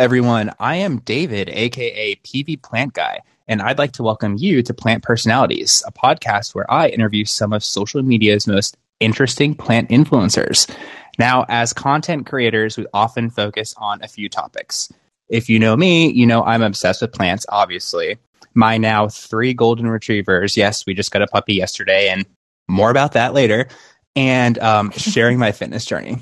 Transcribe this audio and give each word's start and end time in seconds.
everyone. 0.00 0.50
I 0.58 0.76
am 0.76 1.00
David, 1.00 1.50
aka 1.50 2.14
PV 2.24 2.62
Plant 2.62 2.94
Guy, 2.94 3.20
and 3.46 3.60
I'd 3.60 3.76
like 3.76 3.92
to 3.92 4.02
welcome 4.02 4.38
you 4.38 4.62
to 4.62 4.72
Plant 4.72 5.02
Personalities, 5.02 5.82
a 5.86 5.92
podcast 5.92 6.54
where 6.54 6.68
I 6.72 6.88
interview 6.88 7.26
some 7.26 7.52
of 7.52 7.62
social 7.62 8.02
media's 8.02 8.46
most 8.46 8.78
interesting 9.00 9.54
plant 9.54 9.90
influencers. 9.90 10.74
Now, 11.18 11.44
as 11.50 11.74
content 11.74 12.24
creators, 12.24 12.78
we 12.78 12.86
often 12.94 13.28
focus 13.28 13.74
on 13.76 14.02
a 14.02 14.08
few 14.08 14.30
topics. 14.30 14.90
If 15.28 15.50
you 15.50 15.58
know 15.58 15.76
me, 15.76 16.10
you 16.10 16.26
know 16.26 16.44
I'm 16.44 16.62
obsessed 16.62 17.02
with 17.02 17.12
plants, 17.12 17.44
obviously. 17.50 18.16
My 18.54 18.78
now 18.78 19.06
three 19.06 19.52
golden 19.52 19.86
retrievers, 19.86 20.56
yes, 20.56 20.86
we 20.86 20.94
just 20.94 21.10
got 21.10 21.20
a 21.20 21.26
puppy 21.26 21.52
yesterday, 21.52 22.08
and 22.08 22.24
more 22.68 22.90
about 22.90 23.12
that 23.12 23.34
later, 23.34 23.68
and 24.16 24.58
um, 24.60 24.92
sharing 24.92 25.38
my 25.38 25.52
fitness 25.60 25.84
journey. 25.84 26.16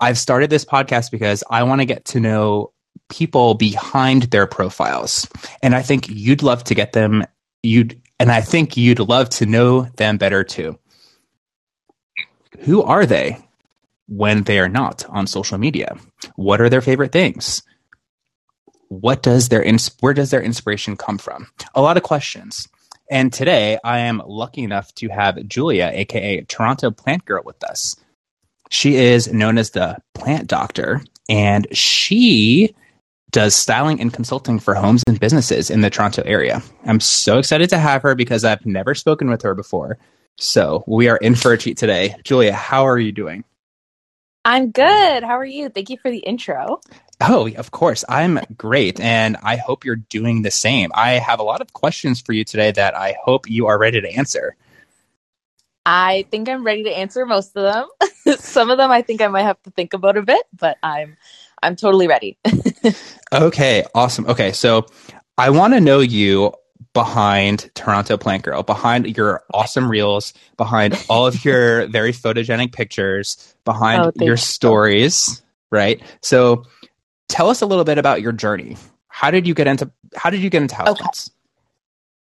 I've 0.00 0.16
started 0.16 0.48
this 0.48 0.64
podcast 0.64 1.10
because 1.10 1.44
I 1.50 1.64
want 1.64 1.82
to 1.82 1.84
get 1.84 2.06
to 2.06 2.18
know 2.18 2.72
people 3.08 3.54
behind 3.54 4.24
their 4.24 4.46
profiles. 4.46 5.28
And 5.62 5.74
I 5.74 5.82
think 5.82 6.08
you'd 6.08 6.42
love 6.42 6.64
to 6.64 6.74
get 6.74 6.92
them 6.92 7.24
you'd 7.62 8.00
and 8.18 8.30
I 8.30 8.40
think 8.40 8.76
you'd 8.76 9.00
love 9.00 9.28
to 9.30 9.46
know 9.46 9.82
them 9.96 10.16
better 10.16 10.44
too. 10.44 10.78
Who 12.60 12.82
are 12.82 13.06
they 13.06 13.38
when 14.08 14.44
they 14.44 14.58
are 14.58 14.68
not 14.68 15.04
on 15.08 15.26
social 15.26 15.58
media? 15.58 15.96
What 16.36 16.60
are 16.60 16.68
their 16.68 16.80
favorite 16.80 17.12
things? 17.12 17.62
What 18.88 19.22
does 19.22 19.48
their 19.48 19.64
where 20.00 20.14
does 20.14 20.30
their 20.30 20.42
inspiration 20.42 20.96
come 20.96 21.18
from? 21.18 21.48
A 21.74 21.82
lot 21.82 21.96
of 21.96 22.02
questions. 22.02 22.68
And 23.10 23.32
today 23.32 23.78
I 23.84 23.98
am 23.98 24.22
lucky 24.26 24.62
enough 24.62 24.94
to 24.96 25.08
have 25.08 25.46
Julia, 25.46 25.90
aka 25.92 26.42
Toronto 26.42 26.90
Plant 26.90 27.24
Girl, 27.24 27.42
with 27.44 27.62
us. 27.64 27.96
She 28.70 28.96
is 28.96 29.32
known 29.32 29.58
as 29.58 29.70
the 29.70 29.98
plant 30.14 30.46
doctor, 30.46 31.02
and 31.28 31.66
she 31.76 32.74
does 33.32 33.54
styling 33.54 34.00
and 34.00 34.12
consulting 34.12 34.58
for 34.58 34.74
homes 34.74 35.02
and 35.06 35.18
businesses 35.18 35.70
in 35.70 35.80
the 35.80 35.90
Toronto 35.90 36.22
area. 36.24 36.62
I'm 36.84 37.00
so 37.00 37.38
excited 37.38 37.70
to 37.70 37.78
have 37.78 38.02
her 38.02 38.14
because 38.14 38.44
I've 38.44 38.64
never 38.64 38.94
spoken 38.94 39.28
with 39.28 39.42
her 39.42 39.54
before. 39.54 39.98
So 40.38 40.84
we 40.86 41.08
are 41.08 41.16
in 41.16 41.34
for 41.34 41.52
a 41.52 41.58
treat 41.58 41.76
today. 41.76 42.14
Julia, 42.24 42.52
how 42.52 42.86
are 42.86 42.98
you 42.98 43.12
doing? 43.12 43.44
I'm 44.44 44.70
good. 44.70 45.22
How 45.22 45.38
are 45.38 45.44
you? 45.44 45.68
Thank 45.68 45.88
you 45.88 45.96
for 45.98 46.10
the 46.10 46.18
intro. 46.18 46.80
Oh, 47.20 47.48
of 47.56 47.70
course. 47.70 48.04
I'm 48.08 48.40
great. 48.56 49.00
And 49.00 49.36
I 49.42 49.56
hope 49.56 49.84
you're 49.84 49.96
doing 49.96 50.42
the 50.42 50.50
same. 50.50 50.90
I 50.94 51.12
have 51.12 51.38
a 51.38 51.44
lot 51.44 51.60
of 51.60 51.72
questions 51.72 52.20
for 52.20 52.32
you 52.32 52.44
today 52.44 52.72
that 52.72 52.96
I 52.96 53.16
hope 53.22 53.48
you 53.48 53.66
are 53.66 53.78
ready 53.78 54.00
to 54.00 54.12
answer. 54.12 54.56
I 55.86 56.26
think 56.30 56.48
I'm 56.48 56.64
ready 56.64 56.84
to 56.84 56.90
answer 56.90 57.24
most 57.26 57.56
of 57.56 57.62
them. 57.62 58.36
Some 58.38 58.70
of 58.70 58.78
them 58.78 58.90
I 58.90 59.02
think 59.02 59.20
I 59.20 59.28
might 59.28 59.42
have 59.42 59.62
to 59.62 59.70
think 59.70 59.94
about 59.94 60.16
a 60.16 60.22
bit, 60.22 60.44
but 60.56 60.76
I'm 60.82 61.16
I'm 61.62 61.76
totally 61.76 62.08
ready. 62.08 62.38
okay, 63.32 63.84
awesome. 63.94 64.26
Okay, 64.26 64.52
so 64.52 64.86
I 65.38 65.50
want 65.50 65.74
to 65.74 65.80
know 65.80 66.00
you 66.00 66.52
behind 66.92 67.70
Toronto 67.74 68.16
Plant 68.16 68.42
Girl, 68.42 68.62
behind 68.62 69.16
your 69.16 69.42
awesome 69.54 69.90
reels, 69.90 70.34
behind 70.56 70.98
all 71.08 71.26
of 71.26 71.44
your 71.44 71.86
very 71.88 72.12
photogenic 72.12 72.72
pictures, 72.72 73.54
behind 73.64 74.02
oh, 74.02 74.24
your 74.24 74.36
stories, 74.36 75.42
right? 75.70 76.02
So 76.20 76.64
tell 77.28 77.48
us 77.48 77.62
a 77.62 77.66
little 77.66 77.84
bit 77.84 77.98
about 77.98 78.20
your 78.20 78.32
journey. 78.32 78.76
How 79.08 79.30
did 79.30 79.46
you 79.46 79.54
get 79.54 79.66
into 79.66 79.90
how 80.14 80.30
did 80.30 80.40
you 80.40 80.50
get 80.50 80.62
into 80.62 80.74
house 80.74 80.88
okay. 80.88 81.02
plants? 81.02 81.30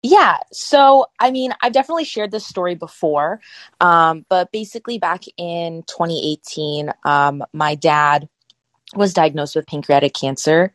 Yeah. 0.04 0.38
So, 0.54 1.08
I 1.20 1.32
mean, 1.32 1.54
I've 1.62 1.74
definitely 1.74 2.06
shared 2.06 2.32
this 2.32 2.46
story 2.46 2.76
before, 2.76 3.42
um, 3.82 4.26
but 4.30 4.52
basically, 4.52 5.00
back 5.00 5.24
in 5.38 5.84
2018, 5.88 6.94
um, 7.04 7.44
my 7.52 7.76
dad 7.76 8.30
was 8.96 9.14
diagnosed 9.14 9.56
with 9.56 9.68
pancreatic 9.68 10.14
cancer. 10.14 10.74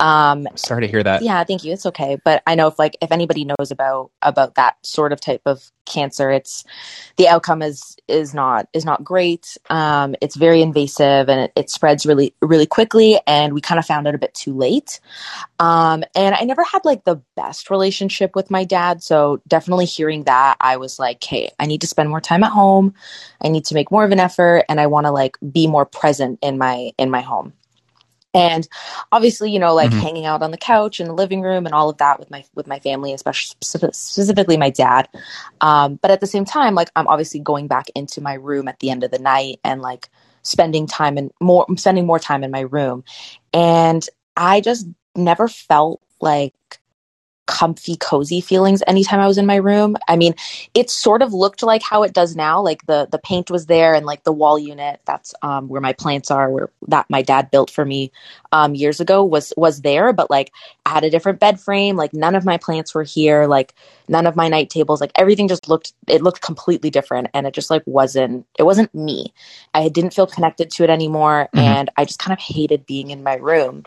Um, 0.00 0.48
Sorry 0.54 0.80
to 0.80 0.88
hear 0.88 1.02
that. 1.02 1.22
Yeah, 1.22 1.44
thank 1.44 1.62
you. 1.62 1.72
It's 1.72 1.84
okay, 1.86 2.18
but 2.24 2.42
I 2.46 2.54
know 2.54 2.66
if 2.68 2.78
like 2.78 2.96
if 3.02 3.12
anybody 3.12 3.44
knows 3.44 3.70
about 3.70 4.10
about 4.22 4.54
that 4.54 4.76
sort 4.84 5.12
of 5.12 5.20
type 5.20 5.42
of 5.44 5.70
cancer, 5.84 6.30
it's 6.30 6.64
the 7.16 7.28
outcome 7.28 7.60
is 7.60 7.96
is 8.08 8.32
not 8.32 8.66
is 8.72 8.86
not 8.86 9.04
great. 9.04 9.58
Um, 9.68 10.16
it's 10.22 10.36
very 10.36 10.62
invasive 10.62 11.28
and 11.28 11.42
it, 11.42 11.52
it 11.54 11.70
spreads 11.70 12.06
really 12.06 12.34
really 12.40 12.64
quickly, 12.64 13.20
and 13.26 13.52
we 13.52 13.60
kind 13.60 13.78
of 13.78 13.84
found 13.84 14.08
out 14.08 14.14
a 14.14 14.18
bit 14.18 14.32
too 14.32 14.54
late. 14.54 15.00
Um, 15.58 16.02
and 16.14 16.34
I 16.34 16.44
never 16.44 16.64
had 16.64 16.86
like 16.86 17.04
the 17.04 17.20
best 17.36 17.70
relationship 17.70 18.34
with 18.34 18.50
my 18.50 18.64
dad, 18.64 19.02
so 19.02 19.42
definitely 19.46 19.84
hearing 19.84 20.24
that, 20.24 20.56
I 20.60 20.78
was 20.78 20.98
like, 20.98 21.22
hey, 21.22 21.50
I 21.60 21.66
need 21.66 21.82
to 21.82 21.86
spend 21.86 22.08
more 22.08 22.22
time 22.22 22.42
at 22.42 22.52
home. 22.52 22.94
I 23.44 23.48
need 23.48 23.66
to 23.66 23.74
make 23.74 23.90
more 23.90 24.04
of 24.04 24.12
an 24.12 24.20
effort, 24.20 24.64
and 24.70 24.80
I 24.80 24.86
want 24.86 25.04
to 25.04 25.10
like 25.10 25.36
be 25.52 25.66
more 25.66 25.84
present 25.84 26.38
in 26.40 26.56
my 26.56 26.92
in 26.96 27.10
my 27.10 27.20
home 27.20 27.52
and 28.34 28.68
obviously 29.12 29.50
you 29.50 29.58
know 29.58 29.74
like 29.74 29.90
mm-hmm. 29.90 30.00
hanging 30.00 30.26
out 30.26 30.42
on 30.42 30.50
the 30.50 30.56
couch 30.56 31.00
in 31.00 31.06
the 31.06 31.14
living 31.14 31.42
room 31.42 31.66
and 31.66 31.74
all 31.74 31.88
of 31.88 31.98
that 31.98 32.18
with 32.18 32.30
my 32.30 32.44
with 32.54 32.66
my 32.66 32.78
family 32.80 33.12
especially 33.12 33.56
specifically 33.60 34.56
my 34.56 34.70
dad 34.70 35.08
um, 35.60 35.96
but 35.96 36.10
at 36.10 36.20
the 36.20 36.26
same 36.26 36.44
time 36.44 36.74
like 36.74 36.90
i'm 36.96 37.08
obviously 37.08 37.40
going 37.40 37.66
back 37.66 37.88
into 37.94 38.20
my 38.20 38.34
room 38.34 38.68
at 38.68 38.78
the 38.80 38.90
end 38.90 39.02
of 39.04 39.10
the 39.10 39.18
night 39.18 39.58
and 39.64 39.82
like 39.82 40.08
spending 40.42 40.86
time 40.86 41.18
and 41.18 41.30
more 41.40 41.66
spending 41.76 42.06
more 42.06 42.18
time 42.18 42.42
in 42.44 42.50
my 42.50 42.60
room 42.60 43.04
and 43.52 44.08
i 44.36 44.60
just 44.60 44.86
never 45.16 45.48
felt 45.48 46.00
like 46.20 46.79
comfy, 47.50 47.96
cozy 47.96 48.40
feelings 48.40 48.80
anytime 48.86 49.18
I 49.18 49.26
was 49.26 49.36
in 49.36 49.44
my 49.44 49.56
room. 49.56 49.96
I 50.06 50.14
mean, 50.14 50.36
it 50.72 50.88
sort 50.88 51.20
of 51.20 51.34
looked 51.34 51.64
like 51.64 51.82
how 51.82 52.04
it 52.04 52.12
does 52.12 52.36
now. 52.36 52.62
Like 52.62 52.86
the 52.86 53.08
the 53.10 53.18
paint 53.18 53.50
was 53.50 53.66
there 53.66 53.92
and 53.92 54.06
like 54.06 54.22
the 54.22 54.32
wall 54.32 54.56
unit, 54.56 55.00
that's 55.04 55.34
um, 55.42 55.68
where 55.68 55.80
my 55.80 55.92
plants 55.92 56.30
are, 56.30 56.48
where 56.48 56.70
that 56.86 57.10
my 57.10 57.22
dad 57.22 57.50
built 57.50 57.68
for 57.68 57.84
me 57.84 58.12
um, 58.52 58.76
years 58.76 59.00
ago 59.00 59.24
was 59.24 59.52
was 59.56 59.80
there, 59.80 60.12
but 60.12 60.30
like 60.30 60.52
I 60.86 60.90
had 60.90 61.02
a 61.02 61.10
different 61.10 61.40
bed 61.40 61.60
frame. 61.60 61.96
Like 61.96 62.14
none 62.14 62.36
of 62.36 62.44
my 62.44 62.56
plants 62.56 62.94
were 62.94 63.02
here. 63.02 63.48
Like 63.48 63.74
none 64.08 64.28
of 64.28 64.36
my 64.36 64.46
night 64.46 64.70
tables. 64.70 65.00
Like 65.00 65.12
everything 65.16 65.48
just 65.48 65.68
looked 65.68 65.92
it 66.06 66.22
looked 66.22 66.42
completely 66.42 66.90
different, 66.90 67.28
and 67.34 67.48
it 67.48 67.52
just 67.52 67.68
like 67.68 67.82
wasn't 67.84 68.46
it 68.60 68.62
wasn't 68.62 68.94
me. 68.94 69.34
I 69.74 69.88
didn't 69.88 70.14
feel 70.14 70.28
connected 70.28 70.70
to 70.70 70.84
it 70.84 70.90
anymore, 70.90 71.48
mm-hmm. 71.52 71.58
and 71.58 71.90
I 71.96 72.04
just 72.04 72.20
kind 72.20 72.32
of 72.32 72.38
hated 72.38 72.86
being 72.86 73.10
in 73.10 73.24
my 73.24 73.34
room. 73.34 73.84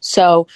So 0.00 0.46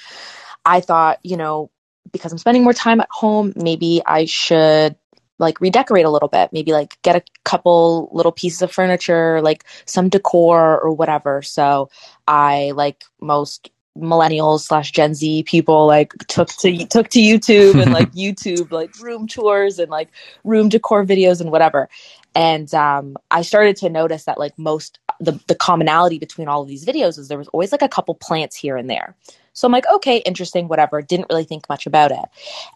I 0.64 0.80
thought, 0.80 1.20
you 1.22 1.36
know, 1.36 1.70
because 2.12 2.32
I'm 2.32 2.38
spending 2.38 2.64
more 2.64 2.72
time 2.72 3.00
at 3.00 3.08
home, 3.10 3.52
maybe 3.56 4.02
I 4.06 4.24
should 4.24 4.96
like 5.38 5.60
redecorate 5.60 6.06
a 6.06 6.10
little 6.10 6.28
bit, 6.28 6.50
maybe 6.52 6.72
like 6.72 7.00
get 7.02 7.16
a 7.16 7.22
couple 7.44 8.08
little 8.12 8.32
pieces 8.32 8.62
of 8.62 8.72
furniture, 8.72 9.40
like 9.42 9.64
some 9.84 10.08
decor 10.08 10.80
or 10.80 10.92
whatever. 10.92 11.42
So 11.42 11.90
I 12.26 12.72
like 12.74 13.04
most 13.20 13.70
millennials 13.98 14.60
slash 14.60 14.92
Gen 14.92 15.14
Z 15.14 15.42
people 15.44 15.86
like 15.86 16.12
took 16.28 16.48
to 16.48 16.86
took 16.86 17.08
to 17.08 17.18
YouTube 17.18 17.80
and 17.80 17.92
like 17.92 18.12
YouTube 18.14 18.70
like 18.70 18.98
room 19.00 19.26
tours 19.26 19.78
and 19.78 19.90
like 19.90 20.10
room 20.44 20.68
decor 20.68 21.04
videos 21.04 21.40
and 21.40 21.50
whatever. 21.50 21.88
And 22.34 22.72
um, 22.74 23.16
I 23.30 23.42
started 23.42 23.76
to 23.78 23.88
notice 23.88 24.24
that 24.24 24.38
like 24.38 24.58
most 24.58 24.98
the 25.20 25.40
the 25.46 25.54
commonality 25.54 26.18
between 26.18 26.48
all 26.48 26.62
of 26.62 26.68
these 26.68 26.84
videos 26.84 27.18
is 27.18 27.28
there 27.28 27.38
was 27.38 27.48
always 27.48 27.72
like 27.72 27.82
a 27.82 27.88
couple 27.88 28.14
plants 28.14 28.56
here 28.56 28.76
and 28.76 28.88
there. 28.88 29.14
So 29.56 29.66
I'm 29.66 29.72
like, 29.72 29.86
okay, 29.92 30.18
interesting, 30.18 30.68
whatever. 30.68 31.00
Didn't 31.00 31.28
really 31.30 31.44
think 31.44 31.68
much 31.68 31.86
about 31.86 32.12
it. 32.12 32.24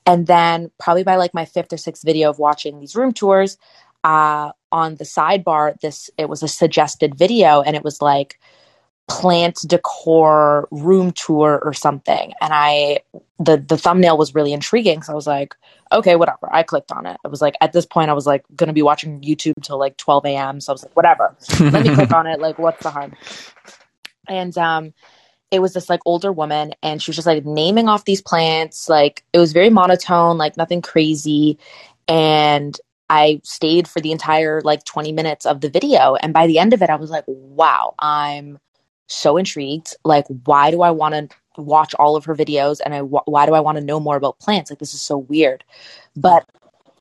And 0.07 0.27
then 0.27 0.71
probably 0.79 1.05
by 1.05 1.17
like 1.17 1.35
my 1.35 1.45
fifth 1.45 1.73
or 1.73 1.77
sixth 1.77 2.03
video 2.03 2.31
of 2.31 2.39
watching 2.39 2.81
these 2.81 2.97
room 2.97 3.13
tours, 3.13 3.59
uh, 4.03 4.53
on 4.73 4.97
the 4.97 5.05
sidebar, 5.05 5.79
this 5.81 6.11
it 6.17 6.29
was 6.29 6.43
a 6.43 6.49
suggested 6.49 7.17
video, 7.17 7.61
and 7.61 7.77
it 7.77 7.85
was 7.85 8.01
like 8.01 8.41
plant 9.09 9.59
decor 9.67 10.69
room 10.71 11.11
tour 11.11 11.61
or 11.63 11.73
something. 11.73 12.33
And 12.41 12.53
I 12.55 13.01
the 13.39 13.59
the 13.59 13.77
thumbnail 13.77 14.17
was 14.17 14.35
really 14.35 14.53
intriguing, 14.53 15.03
so 15.03 15.13
I 15.13 15.17
was 15.17 15.27
like, 15.27 15.55
okay, 15.93 16.17
whatever. 16.17 16.49
I 16.51 16.63
clicked 16.63 16.93
on 16.93 17.05
it. 17.05 17.19
I 17.25 17.29
was 17.29 17.43
like, 17.43 17.57
at 17.61 17.73
this 17.73 17.85
point, 17.85 18.11
I 18.11 18.15
was 18.15 18.27
like 18.27 18.45
gonna 18.57 18.73
be 18.73 18.83
watching 18.83 19.21
YouTube 19.21 19.63
till 19.63 19.79
like 19.79 19.97
12 19.97 20.25
a.m. 20.27 20.61
So 20.61 20.73
I 20.73 20.75
was 20.75 20.85
like, 20.85 20.97
whatever. 20.97 21.37
Let 21.59 21.85
me 21.85 21.95
click 21.95 22.13
on 22.15 22.27
it. 22.27 22.41
Like, 22.41 22.59
what's 22.59 22.83
the 22.83 22.91
harm? 22.91 23.15
And 24.29 24.57
um 24.57 24.95
it 25.50 25.61
was 25.61 25.72
this 25.72 25.88
like 25.88 26.00
older 26.05 26.33
woman 26.33 26.75
and 26.83 27.03
she 27.03 27.11
was 27.11 27.16
just 27.16 27.27
like 27.27 27.45
naming 27.45 27.89
off 27.89 28.04
these 28.04 28.22
plants 28.22 28.89
like 28.89 29.25
it 29.33 29.39
was 29.39 29.53
very 29.53 29.71
monotone 29.71 30.39
like 30.39 30.57
nothing 30.57 30.83
crazy 30.83 31.59
and 32.09 32.80
i 33.09 33.41
stayed 33.42 33.89
for 33.89 34.01
the 34.01 34.13
entire 34.13 34.60
like 34.63 34.84
20 34.84 35.13
minutes 35.13 35.47
of 35.47 35.60
the 35.60 35.71
video 35.71 36.15
and 36.16 36.33
by 36.33 36.47
the 36.47 36.59
end 36.59 36.72
of 36.72 36.83
it 36.83 36.91
i 36.91 36.97
was 36.97 37.10
like 37.10 37.25
wow 37.27 37.95
i'm 37.98 38.59
so 39.10 39.36
intrigued. 39.36 39.95
Like 40.04 40.27
why 40.45 40.71
do 40.71 40.83
i 40.83 40.91
want 40.91 41.15
to 41.15 41.28
watch 41.60 41.95
all 41.95 42.16
of 42.16 42.25
her 42.25 42.34
videos 42.34 42.80
and 42.83 42.95
i 42.95 43.01
why 43.01 43.45
do 43.45 43.53
i 43.53 43.60
want 43.60 43.77
to 43.77 43.84
know 43.84 44.01
more 44.01 44.16
about 44.16 44.39
plants? 44.39 44.71
Like 44.71 44.78
this 44.78 44.95
is 44.95 45.01
so 45.01 45.19
weird. 45.19 45.65
But 46.16 46.48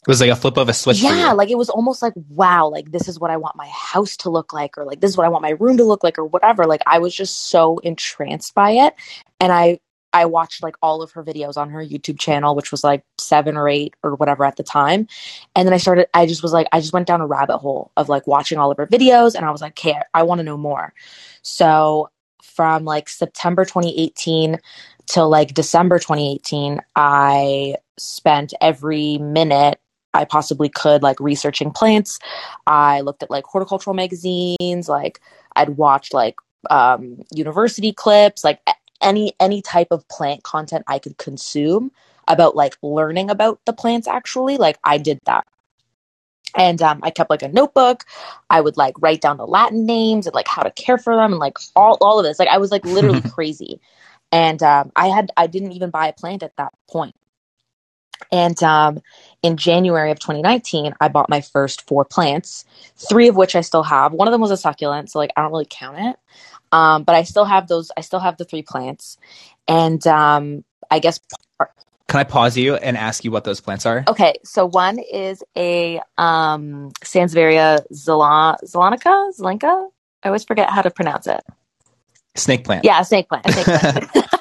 it 0.02 0.08
was 0.08 0.22
like 0.22 0.30
a 0.30 0.36
flip 0.36 0.58
of 0.58 0.70
a 0.70 0.74
switch. 0.74 1.02
Yeah, 1.02 1.34
like 1.34 1.50
it 1.50 1.58
was 1.58 1.70
almost 1.70 2.02
like, 2.02 2.14
wow, 2.30 2.68
like 2.70 2.92
this 2.92 3.08
is 3.08 3.20
what 3.20 3.32
I 3.32 3.38
want 3.38 3.58
my 3.58 3.68
house 3.68 4.16
to 4.18 4.30
look 4.30 4.54
like, 4.54 4.78
or 4.78 4.86
like 4.86 5.02
this 5.02 5.12
is 5.12 5.18
what 5.18 5.26
I 5.26 5.30
want 5.30 5.42
my 5.42 5.52
room 5.52 5.78
to 5.78 5.84
look 5.84 6.04
like, 6.04 6.18
or 6.18 6.26
whatever. 6.26 6.66
Like 6.66 6.82
I 6.86 7.00
was 7.00 7.14
just 7.14 7.50
so 7.50 7.80
entranced 7.80 8.56
by 8.56 8.72
it. 8.72 8.96
And 9.42 9.52
I 9.52 9.80
I 10.14 10.26
watched 10.26 10.64
like 10.64 10.76
all 10.82 11.02
of 11.02 11.12
her 11.12 11.24
videos 11.24 11.58
on 11.58 11.70
her 11.70 11.84
YouTube 11.84 12.20
channel, 12.20 12.56
which 12.56 12.72
was 12.72 12.84
like 12.84 13.04
seven 13.18 13.58
or 13.58 13.68
eight 13.68 13.94
or 14.04 14.16
whatever 14.16 14.46
at 14.46 14.56
the 14.56 14.64
time. 14.64 15.08
And 15.56 15.68
then 15.68 15.74
I 15.74 15.78
started, 15.78 16.08
I 16.14 16.26
just 16.26 16.42
was 16.42 16.54
like, 16.54 16.68
I 16.72 16.80
just 16.80 16.94
went 16.94 17.08
down 17.08 17.22
a 17.22 17.28
rabbit 17.28 17.60
hole 17.60 17.92
of 17.96 18.10
like 18.10 18.26
watching 18.26 18.58
all 18.58 18.72
of 18.72 18.78
her 18.78 18.88
videos 18.88 19.36
and 19.36 19.46
I 19.46 19.52
was 19.52 19.62
like, 19.62 19.74
okay, 19.74 20.00
I 20.14 20.24
want 20.24 20.40
to 20.40 20.44
know 20.44 20.58
more. 20.58 20.94
So 21.42 22.10
from 22.42 22.86
like 22.86 23.08
September 23.08 23.66
2018 23.66 24.58
till 25.06 25.30
like 25.30 25.54
December 25.54 26.00
2018, 26.00 26.82
I 26.96 27.76
spent 27.98 28.54
every 28.62 29.18
minute 29.20 29.80
I 30.14 30.26
possibly 30.26 30.70
could 30.70 31.04
like 31.04 31.20
researching 31.20 31.72
plants. 31.72 32.20
I 32.68 33.02
looked 33.02 33.24
at 33.24 33.30
like 33.30 33.46
horticultural 33.46 33.94
magazines, 33.94 34.90
like 34.90 35.22
I'd 35.56 35.70
watched 35.70 36.14
like 36.14 36.36
um, 36.70 37.24
university 37.32 37.94
clips, 37.94 38.44
like 38.44 38.60
any 39.02 39.34
any 39.40 39.62
type 39.62 39.88
of 39.92 40.08
plant 40.10 40.44
content 40.44 40.84
I 40.88 41.00
could 41.00 41.18
consume 41.18 41.92
about 42.28 42.56
like 42.56 42.78
learning 42.82 43.30
about 43.30 43.60
the 43.66 43.74
plants 43.74 44.08
actually. 44.08 44.58
Like 44.58 44.78
I 44.84 44.98
did 44.98 45.20
that. 45.26 45.46
And 46.56 46.82
um, 46.82 47.00
I 47.04 47.12
kept 47.12 47.30
like 47.30 47.44
a 47.44 47.48
notebook. 47.48 48.06
I 48.50 48.60
would 48.62 48.76
like 48.76 48.96
write 49.00 49.22
down 49.22 49.38
the 49.38 49.46
Latin 49.46 49.86
names 49.86 50.26
and 50.26 50.34
like 50.34 50.48
how 50.48 50.64
to 50.64 50.72
care 50.72 50.98
for 50.98 51.16
them 51.16 51.34
and 51.34 51.40
like 51.40 51.58
all, 51.76 51.98
all 52.02 52.18
of 52.18 52.26
this. 52.26 52.40
Like 52.40 52.48
I 52.48 52.58
was 52.58 52.72
like 52.72 52.86
literally 52.86 53.22
crazy. 53.30 53.80
And 54.32 54.62
um, 54.64 54.92
I 54.96 55.08
had 55.08 55.32
I 55.38 55.48
didn't 55.48 55.74
even 55.74 55.92
buy 55.92 56.08
a 56.08 56.14
plant 56.14 56.44
at 56.44 56.56
that 56.58 56.74
point. 56.90 57.16
And 58.32 58.62
um, 58.64 59.02
in 59.42 59.58
January 59.58 60.12
of 60.12 60.20
2019, 60.20 60.94
I 61.00 61.08
bought 61.08 61.30
my 61.30 61.42
first 61.42 61.88
four 61.88 62.06
plants, 62.06 62.66
three 62.96 63.28
of 63.28 63.36
which 63.36 63.56
I 63.56 63.62
still 63.62 63.84
have. 63.84 64.14
One 64.14 64.28
of 64.28 64.32
them 64.32 64.42
was 64.42 64.52
a 64.52 64.58
succulent, 64.58 65.10
so 65.10 65.20
like 65.20 65.32
I 65.36 65.42
don't 65.42 65.52
really 65.52 65.68
count 65.70 65.98
it. 66.00 66.16
Um, 66.72 67.04
but 67.04 67.16
I 67.16 67.24
still 67.24 67.46
have 67.46 67.68
those. 67.68 67.92
I 67.98 68.02
still 68.02 68.20
have 68.20 68.38
the 68.38 68.46
three 68.46 68.62
plants, 68.62 69.18
and 69.68 70.06
um, 70.08 70.64
I 70.92 71.00
guess. 71.00 71.20
Can 72.08 72.20
I 72.20 72.24
pause 72.24 72.58
you 72.58 72.76
and 72.76 72.98
ask 72.98 73.24
you 73.24 73.30
what 73.30 73.44
those 73.44 73.62
plants 73.62 73.86
are? 73.86 74.04
Okay, 74.08 74.36
so 74.44 74.66
one 74.66 74.98
is 74.98 75.44
a 75.56 76.02
um, 76.18 76.92
Sansevieria 77.04 77.86
zeylanica, 77.94 79.30
zelenka. 79.40 79.90
I 80.24 80.28
always 80.28 80.44
forget 80.44 80.70
how 80.72 80.82
to 80.82 80.90
pronounce 80.90 81.28
it. 81.28 81.42
Snake 82.36 82.64
plant. 82.64 82.84
Yeah, 82.84 83.02
snake 83.04 83.30
plant. 83.30 83.48
Snake 83.48 83.66
plant. 83.66 84.28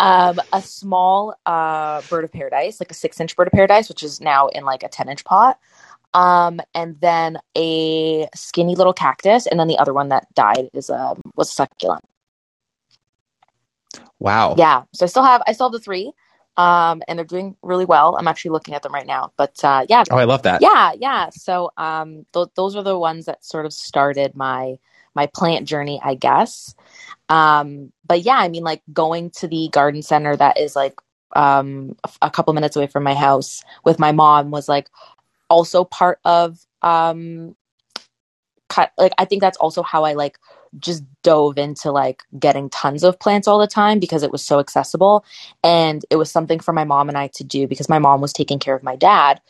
um, 0.00 0.40
a 0.54 0.62
small 0.62 1.34
uh, 1.44 2.00
bird 2.08 2.24
of 2.24 2.32
paradise, 2.32 2.80
like 2.80 2.90
a 2.90 2.94
six 2.94 3.20
inch 3.20 3.36
bird 3.36 3.48
of 3.48 3.52
paradise, 3.52 3.88
which 3.88 4.02
is 4.02 4.20
now 4.20 4.48
in 4.48 4.64
like 4.64 4.82
a 4.82 4.88
10 4.88 5.10
inch 5.10 5.24
pot. 5.24 5.58
Um, 6.14 6.60
and 6.74 6.98
then 7.00 7.38
a 7.56 8.26
skinny 8.34 8.74
little 8.74 8.94
cactus. 8.94 9.46
And 9.46 9.60
then 9.60 9.68
the 9.68 9.78
other 9.78 9.92
one 9.92 10.08
that 10.08 10.26
died 10.34 10.70
is 10.72 10.88
um, 10.88 11.20
was 11.36 11.52
succulent. 11.52 12.02
Wow. 14.18 14.54
Yeah. 14.56 14.82
So 14.94 15.04
I 15.04 15.08
still 15.08 15.22
have, 15.22 15.42
I 15.46 15.52
still 15.52 15.66
have 15.66 15.72
the 15.72 15.80
three. 15.80 16.12
Um, 16.56 17.02
and 17.06 17.18
they're 17.18 17.26
doing 17.26 17.56
really 17.62 17.84
well. 17.84 18.16
I'm 18.16 18.26
actually 18.26 18.50
looking 18.52 18.74
at 18.74 18.82
them 18.82 18.92
right 18.92 19.06
now, 19.06 19.32
but, 19.36 19.62
uh, 19.62 19.86
yeah. 19.88 20.04
Oh, 20.10 20.16
I 20.16 20.24
love 20.24 20.42
that. 20.42 20.60
Yeah. 20.60 20.92
Yeah. 20.98 21.30
So, 21.30 21.70
um, 21.76 22.26
th- 22.32 22.48
those 22.54 22.74
are 22.74 22.82
the 22.82 22.98
ones 22.98 23.26
that 23.26 23.44
sort 23.44 23.66
of 23.66 23.72
started 23.72 24.34
my, 24.34 24.78
my 25.14 25.26
plant 25.26 25.66
journey, 25.66 26.00
I 26.02 26.14
guess. 26.14 26.74
Um, 27.28 27.92
but 28.06 28.22
yeah, 28.22 28.36
I 28.36 28.48
mean, 28.48 28.62
like 28.62 28.82
going 28.92 29.30
to 29.38 29.48
the 29.48 29.68
garden 29.72 30.02
center 30.02 30.36
that 30.36 30.58
is 30.58 30.74
like 30.74 30.94
um, 31.36 31.96
a, 32.22 32.30
couple 32.30 32.52
minutes 32.54 32.76
away 32.76 32.88
from 32.88 33.04
my 33.04 33.14
house 33.14 33.62
with 33.84 33.98
my 33.98 34.12
mom 34.12 34.50
was 34.50 34.68
like 34.68 34.90
also 35.48 35.84
part 35.84 36.18
of 36.24 36.58
um, 36.82 37.54
cut. 38.68 38.92
Like 38.98 39.12
I 39.18 39.24
think 39.24 39.40
that's 39.40 39.58
also 39.58 39.82
how 39.82 40.04
I 40.04 40.14
like 40.14 40.38
just 40.78 41.04
dove 41.22 41.58
into 41.58 41.90
like 41.90 42.22
getting 42.38 42.70
tons 42.70 43.02
of 43.02 43.18
plants 43.18 43.48
all 43.48 43.58
the 43.58 43.66
time 43.66 43.98
because 43.98 44.22
it 44.22 44.32
was 44.32 44.42
so 44.42 44.60
accessible 44.60 45.24
and 45.64 46.04
it 46.10 46.16
was 46.16 46.30
something 46.30 46.60
for 46.60 46.72
my 46.72 46.84
mom 46.84 47.08
and 47.08 47.18
I 47.18 47.28
to 47.34 47.44
do 47.44 47.66
because 47.66 47.88
my 47.88 47.98
mom 47.98 48.20
was 48.20 48.32
taking 48.32 48.58
care 48.58 48.74
of 48.74 48.82
my 48.82 48.96
dad. 48.96 49.40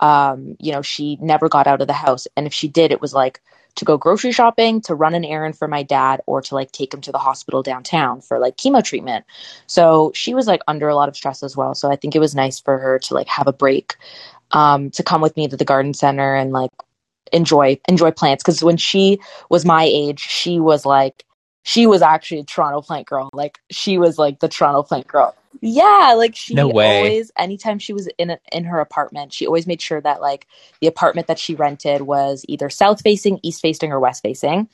Um, 0.00 0.56
you 0.58 0.72
know, 0.72 0.82
she 0.82 1.16
never 1.20 1.48
got 1.48 1.68
out 1.68 1.80
of 1.80 1.86
the 1.86 1.92
house 1.92 2.26
and 2.36 2.46
if 2.46 2.52
she 2.52 2.68
did 2.68 2.90
it 2.90 3.00
was 3.00 3.14
like 3.14 3.40
to 3.76 3.84
go 3.84 3.96
grocery 3.96 4.32
shopping, 4.32 4.80
to 4.82 4.94
run 4.94 5.14
an 5.14 5.24
errand 5.24 5.56
for 5.56 5.68
my 5.68 5.82
dad, 5.82 6.20
or 6.26 6.40
to 6.42 6.54
like 6.54 6.72
take 6.72 6.92
him 6.92 7.00
to 7.02 7.12
the 7.12 7.18
hospital 7.18 7.62
downtown 7.62 8.20
for 8.20 8.38
like 8.38 8.56
chemo 8.56 8.82
treatment. 8.82 9.24
So 9.66 10.12
she 10.14 10.34
was 10.34 10.46
like 10.46 10.60
under 10.68 10.88
a 10.88 10.94
lot 10.94 11.08
of 11.08 11.16
stress 11.16 11.42
as 11.42 11.56
well. 11.56 11.74
So 11.74 11.90
I 11.90 11.96
think 11.96 12.14
it 12.14 12.20
was 12.20 12.34
nice 12.34 12.60
for 12.60 12.78
her 12.78 12.98
to 13.00 13.14
like 13.14 13.28
have 13.28 13.46
a 13.46 13.52
break, 13.52 13.96
um, 14.52 14.90
to 14.90 15.02
come 15.02 15.20
with 15.20 15.36
me 15.36 15.48
to 15.48 15.56
the 15.56 15.64
garden 15.64 15.94
center 15.94 16.34
and 16.34 16.52
like 16.52 16.70
enjoy 17.32 17.78
enjoy 17.88 18.10
plants. 18.10 18.42
Because 18.42 18.62
when 18.62 18.76
she 18.76 19.20
was 19.50 19.64
my 19.64 19.84
age, 19.84 20.20
she 20.20 20.60
was 20.60 20.86
like 20.86 21.24
she 21.64 21.86
was 21.86 22.02
actually 22.02 22.40
a 22.40 22.44
Toronto 22.44 22.82
plant 22.82 23.06
girl. 23.06 23.30
Like 23.32 23.58
she 23.70 23.98
was 23.98 24.18
like 24.18 24.40
the 24.40 24.48
Toronto 24.48 24.82
plant 24.82 25.06
girl. 25.06 25.34
Yeah, 25.60 26.14
like 26.16 26.34
she 26.36 26.54
no 26.54 26.68
always 26.70 27.30
anytime 27.38 27.78
she 27.78 27.92
was 27.92 28.08
in 28.18 28.30
a, 28.30 28.38
in 28.52 28.64
her 28.64 28.80
apartment, 28.80 29.32
she 29.32 29.46
always 29.46 29.66
made 29.66 29.80
sure 29.80 30.00
that 30.00 30.20
like 30.20 30.46
the 30.80 30.86
apartment 30.86 31.26
that 31.28 31.38
she 31.38 31.54
rented 31.54 32.02
was 32.02 32.44
either 32.48 32.70
south 32.70 33.02
facing, 33.02 33.40
east 33.42 33.62
facing 33.62 33.92
or 33.92 34.00
west 34.00 34.22
facing. 34.22 34.68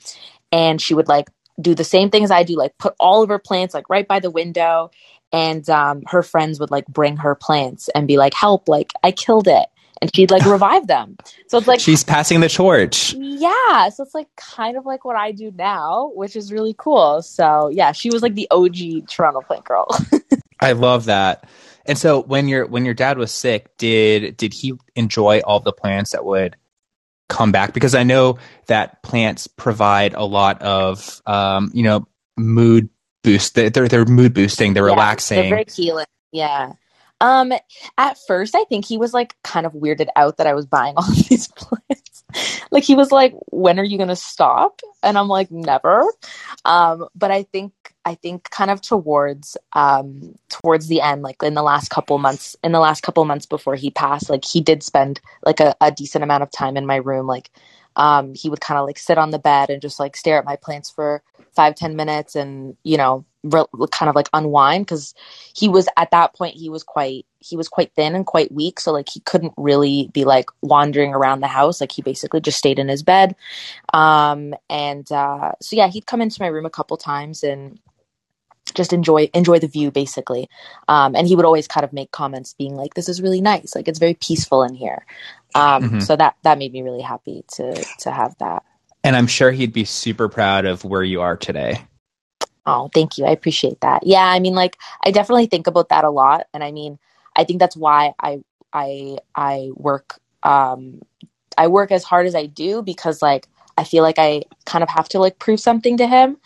And 0.51 0.81
she 0.81 0.93
would 0.93 1.07
like 1.07 1.29
do 1.59 1.75
the 1.75 1.83
same 1.83 2.09
thing 2.09 2.23
as 2.23 2.31
I 2.31 2.43
do, 2.43 2.55
like 2.55 2.77
put 2.77 2.95
all 2.99 3.23
of 3.23 3.29
her 3.29 3.39
plants 3.39 3.73
like 3.73 3.89
right 3.89 4.07
by 4.07 4.19
the 4.19 4.31
window 4.31 4.91
and 5.31 5.69
um 5.69 6.03
her 6.07 6.23
friends 6.23 6.59
would 6.59 6.71
like 6.71 6.87
bring 6.87 7.17
her 7.17 7.35
plants 7.35 7.89
and 7.95 8.07
be 8.07 8.17
like, 8.17 8.33
"Help, 8.33 8.67
like 8.67 8.91
I 9.03 9.11
killed 9.11 9.47
it." 9.47 9.67
and 10.01 10.13
she'd 10.15 10.31
like 10.31 10.45
revive 10.47 10.87
them. 10.87 11.15
So 11.47 11.57
it's 11.57 11.67
like 11.67 11.79
she's 11.79 12.03
passing 12.03 12.41
the 12.41 12.49
torch. 12.49 13.13
Yeah, 13.13 13.89
so 13.89 14.03
it's 14.03 14.15
like 14.15 14.27
kind 14.35 14.77
of 14.77 14.85
like 14.85 15.05
what 15.05 15.15
I 15.15 15.31
do 15.31 15.51
now, 15.55 16.11
which 16.15 16.35
is 16.35 16.51
really 16.51 16.75
cool. 16.77 17.21
So 17.21 17.69
yeah, 17.69 17.91
she 17.91 18.09
was 18.09 18.21
like 18.21 18.35
the 18.35 18.47
OG 18.51 19.07
Toronto 19.07 19.41
plant 19.41 19.63
girl. 19.63 19.87
I 20.61 20.73
love 20.73 21.05
that. 21.05 21.49
And 21.85 21.97
so 21.97 22.21
when 22.21 22.47
your 22.47 22.65
when 22.67 22.85
your 22.85 22.93
dad 22.93 23.17
was 23.17 23.31
sick, 23.31 23.75
did 23.77 24.37
did 24.37 24.53
he 24.53 24.73
enjoy 24.95 25.39
all 25.39 25.59
the 25.59 25.73
plants 25.73 26.11
that 26.11 26.23
would 26.23 26.55
come 27.27 27.51
back? 27.51 27.73
Because 27.73 27.95
I 27.95 28.03
know 28.03 28.37
that 28.67 29.01
plants 29.03 29.47
provide 29.47 30.13
a 30.13 30.23
lot 30.23 30.61
of 30.61 31.21
um, 31.25 31.71
you 31.73 31.83
know 31.83 32.07
mood 32.37 32.89
boost. 33.23 33.55
They're 33.55 33.69
they're 33.69 34.05
mood 34.05 34.33
boosting. 34.33 34.73
They're 34.73 34.87
yeah, 34.87 34.93
relaxing. 34.93 35.37
They're 35.37 35.49
very 35.49 35.65
healing. 35.73 36.05
Yeah. 36.31 36.73
Um, 37.19 37.53
at 37.97 38.17
first, 38.27 38.55
I 38.55 38.63
think 38.63 38.85
he 38.85 38.97
was 38.97 39.13
like 39.13 39.35
kind 39.43 39.65
of 39.65 39.73
weirded 39.73 40.07
out 40.15 40.37
that 40.37 40.47
I 40.47 40.53
was 40.53 40.65
buying 40.65 40.95
all 40.97 41.11
these 41.29 41.47
plants. 41.49 42.23
like 42.71 42.83
he 42.83 42.95
was 42.95 43.11
like, 43.11 43.33
"When 43.47 43.79
are 43.79 43.83
you 43.83 43.97
gonna 43.97 44.15
stop?" 44.15 44.81
And 45.01 45.17
I'm 45.17 45.27
like, 45.27 45.51
"Never." 45.51 46.03
Um, 46.63 47.07
but 47.15 47.31
I 47.31 47.43
think 47.43 47.73
I 48.05 48.15
think 48.15 48.49
kind 48.49 48.71
of 48.71 48.81
towards 48.81 49.57
um 49.73 50.35
towards 50.49 50.87
the 50.87 51.01
end, 51.01 51.21
like 51.21 51.41
in 51.43 51.53
the 51.53 51.63
last 51.63 51.89
couple 51.89 52.17
months, 52.17 52.55
in 52.63 52.71
the 52.71 52.79
last 52.79 53.01
couple 53.03 53.23
months 53.25 53.45
before 53.45 53.75
he 53.75 53.91
passed, 53.91 54.29
like 54.29 54.45
he 54.45 54.61
did 54.61 54.83
spend 54.83 55.19
like 55.45 55.59
a, 55.59 55.75
a 55.81 55.91
decent 55.91 56.23
amount 56.23 56.43
of 56.43 56.51
time 56.51 56.77
in 56.77 56.85
my 56.85 56.97
room, 56.97 57.27
like 57.27 57.51
um, 57.95 58.33
he 58.33 58.49
would 58.49 58.61
kind 58.61 58.79
of 58.79 58.85
like 58.85 58.97
sit 58.97 59.17
on 59.17 59.31
the 59.31 59.39
bed 59.39 59.69
and 59.69 59.81
just 59.81 59.99
like 59.99 60.15
stare 60.15 60.39
at 60.39 60.45
my 60.45 60.55
plants 60.55 60.89
for 60.89 61.21
five 61.53 61.75
ten 61.75 61.95
minutes 61.95 62.35
and 62.35 62.77
you 62.83 62.97
know 62.97 63.25
re- 63.43 63.65
kind 63.91 64.09
of 64.09 64.15
like 64.15 64.29
unwind 64.33 64.85
because 64.85 65.13
he 65.53 65.67
was 65.67 65.87
at 65.97 66.11
that 66.11 66.33
point 66.33 66.55
he 66.55 66.69
was 66.69 66.83
quite 66.83 67.25
he 67.39 67.57
was 67.57 67.67
quite 67.67 67.91
thin 67.93 68.15
and 68.15 68.25
quite 68.25 68.51
weak 68.51 68.79
so 68.79 68.91
like 68.91 69.09
he 69.09 69.19
couldn't 69.21 69.53
really 69.57 70.09
be 70.13 70.23
like 70.23 70.45
wandering 70.61 71.13
around 71.13 71.41
the 71.41 71.47
house 71.47 71.81
like 71.81 71.91
he 71.91 72.01
basically 72.01 72.39
just 72.39 72.57
stayed 72.57 72.79
in 72.79 72.87
his 72.87 73.03
bed. 73.03 73.35
Um 73.93 74.53
and 74.69 75.11
uh 75.11 75.51
so 75.61 75.75
yeah 75.75 75.87
he'd 75.87 76.05
come 76.05 76.21
into 76.21 76.41
my 76.41 76.47
room 76.47 76.65
a 76.65 76.69
couple 76.69 76.97
times 76.97 77.43
and 77.43 77.79
just 78.73 78.93
enjoy 78.93 79.29
enjoy 79.33 79.59
the 79.59 79.67
view 79.67 79.91
basically. 79.91 80.49
Um, 80.87 81.15
and 81.15 81.27
he 81.27 81.35
would 81.35 81.45
always 81.45 81.67
kind 81.67 81.83
of 81.83 81.93
make 81.93 82.11
comments 82.11 82.53
being 82.53 82.75
like 82.75 82.93
this 82.93 83.09
is 83.09 83.21
really 83.21 83.41
nice. 83.41 83.75
Like 83.75 83.87
it's 83.87 83.99
very 83.99 84.13
peaceful 84.15 84.63
in 84.63 84.73
here. 84.73 85.05
Um, 85.55 85.83
mm-hmm. 85.83 85.99
so 85.99 86.15
that 86.15 86.35
that 86.43 86.57
made 86.57 86.73
me 86.73 86.81
really 86.81 87.01
happy 87.01 87.43
to 87.53 87.73
to 87.99 88.11
have 88.11 88.35
that. 88.39 88.63
And 89.03 89.15
i'm 89.15 89.27
sure 89.27 89.51
he'd 89.51 89.73
be 89.73 89.85
super 89.85 90.29
proud 90.29 90.65
of 90.65 90.83
where 90.83 91.03
you 91.03 91.21
are 91.21 91.37
today. 91.37 91.85
Oh 92.65 92.89
thank 92.93 93.17
you. 93.17 93.25
I 93.25 93.31
appreciate 93.31 93.81
that. 93.81 94.05
Yeah 94.05 94.25
i 94.25 94.39
mean 94.39 94.55
like 94.55 94.77
i 95.05 95.11
definitely 95.11 95.47
think 95.47 95.67
about 95.67 95.89
that 95.89 96.03
a 96.03 96.09
lot. 96.09 96.47
And 96.53 96.63
i 96.63 96.71
mean 96.71 96.99
i 97.35 97.43
think 97.43 97.59
that's 97.59 97.77
why 97.77 98.13
i 98.19 98.41
i 98.73 99.17
i 99.35 99.69
work 99.75 100.19
um 100.43 101.01
i 101.57 101.67
work 101.67 101.91
as 101.91 102.03
hard 102.03 102.25
as 102.25 102.35
i 102.35 102.45
do 102.45 102.81
because 102.81 103.21
like 103.21 103.47
i 103.77 103.83
feel 103.83 104.03
like 104.03 104.17
i 104.17 104.41
kind 104.65 104.83
of 104.83 104.89
have 104.89 105.09
to 105.09 105.19
like 105.19 105.39
prove 105.39 105.59
something 105.59 105.97
to 105.97 106.07
him 106.07 106.37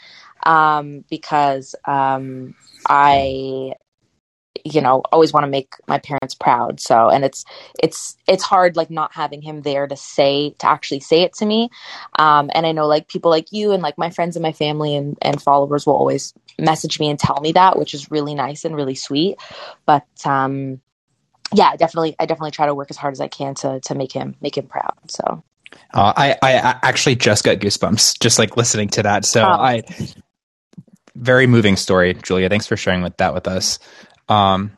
um, 0.46 1.04
because 1.10 1.76
um, 1.86 2.56
I, 2.88 3.74
you 4.64 4.82
know, 4.82 5.02
always 5.12 5.34
want 5.34 5.44
to 5.44 5.50
make 5.50 5.74
my 5.88 6.00
parents 6.00 6.34
proud. 6.34 6.80
So, 6.80 7.10
and 7.10 7.26
it's 7.26 7.46
it's 7.82 8.16
it's 8.28 8.44
hard 8.44 8.76
like 8.76 8.90
not 8.90 9.14
having 9.14 9.42
him 9.42 9.62
there 9.62 9.86
to 9.88 9.96
say 9.96 10.52
to 10.60 10.68
actually 10.68 11.02
say 11.02 11.22
it 11.22 11.34
to 11.36 11.46
me. 11.46 11.70
Um, 12.18 12.50
and 12.54 12.66
I 12.66 12.72
know 12.72 12.88
like 12.88 13.08
people 13.08 13.30
like 13.30 13.52
you 13.52 13.72
and 13.72 13.84
like 13.84 13.98
my 13.98 14.10
friends 14.10 14.36
and 14.36 14.44
my 14.44 14.54
family 14.54 14.96
and 14.96 15.18
and 15.22 15.42
followers 15.42 15.86
will 15.86 15.96
always 15.96 16.34
message 16.58 17.00
me 17.00 17.10
and 17.10 17.20
tell 17.20 17.40
me 17.42 17.52
that, 17.52 17.78
which 17.78 17.94
is 17.94 18.10
really 18.10 18.34
nice 18.34 18.66
and 18.66 18.76
really 18.76 18.96
sweet. 18.96 19.38
But 19.86 20.08
um, 20.26 20.82
yeah, 21.54 21.76
definitely, 21.76 22.16
I 22.20 22.26
definitely 22.26 22.52
try 22.52 22.66
to 22.66 22.74
work 22.74 22.90
as 22.90 22.98
hard 22.98 23.14
as 23.14 23.22
I 23.22 23.28
can 23.28 23.56
to 23.56 23.80
to 23.82 23.96
make 23.96 24.12
him 24.12 24.36
make 24.42 24.58
him 24.58 24.68
proud. 24.68 24.94
So. 25.10 25.44
Uh, 25.94 26.14
I, 26.16 26.36
I 26.42 26.80
actually 26.84 27.16
just 27.16 27.44
got 27.44 27.58
goosebumps 27.58 28.20
just 28.20 28.40
like 28.40 28.56
listening 28.56 28.88
to 28.90 29.04
that. 29.04 29.26
So 29.26 29.42
oh. 29.42 29.46
I 29.46 29.84
very 31.16 31.48
moving 31.48 31.76
story, 31.76 32.14
Julia. 32.14 32.50
Thanks 32.50 32.68
for 32.68 32.78
sharing 32.78 33.02
with 33.02 33.18
that 33.18 33.34
with 33.34 33.48
us. 33.48 33.80
Um, 34.28 34.78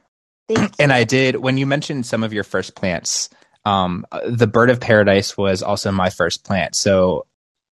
and 0.79 0.93
I 0.93 1.03
did 1.03 1.35
when 1.35 1.57
you 1.57 1.65
mentioned 1.65 2.05
some 2.05 2.23
of 2.23 2.33
your 2.33 2.43
first 2.43 2.75
plants. 2.75 3.29
Um, 3.65 4.05
the 4.25 4.47
bird 4.47 4.69
of 4.69 4.79
paradise 4.79 5.37
was 5.37 5.61
also 5.61 5.91
my 5.91 6.09
first 6.09 6.45
plant, 6.45 6.73
so 6.75 7.25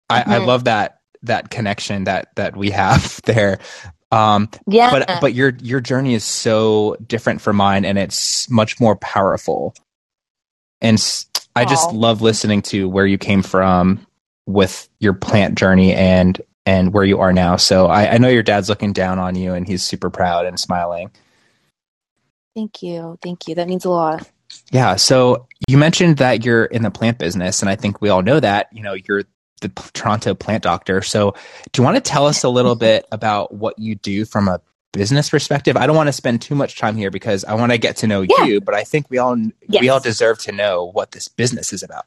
I, 0.10 0.20
mm-hmm. 0.22 0.32
I 0.32 0.38
love 0.38 0.66
that 0.66 1.00
that 1.24 1.50
connection 1.50 2.06
that 2.06 2.36
that 2.36 2.58
we 2.58 2.72
have 2.72 3.22
there. 3.26 3.60
Um, 4.12 4.50
yeah. 4.68 4.92
But 4.92 5.22
but 5.22 5.34
your 5.34 5.54
your 5.62 5.80
journey 5.80 6.14
is 6.14 6.24
so 6.24 6.98
different 7.06 7.42
from 7.42 7.56
mine, 7.56 7.86
and 7.86 7.98
it's 7.98 8.50
much 8.50 8.80
more 8.80 8.96
powerful. 8.98 9.76
And 10.82 11.02
I 11.56 11.66
just 11.66 11.92
love 11.92 12.22
listening 12.22 12.62
to 12.64 12.88
where 12.88 13.06
you 13.06 13.18
came 13.18 13.42
from 13.42 14.06
with 14.46 14.88
your 15.00 15.14
plant 15.14 15.58
journey 15.58 15.94
and 15.94 16.40
and 16.68 16.94
where 16.94 17.06
you 17.06 17.20
are 17.22 17.32
now. 17.32 17.56
So 17.56 17.88
I, 17.88 18.16
I 18.16 18.18
know 18.18 18.28
your 18.28 18.44
dad's 18.44 18.68
looking 18.68 18.92
down 18.92 19.20
on 19.20 19.36
you, 19.36 19.54
and 19.54 19.66
he's 19.66 19.84
super 19.84 20.10
proud 20.10 20.46
and 20.46 20.60
smiling. 20.60 21.10
Thank 22.54 22.84
you, 22.84 23.18
thank 23.24 23.48
you. 23.48 23.56
That 23.56 23.70
means 23.70 23.86
a 23.86 23.90
lot. 23.90 24.30
Yeah. 24.72 24.98
So 24.98 25.48
you 25.70 25.78
mentioned 25.78 26.18
that 26.18 26.44
you're 26.44 26.66
in 26.66 26.84
the 26.84 26.92
plant 26.92 27.20
business, 27.20 27.62
and 27.62 27.70
I 27.70 27.78
think 27.78 28.02
we 28.02 28.10
all 28.10 28.22
know 28.22 28.42
that. 28.42 28.68
You 28.74 28.84
know, 28.84 28.94
you're 28.94 29.24
the 29.62 29.70
Toronto 29.94 30.36
plant 30.36 30.64
doctor. 30.64 31.02
So, 31.02 31.34
do 31.72 31.82
you 31.82 31.84
want 31.84 31.96
to 31.96 32.02
tell 32.02 32.28
us 32.28 32.44
a 32.44 32.50
little 32.50 32.76
bit 32.76 33.06
about 33.12 33.54
what 33.54 33.80
you 33.80 33.96
do 33.96 34.26
from 34.26 34.50
a 34.50 34.60
business 34.92 35.30
perspective? 35.30 35.78
I 35.78 35.88
don't 35.88 35.96
want 35.96 36.08
to 36.08 36.14
spend 36.14 36.42
too 36.42 36.54
much 36.54 36.78
time 36.78 36.98
here 36.98 37.10
because 37.12 37.46
I 37.46 37.54
want 37.54 37.72
to 37.72 37.78
get 37.78 37.96
to 37.98 38.08
know 38.08 38.22
yeah. 38.22 38.44
you, 38.44 38.62
but 38.62 38.76
I 38.76 38.84
think 38.84 39.10
we 39.10 39.18
all 39.18 39.38
yes. 39.38 39.82
we 39.82 39.88
all 39.88 40.02
deserve 40.02 40.40
to 40.40 40.52
know 40.52 40.92
what 40.92 41.12
this 41.12 41.30
business 41.30 41.72
is 41.72 41.82
about. 41.82 42.06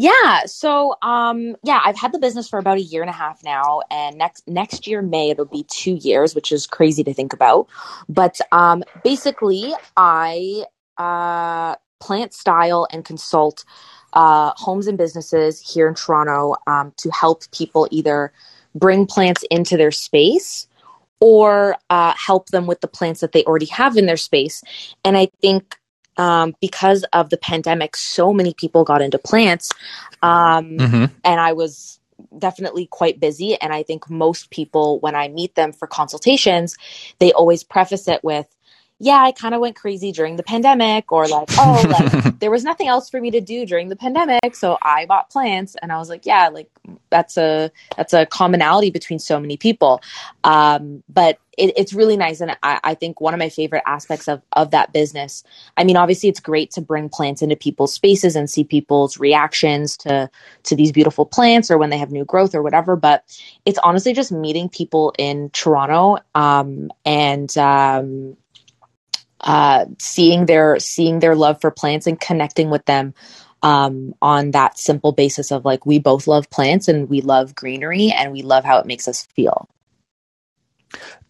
Yeah, 0.00 0.46
so 0.46 0.94
um 1.02 1.56
yeah, 1.64 1.82
I've 1.84 1.98
had 1.98 2.12
the 2.12 2.20
business 2.20 2.48
for 2.48 2.60
about 2.60 2.78
a 2.78 2.82
year 2.82 3.02
and 3.02 3.10
a 3.10 3.14
half 3.14 3.44
now 3.44 3.82
and 3.90 4.16
next 4.18 4.48
next 4.48 4.86
year 4.86 5.02
May 5.02 5.30
it'll 5.30 5.46
be 5.46 5.64
2 5.64 5.94
years, 5.96 6.36
which 6.36 6.52
is 6.52 6.68
crazy 6.68 7.04
to 7.04 7.14
think 7.14 7.34
about. 7.34 7.68
But 8.08 8.40
um 8.52 8.84
basically 9.04 9.74
I 9.96 10.66
uh 10.98 11.76
plant 12.00 12.34
style 12.34 12.88
and 12.92 13.04
consult 13.04 13.66
uh, 14.14 14.52
homes 14.56 14.88
and 14.88 14.98
businesses 14.98 15.60
here 15.60 15.88
in 15.88 15.94
Toronto 15.96 16.56
um, 16.68 16.94
to 16.98 17.10
help 17.10 17.44
people 17.52 17.88
either 17.92 18.32
bring 18.76 19.06
plants 19.06 19.44
into 19.50 19.76
their 19.78 19.92
space 19.92 20.68
or 21.20 21.76
uh, 21.90 22.14
help 22.16 22.48
them 22.50 22.66
with 22.68 22.82
the 22.82 22.88
plants 22.88 23.20
that 23.22 23.32
they 23.32 23.44
already 23.44 23.66
have 23.66 23.96
in 23.98 24.06
their 24.06 24.18
space. 24.18 24.62
And 25.04 25.18
I 25.18 25.28
think 25.42 25.77
um, 26.18 26.54
because 26.60 27.04
of 27.12 27.30
the 27.30 27.38
pandemic, 27.38 27.96
so 27.96 28.32
many 28.32 28.52
people 28.52 28.84
got 28.84 29.00
into 29.00 29.18
plants. 29.18 29.72
Um, 30.22 30.76
mm-hmm. 30.76 31.04
And 31.24 31.40
I 31.40 31.52
was 31.52 31.98
definitely 32.36 32.86
quite 32.86 33.20
busy. 33.20 33.54
And 33.60 33.72
I 33.72 33.82
think 33.82 34.10
most 34.10 34.50
people, 34.50 34.98
when 35.00 35.14
I 35.14 35.28
meet 35.28 35.54
them 35.54 35.72
for 35.72 35.86
consultations, 35.86 36.76
they 37.20 37.32
always 37.32 37.62
preface 37.62 38.08
it 38.08 38.22
with, 38.22 38.46
yeah, 39.00 39.22
I 39.22 39.30
kind 39.30 39.54
of 39.54 39.60
went 39.60 39.76
crazy 39.76 40.10
during 40.10 40.36
the 40.36 40.42
pandemic, 40.42 41.12
or 41.12 41.28
like, 41.28 41.48
oh, 41.52 41.84
like 41.88 42.38
there 42.40 42.50
was 42.50 42.64
nothing 42.64 42.88
else 42.88 43.08
for 43.08 43.20
me 43.20 43.30
to 43.30 43.40
do 43.40 43.64
during 43.64 43.88
the 43.88 43.96
pandemic, 43.96 44.56
so 44.56 44.76
I 44.82 45.06
bought 45.06 45.30
plants, 45.30 45.76
and 45.80 45.92
I 45.92 45.98
was 45.98 46.08
like, 46.08 46.26
yeah, 46.26 46.48
like 46.48 46.68
that's 47.10 47.36
a 47.36 47.70
that's 47.96 48.12
a 48.12 48.26
commonality 48.26 48.90
between 48.90 49.20
so 49.20 49.38
many 49.38 49.56
people. 49.56 50.02
Um, 50.42 51.04
but 51.08 51.38
it, 51.56 51.74
it's 51.76 51.92
really 51.92 52.16
nice, 52.16 52.40
and 52.40 52.56
I, 52.64 52.80
I 52.82 52.94
think 52.94 53.20
one 53.20 53.34
of 53.34 53.38
my 53.38 53.50
favorite 53.50 53.84
aspects 53.86 54.26
of 54.26 54.42
of 54.54 54.72
that 54.72 54.92
business. 54.92 55.44
I 55.76 55.84
mean, 55.84 55.96
obviously, 55.96 56.28
it's 56.28 56.40
great 56.40 56.72
to 56.72 56.80
bring 56.80 57.08
plants 57.08 57.40
into 57.40 57.54
people's 57.54 57.92
spaces 57.92 58.34
and 58.34 58.50
see 58.50 58.64
people's 58.64 59.16
reactions 59.18 59.96
to 59.98 60.28
to 60.64 60.74
these 60.74 60.90
beautiful 60.90 61.24
plants, 61.24 61.70
or 61.70 61.78
when 61.78 61.90
they 61.90 61.98
have 61.98 62.10
new 62.10 62.24
growth 62.24 62.52
or 62.52 62.64
whatever. 62.64 62.96
But 62.96 63.22
it's 63.64 63.78
honestly 63.84 64.12
just 64.12 64.32
meeting 64.32 64.68
people 64.68 65.14
in 65.20 65.50
Toronto 65.50 66.18
um, 66.34 66.90
and 67.04 67.56
um, 67.58 68.36
uh, 69.48 69.86
seeing 69.98 70.44
their 70.44 70.78
seeing 70.78 71.20
their 71.20 71.34
love 71.34 71.58
for 71.58 71.70
plants 71.70 72.06
and 72.06 72.20
connecting 72.20 72.68
with 72.68 72.84
them 72.84 73.14
um, 73.62 74.14
on 74.20 74.50
that 74.50 74.78
simple 74.78 75.10
basis 75.10 75.50
of 75.50 75.64
like 75.64 75.86
we 75.86 75.98
both 75.98 76.26
love 76.26 76.50
plants 76.50 76.86
and 76.86 77.08
we 77.08 77.22
love 77.22 77.54
greenery 77.54 78.12
and 78.14 78.30
we 78.30 78.42
love 78.42 78.62
how 78.62 78.78
it 78.78 78.84
makes 78.84 79.08
us 79.08 79.26
feel. 79.34 79.66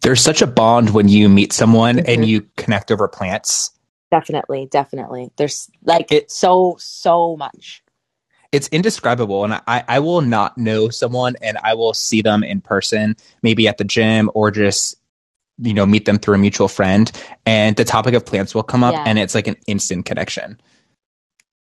There's 0.01 0.19
such 0.19 0.41
a 0.41 0.47
bond 0.47 0.89
when 0.89 1.07
you 1.07 1.29
meet 1.29 1.53
someone 1.53 1.95
mm-hmm. 1.95 2.09
and 2.09 2.25
you 2.25 2.45
connect 2.57 2.91
over 2.91 3.07
plants. 3.07 3.71
Definitely, 4.11 4.67
definitely. 4.69 5.31
There's 5.37 5.69
like 5.83 6.11
it, 6.11 6.29
so 6.29 6.75
so 6.77 7.37
much. 7.37 7.81
It's 8.51 8.67
indescribable, 8.67 9.45
and 9.45 9.53
I 9.53 9.85
I 9.87 9.99
will 9.99 10.21
not 10.21 10.57
know 10.57 10.89
someone 10.89 11.37
and 11.41 11.57
I 11.63 11.75
will 11.75 11.93
see 11.93 12.21
them 12.21 12.43
in 12.43 12.59
person, 12.59 13.15
maybe 13.43 13.69
at 13.69 13.77
the 13.77 13.85
gym 13.85 14.29
or 14.33 14.51
just 14.51 14.98
you 15.61 15.73
know 15.73 15.85
meet 15.85 16.05
them 16.05 16.17
through 16.17 16.35
a 16.35 16.37
mutual 16.37 16.67
friend 16.67 17.11
and 17.45 17.75
the 17.75 17.85
topic 17.85 18.13
of 18.13 18.25
plants 18.25 18.55
will 18.55 18.63
come 18.63 18.83
up 18.83 18.93
yeah. 18.93 19.03
and 19.05 19.19
it's 19.19 19.35
like 19.35 19.47
an 19.47 19.57
instant 19.67 20.05
connection 20.05 20.59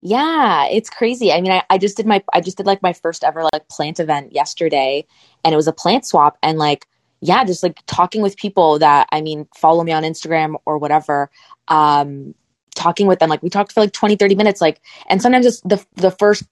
yeah 0.03 0.67
it's 0.67 0.91
crazy 0.91 1.33
i 1.33 1.41
mean 1.41 1.53
I, 1.53 1.63
I 1.71 1.79
just 1.79 1.97
did 1.97 2.07
my 2.07 2.23
i 2.33 2.41
just 2.41 2.57
did 2.57 2.67
like 2.67 2.83
my 2.83 2.93
first 2.93 3.25
ever 3.25 3.43
like 3.45 3.69
plant 3.69 4.01
event 4.01 4.33
yesterday 4.33 5.07
and 5.45 5.53
it 5.53 5.57
was 5.57 5.69
a 5.69 5.73
plant 5.73 6.07
swap 6.07 6.39
and 6.43 6.59
like 6.59 6.87
yeah 7.21 7.45
just 7.45 7.63
like 7.63 7.81
talking 7.87 8.23
with 8.23 8.37
people 8.37 8.79
that 8.81 9.09
i 9.13 9.21
mean 9.21 9.47
follow 9.57 9.83
me 9.83 9.93
on 9.93 10.03
instagram 10.03 10.57
or 10.67 10.79
whatever 10.79 11.31
um 11.69 12.35
talking 12.75 13.07
with 13.07 13.19
them 13.19 13.31
like 13.31 13.43
we 13.43 13.49
talked 13.49 13.73
for 13.73 13.81
like 13.81 13.93
20 13.93 14.17
30 14.17 14.35
minutes 14.35 14.61
like 14.61 14.81
and 15.09 15.23
sometimes 15.23 15.47
just 15.47 15.67
the 15.69 15.85
the 15.95 16.11
first 16.11 16.43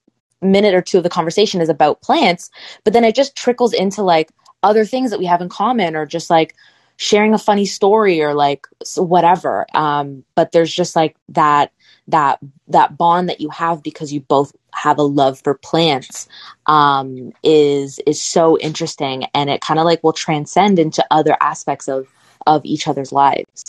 minute 0.41 0.73
or 0.73 0.81
two 0.81 0.97
of 0.97 1.03
the 1.03 1.09
conversation 1.09 1.61
is 1.61 1.69
about 1.69 2.01
plants 2.01 2.49
but 2.83 2.93
then 2.93 3.03
it 3.03 3.15
just 3.15 3.35
trickles 3.35 3.73
into 3.73 4.01
like 4.01 4.29
other 4.61 4.85
things 4.85 5.11
that 5.11 5.19
we 5.19 5.25
have 5.25 5.41
in 5.41 5.49
common 5.49 5.95
or 5.95 6.05
just 6.05 6.29
like 6.29 6.55
sharing 7.03 7.33
a 7.33 7.37
funny 7.37 7.65
story 7.65 8.21
or 8.21 8.33
like 8.33 8.65
whatever 8.95 9.65
um 9.75 10.23
but 10.35 10.53
there's 10.53 10.73
just 10.73 10.95
like 10.95 11.17
that 11.27 11.73
that 12.07 12.39
that 12.69 12.97
bond 12.97 13.27
that 13.27 13.41
you 13.41 13.49
have 13.49 13.83
because 13.83 14.13
you 14.13 14.21
both 14.21 14.55
have 14.73 14.97
a 14.97 15.03
love 15.03 15.37
for 15.41 15.53
plants 15.53 16.29
um 16.65 17.33
is 17.43 17.99
is 18.07 18.21
so 18.21 18.57
interesting 18.59 19.25
and 19.33 19.49
it 19.49 19.59
kind 19.59 19.81
of 19.81 19.85
like 19.85 20.01
will 20.01 20.13
transcend 20.13 20.79
into 20.79 21.05
other 21.11 21.35
aspects 21.41 21.89
of 21.89 22.07
of 22.47 22.63
each 22.63 22.87
other's 22.87 23.11
lives. 23.11 23.63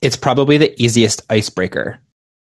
It's 0.00 0.16
probably 0.16 0.56
the 0.56 0.80
easiest 0.80 1.22
icebreaker 1.30 1.98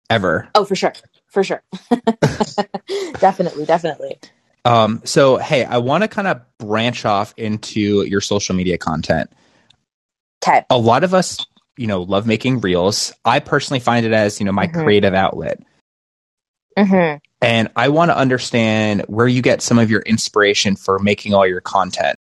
ever. 0.08 0.49
Oh 0.54 0.64
for 0.64 0.76
sure. 0.76 0.94
For 1.28 1.44
sure. 1.44 1.62
Definitely 3.20 3.66
definitely. 3.66 4.18
Um 4.64 5.02
so 5.04 5.37
hey 5.37 5.64
i 5.64 5.76
want 5.76 6.04
to 6.04 6.08
kind 6.08 6.26
of 6.26 6.40
branch 6.56 7.04
off 7.04 7.35
into 7.37 8.02
your 8.04 8.23
social 8.23 8.54
media 8.54 8.78
content 8.78 9.30
Okay. 10.43 10.64
A 10.71 10.78
lot 10.78 11.05
of 11.05 11.14
us, 11.14 11.45
you 11.76 11.87
know, 11.87 12.02
love 12.02 12.26
making 12.26 12.61
reels. 12.61 13.12
I 13.25 13.40
personally 13.40 13.81
find 13.81 14.07
it 14.07 14.12
as, 14.12 14.40
you 14.40 14.47
know, 14.47 14.52
my 14.52 14.66
mm-hmm. 14.66 14.83
creative 14.83 15.14
outlet. 15.14 15.61
Mm-hmm. 16.76 17.19
And 17.43 17.69
I 17.76 17.88
want 17.88 18.11
to 18.11 18.16
understand 18.16 19.02
where 19.09 19.28
you 19.28 19.43
get 19.43 19.62
some 19.62 19.78
of 19.78 19.90
your 19.90 20.00
inspiration 20.02 20.76
for 20.76 20.99
making 20.99 21.35
all 21.35 21.47
your 21.47 21.61
content. 21.61 22.19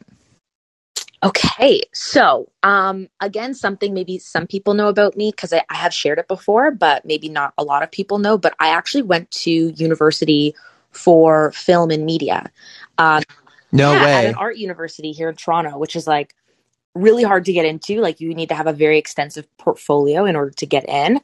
Okay, 1.22 1.80
so 1.92 2.50
um, 2.62 3.08
again, 3.20 3.54
something 3.54 3.94
maybe 3.94 4.18
some 4.18 4.46
people 4.46 4.74
know 4.74 4.88
about 4.88 5.16
me 5.16 5.30
because 5.30 5.52
I, 5.52 5.64
I, 5.70 5.76
have 5.76 5.92
shared 5.92 6.18
it 6.18 6.28
before, 6.28 6.70
but 6.70 7.06
maybe 7.06 7.30
not 7.30 7.54
a 7.56 7.64
lot 7.64 7.82
of 7.82 7.90
people 7.90 8.18
know. 8.18 8.36
But 8.36 8.54
I 8.60 8.68
actually 8.68 9.02
went 9.02 9.30
to 9.32 9.50
university 9.50 10.54
for 10.90 11.52
film 11.52 11.90
and 11.90 12.04
media. 12.04 12.50
Um, 12.98 13.22
no 13.72 13.92
yeah, 13.92 14.04
way! 14.04 14.14
At 14.14 14.24
an 14.26 14.34
art 14.34 14.58
university 14.58 15.12
here 15.12 15.30
in 15.30 15.36
Toronto, 15.36 15.78
which 15.78 15.96
is 15.96 16.06
like 16.06 16.34
really 16.96 17.22
hard 17.22 17.44
to 17.46 17.52
get 17.52 17.64
into. 17.64 18.00
Like 18.00 18.20
you 18.20 18.34
need 18.34 18.48
to 18.48 18.54
have 18.54 18.66
a 18.66 18.72
very 18.72 18.98
extensive 18.98 19.46
portfolio 19.58 20.24
in 20.24 20.36
order 20.36 20.52
to 20.52 20.66
get 20.66 20.88
in. 20.88 21.20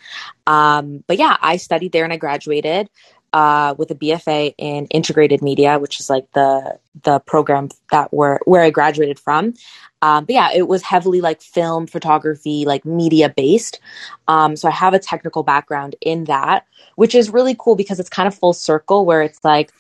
Um, 0.47 1.05
but 1.07 1.19
yeah, 1.19 1.37
I 1.41 1.57
studied 1.57 1.93
there 1.93 2.05
and 2.05 2.12
I 2.12 2.17
graduated 2.17 2.88
uh, 3.33 3.75
with 3.79 3.91
a 3.91 3.95
BFA 3.95 4.55
in 4.59 4.87
integrated 4.87 5.43
media, 5.43 5.79
which 5.79 6.00
is 6.00 6.11
like 6.11 6.31
the 6.33 6.79
the 7.02 7.21
program 7.21 7.71
that 7.91 8.12
where 8.12 8.41
where 8.45 8.62
I 8.62 8.71
graduated 8.71 9.19
from. 9.19 9.55
Um, 10.02 10.25
but 10.25 10.35
yeah, 10.35 10.50
it 10.52 10.69
was 10.69 10.83
heavily 10.83 11.21
like 11.21 11.41
film, 11.41 11.87
photography, 11.87 12.64
like 12.67 12.85
media 12.85 13.29
based. 13.29 13.81
Um, 14.29 14.57
so 14.57 14.69
I 14.69 14.73
have 14.73 14.95
a 14.95 14.99
technical 14.99 15.45
background 15.45 15.95
in 16.00 16.25
that, 16.25 16.67
which 16.97 17.14
is 17.14 17.31
really 17.31 17.55
cool 17.59 17.76
because 17.76 18.00
it's 18.00 18.11
kind 18.11 18.26
of 18.26 18.35
full 18.35 18.52
circle 18.52 19.07
where 19.07 19.23
it's 19.23 19.43
like 19.45 19.73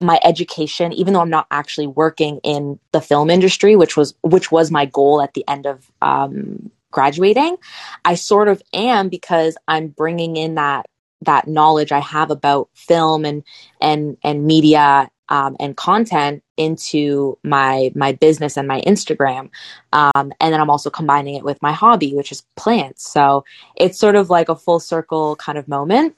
my 0.00 0.20
education, 0.22 0.92
even 0.92 1.12
though 1.12 1.20
I'm 1.20 1.30
not 1.30 1.46
actually 1.50 1.86
working 1.86 2.38
in 2.44 2.78
the 2.92 3.00
film 3.00 3.30
industry, 3.30 3.76
which 3.76 3.96
was 3.96 4.14
which 4.22 4.52
was 4.52 4.70
my 4.70 4.86
goal 4.86 5.20
at 5.20 5.34
the 5.34 5.44
end 5.48 5.66
of 5.66 5.90
um, 6.00 6.70
graduating, 6.90 7.56
I 8.04 8.14
sort 8.14 8.48
of 8.48 8.62
am 8.72 9.08
because 9.08 9.56
I'm 9.66 9.88
bringing 9.88 10.36
in 10.36 10.54
that 10.54 10.86
that 11.22 11.48
knowledge 11.48 11.90
I 11.90 11.98
have 11.98 12.30
about 12.30 12.68
film 12.74 13.24
and 13.24 13.42
and 13.80 14.16
and 14.22 14.44
media 14.46 15.10
um, 15.30 15.56
and 15.58 15.76
content 15.76 16.42
into 16.56 17.36
my 17.42 17.90
my 17.94 18.12
business 18.12 18.56
and 18.56 18.68
my 18.68 18.80
Instagram, 18.82 19.50
um, 19.92 20.32
and 20.40 20.52
then 20.52 20.60
I'm 20.60 20.70
also 20.70 20.90
combining 20.90 21.34
it 21.34 21.44
with 21.44 21.60
my 21.60 21.72
hobby, 21.72 22.14
which 22.14 22.30
is 22.30 22.44
plants. 22.56 23.10
So 23.10 23.44
it's 23.76 23.98
sort 23.98 24.14
of 24.14 24.30
like 24.30 24.48
a 24.48 24.56
full 24.56 24.80
circle 24.80 25.34
kind 25.36 25.58
of 25.58 25.66
moment 25.66 26.14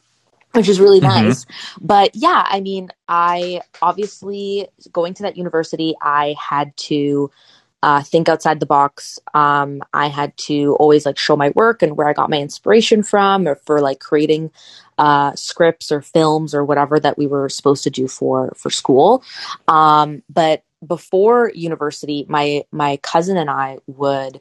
which 0.52 0.68
is 0.68 0.80
really 0.80 1.00
mm-hmm. 1.00 1.26
nice. 1.26 1.44
Mm-hmm. 1.44 1.86
But 1.86 2.14
yeah, 2.14 2.44
I 2.46 2.60
mean, 2.60 2.90
I 3.08 3.62
obviously 3.80 4.68
going 4.92 5.14
to 5.14 5.22
that 5.24 5.36
university, 5.36 5.94
I 6.00 6.34
had 6.38 6.76
to 6.78 7.30
uh, 7.82 8.02
think 8.02 8.28
outside 8.28 8.60
the 8.60 8.66
box. 8.66 9.18
Um, 9.32 9.82
I 9.92 10.08
had 10.08 10.36
to 10.38 10.76
always 10.78 11.06
like 11.06 11.18
show 11.18 11.36
my 11.36 11.50
work 11.54 11.82
and 11.82 11.96
where 11.96 12.08
I 12.08 12.12
got 12.12 12.30
my 12.30 12.38
inspiration 12.38 13.02
from, 13.02 13.48
or 13.48 13.54
for 13.54 13.80
like 13.80 14.00
creating 14.00 14.50
uh, 14.98 15.34
scripts 15.34 15.90
or 15.90 16.02
films 16.02 16.54
or 16.54 16.64
whatever 16.64 17.00
that 17.00 17.16
we 17.16 17.26
were 17.26 17.48
supposed 17.48 17.84
to 17.84 17.90
do 17.90 18.06
for 18.06 18.52
for 18.56 18.70
school. 18.70 19.24
Um, 19.66 20.22
but 20.28 20.62
before 20.86 21.52
university, 21.54 22.26
my 22.28 22.64
my 22.70 22.98
cousin 22.98 23.36
and 23.36 23.48
I 23.48 23.78
would 23.86 24.40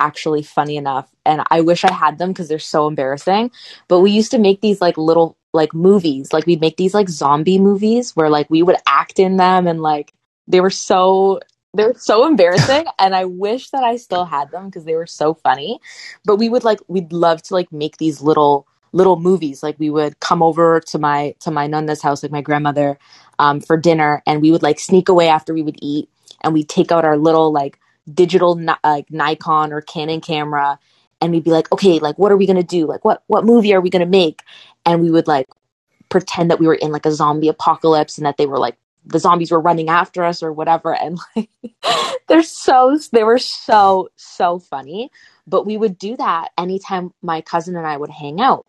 actually 0.00 0.42
funny 0.42 0.78
enough 0.78 1.06
and 1.26 1.42
i 1.50 1.60
wish 1.60 1.84
i 1.84 1.92
had 1.92 2.16
them 2.16 2.30
because 2.30 2.48
they're 2.48 2.58
so 2.58 2.88
embarrassing 2.88 3.50
but 3.86 4.00
we 4.00 4.10
used 4.10 4.30
to 4.30 4.38
make 4.38 4.62
these 4.62 4.80
like 4.80 4.96
little 4.96 5.36
like 5.52 5.74
movies 5.74 6.32
like 6.32 6.46
we'd 6.46 6.60
make 6.60 6.76
these 6.76 6.94
like 6.94 7.08
zombie 7.08 7.58
movies 7.58 8.14
where 8.14 8.30
like 8.30 8.48
we 8.50 8.62
would 8.62 8.76
act 8.86 9.18
in 9.18 9.36
them 9.36 9.66
and 9.66 9.80
like 9.80 10.12
they 10.46 10.60
were 10.60 10.70
so 10.70 11.40
they 11.74 11.84
were 11.84 11.94
so 11.96 12.26
embarrassing 12.26 12.84
and 12.98 13.14
i 13.14 13.24
wish 13.24 13.70
that 13.70 13.82
i 13.82 13.96
still 13.96 14.24
had 14.24 14.50
them 14.50 14.66
because 14.66 14.84
they 14.84 14.94
were 14.94 15.06
so 15.06 15.34
funny 15.34 15.78
but 16.24 16.36
we 16.36 16.48
would 16.48 16.64
like 16.64 16.78
we'd 16.88 17.12
love 17.12 17.42
to 17.42 17.54
like 17.54 17.70
make 17.72 17.96
these 17.96 18.20
little 18.20 18.66
little 18.92 19.18
movies 19.18 19.62
like 19.62 19.78
we 19.78 19.90
would 19.90 20.18
come 20.20 20.42
over 20.42 20.80
to 20.80 20.98
my 20.98 21.34
to 21.40 21.50
my 21.50 21.66
nonna's 21.66 22.02
house 22.02 22.22
like 22.22 22.32
my 22.32 22.42
grandmother 22.42 22.98
um, 23.38 23.60
for 23.60 23.76
dinner 23.76 24.22
and 24.26 24.42
we 24.42 24.50
would 24.50 24.62
like 24.62 24.78
sneak 24.78 25.08
away 25.08 25.28
after 25.28 25.54
we 25.54 25.62
would 25.62 25.78
eat 25.80 26.08
and 26.42 26.52
we'd 26.54 26.68
take 26.68 26.92
out 26.92 27.04
our 27.04 27.16
little 27.16 27.52
like 27.52 27.78
digital 28.12 28.60
like 28.84 29.10
Nikon 29.10 29.72
or 29.72 29.80
Canon 29.80 30.20
camera 30.20 30.78
and 31.20 31.32
we'd 31.32 31.44
be 31.44 31.50
like, 31.50 31.70
okay, 31.72 31.98
like 31.98 32.18
what 32.18 32.32
are 32.32 32.36
we 32.36 32.46
gonna 32.46 32.62
do? 32.62 32.86
Like 32.86 33.04
what 33.04 33.22
what 33.26 33.44
movie 33.44 33.74
are 33.74 33.80
we 33.80 33.90
gonna 33.90 34.06
make? 34.06 34.42
And 34.86 35.02
we 35.02 35.10
would 35.10 35.26
like 35.28 35.46
pretend 36.08 36.50
that 36.50 36.58
we 36.58 36.66
were 36.66 36.74
in 36.74 36.90
like 36.90 37.06
a 37.06 37.12
zombie 37.12 37.48
apocalypse 37.48 38.18
and 38.18 38.26
that 38.26 38.36
they 38.36 38.46
were 38.46 38.58
like 38.58 38.76
the 39.04 39.18
zombies 39.18 39.50
were 39.50 39.60
running 39.60 39.88
after 39.88 40.24
us 40.24 40.42
or 40.42 40.52
whatever. 40.52 40.94
And 40.94 41.18
like 41.36 41.50
they're 42.28 42.42
so 42.42 42.98
they 43.12 43.24
were 43.24 43.38
so 43.38 44.08
so 44.16 44.58
funny. 44.58 45.10
But 45.46 45.66
we 45.66 45.76
would 45.76 45.98
do 45.98 46.16
that 46.16 46.50
anytime 46.58 47.12
my 47.22 47.40
cousin 47.40 47.76
and 47.76 47.86
I 47.86 47.96
would 47.96 48.10
hang 48.10 48.40
out. 48.40 48.66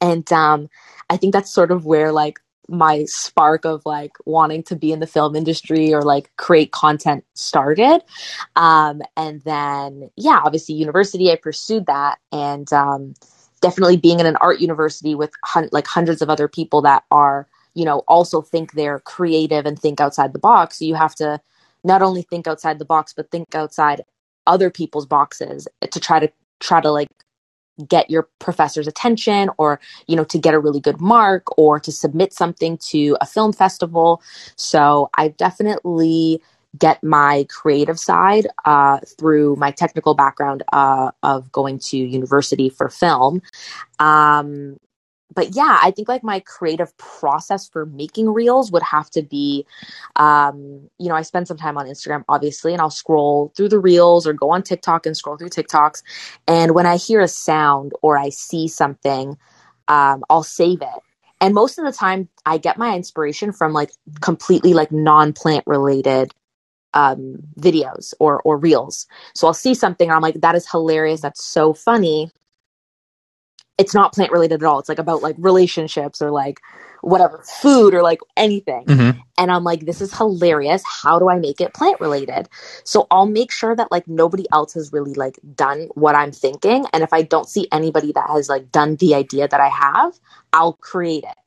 And 0.00 0.30
um 0.32 0.68
I 1.10 1.16
think 1.16 1.32
that's 1.32 1.52
sort 1.52 1.70
of 1.70 1.86
where 1.86 2.12
like 2.12 2.40
my 2.68 3.04
spark 3.06 3.64
of 3.64 3.84
like 3.86 4.12
wanting 4.26 4.62
to 4.62 4.76
be 4.76 4.92
in 4.92 5.00
the 5.00 5.06
film 5.06 5.34
industry 5.34 5.94
or 5.94 6.02
like 6.02 6.30
create 6.36 6.70
content 6.70 7.24
started. 7.34 8.02
Um, 8.56 9.00
and 9.16 9.40
then, 9.42 10.10
yeah, 10.16 10.40
obviously, 10.44 10.74
university, 10.74 11.32
I 11.32 11.36
pursued 11.36 11.86
that. 11.86 12.18
And 12.30 12.70
um, 12.72 13.14
definitely 13.60 13.96
being 13.96 14.20
in 14.20 14.26
an 14.26 14.36
art 14.36 14.60
university 14.60 15.14
with 15.14 15.30
hun- 15.44 15.68
like 15.72 15.86
hundreds 15.86 16.22
of 16.22 16.30
other 16.30 16.48
people 16.48 16.82
that 16.82 17.04
are, 17.10 17.46
you 17.74 17.84
know, 17.84 18.00
also 18.08 18.40
think 18.42 18.72
they're 18.72 19.00
creative 19.00 19.66
and 19.66 19.78
think 19.78 20.00
outside 20.00 20.32
the 20.32 20.38
box. 20.38 20.80
You 20.80 20.94
have 20.94 21.14
to 21.16 21.40
not 21.84 22.02
only 22.02 22.22
think 22.22 22.46
outside 22.46 22.78
the 22.78 22.84
box, 22.84 23.12
but 23.14 23.30
think 23.30 23.54
outside 23.54 24.02
other 24.46 24.70
people's 24.70 25.06
boxes 25.06 25.68
to 25.90 26.00
try 26.00 26.18
to 26.18 26.30
try 26.60 26.80
to 26.80 26.90
like 26.90 27.08
get 27.86 28.10
your 28.10 28.28
professor's 28.40 28.88
attention 28.88 29.50
or 29.56 29.78
you 30.08 30.16
know 30.16 30.24
to 30.24 30.38
get 30.38 30.54
a 30.54 30.58
really 30.58 30.80
good 30.80 31.00
mark 31.00 31.44
or 31.56 31.78
to 31.78 31.92
submit 31.92 32.32
something 32.32 32.76
to 32.78 33.16
a 33.20 33.26
film 33.26 33.52
festival 33.52 34.20
so 34.56 35.08
i 35.16 35.28
definitely 35.28 36.42
get 36.78 37.02
my 37.02 37.46
creative 37.48 37.98
side 37.98 38.46
uh, 38.64 38.98
through 39.18 39.56
my 39.56 39.70
technical 39.70 40.14
background 40.14 40.62
uh, 40.72 41.10
of 41.22 41.50
going 41.52 41.78
to 41.78 41.96
university 41.96 42.68
for 42.68 42.88
film 42.88 43.42
um, 43.98 44.76
but 45.34 45.54
yeah, 45.54 45.78
I 45.82 45.90
think 45.90 46.08
like 46.08 46.24
my 46.24 46.40
creative 46.40 46.96
process 46.96 47.68
for 47.68 47.86
making 47.86 48.28
reels 48.32 48.72
would 48.72 48.82
have 48.82 49.10
to 49.10 49.22
be, 49.22 49.66
um, 50.16 50.88
you 50.98 51.08
know, 51.08 51.14
I 51.14 51.22
spend 51.22 51.46
some 51.46 51.56
time 51.56 51.76
on 51.76 51.86
Instagram, 51.86 52.24
obviously, 52.28 52.72
and 52.72 52.80
I'll 52.80 52.90
scroll 52.90 53.52
through 53.56 53.68
the 53.68 53.78
reels 53.78 54.26
or 54.26 54.32
go 54.32 54.50
on 54.50 54.62
TikTok 54.62 55.06
and 55.06 55.16
scroll 55.16 55.36
through 55.36 55.50
TikToks. 55.50 56.02
And 56.46 56.74
when 56.74 56.86
I 56.86 56.96
hear 56.96 57.20
a 57.20 57.28
sound 57.28 57.92
or 58.02 58.18
I 58.18 58.30
see 58.30 58.68
something, 58.68 59.36
um, 59.86 60.24
I'll 60.30 60.42
save 60.42 60.82
it. 60.82 61.02
And 61.40 61.54
most 61.54 61.78
of 61.78 61.84
the 61.84 61.92
time, 61.92 62.28
I 62.44 62.58
get 62.58 62.78
my 62.78 62.96
inspiration 62.96 63.52
from 63.52 63.72
like 63.72 63.92
completely 64.20 64.74
like 64.74 64.90
non 64.90 65.32
plant 65.32 65.62
related 65.66 66.34
um, 66.94 67.36
videos 67.60 68.14
or 68.18 68.40
or 68.42 68.56
reels. 68.56 69.06
So 69.34 69.46
I'll 69.46 69.54
see 69.54 69.74
something, 69.74 70.10
I'm 70.10 70.22
like, 70.22 70.40
that 70.40 70.54
is 70.54 70.70
hilarious. 70.70 71.20
That's 71.20 71.44
so 71.44 71.72
funny 71.72 72.30
it's 73.78 73.94
not 73.94 74.12
plant 74.12 74.32
related 74.32 74.62
at 74.62 74.66
all. 74.66 74.80
It's 74.80 74.88
like 74.88 74.98
about 74.98 75.22
like 75.22 75.36
relationships 75.38 76.20
or 76.20 76.32
like 76.32 76.60
whatever, 77.00 77.40
food 77.62 77.94
or 77.94 78.02
like 78.02 78.18
anything. 78.36 78.84
Mm-hmm. 78.84 79.20
And 79.38 79.52
I'm 79.52 79.62
like, 79.62 79.86
this 79.86 80.00
is 80.00 80.12
hilarious. 80.12 80.82
How 80.84 81.20
do 81.20 81.30
I 81.30 81.38
make 81.38 81.60
it 81.60 81.72
plant 81.74 82.00
related? 82.00 82.48
So 82.82 83.06
I'll 83.12 83.26
make 83.26 83.52
sure 83.52 83.76
that 83.76 83.92
like 83.92 84.08
nobody 84.08 84.46
else 84.52 84.74
has 84.74 84.92
really 84.92 85.14
like 85.14 85.38
done 85.54 85.88
what 85.94 86.16
I'm 86.16 86.32
thinking. 86.32 86.86
And 86.92 87.04
if 87.04 87.12
I 87.12 87.22
don't 87.22 87.48
see 87.48 87.68
anybody 87.70 88.10
that 88.12 88.28
has 88.28 88.48
like 88.48 88.72
done 88.72 88.96
the 88.96 89.14
idea 89.14 89.46
that 89.46 89.60
I 89.60 89.68
have, 89.68 90.18
I'll 90.52 90.72
create 90.72 91.22
it. 91.22 91.38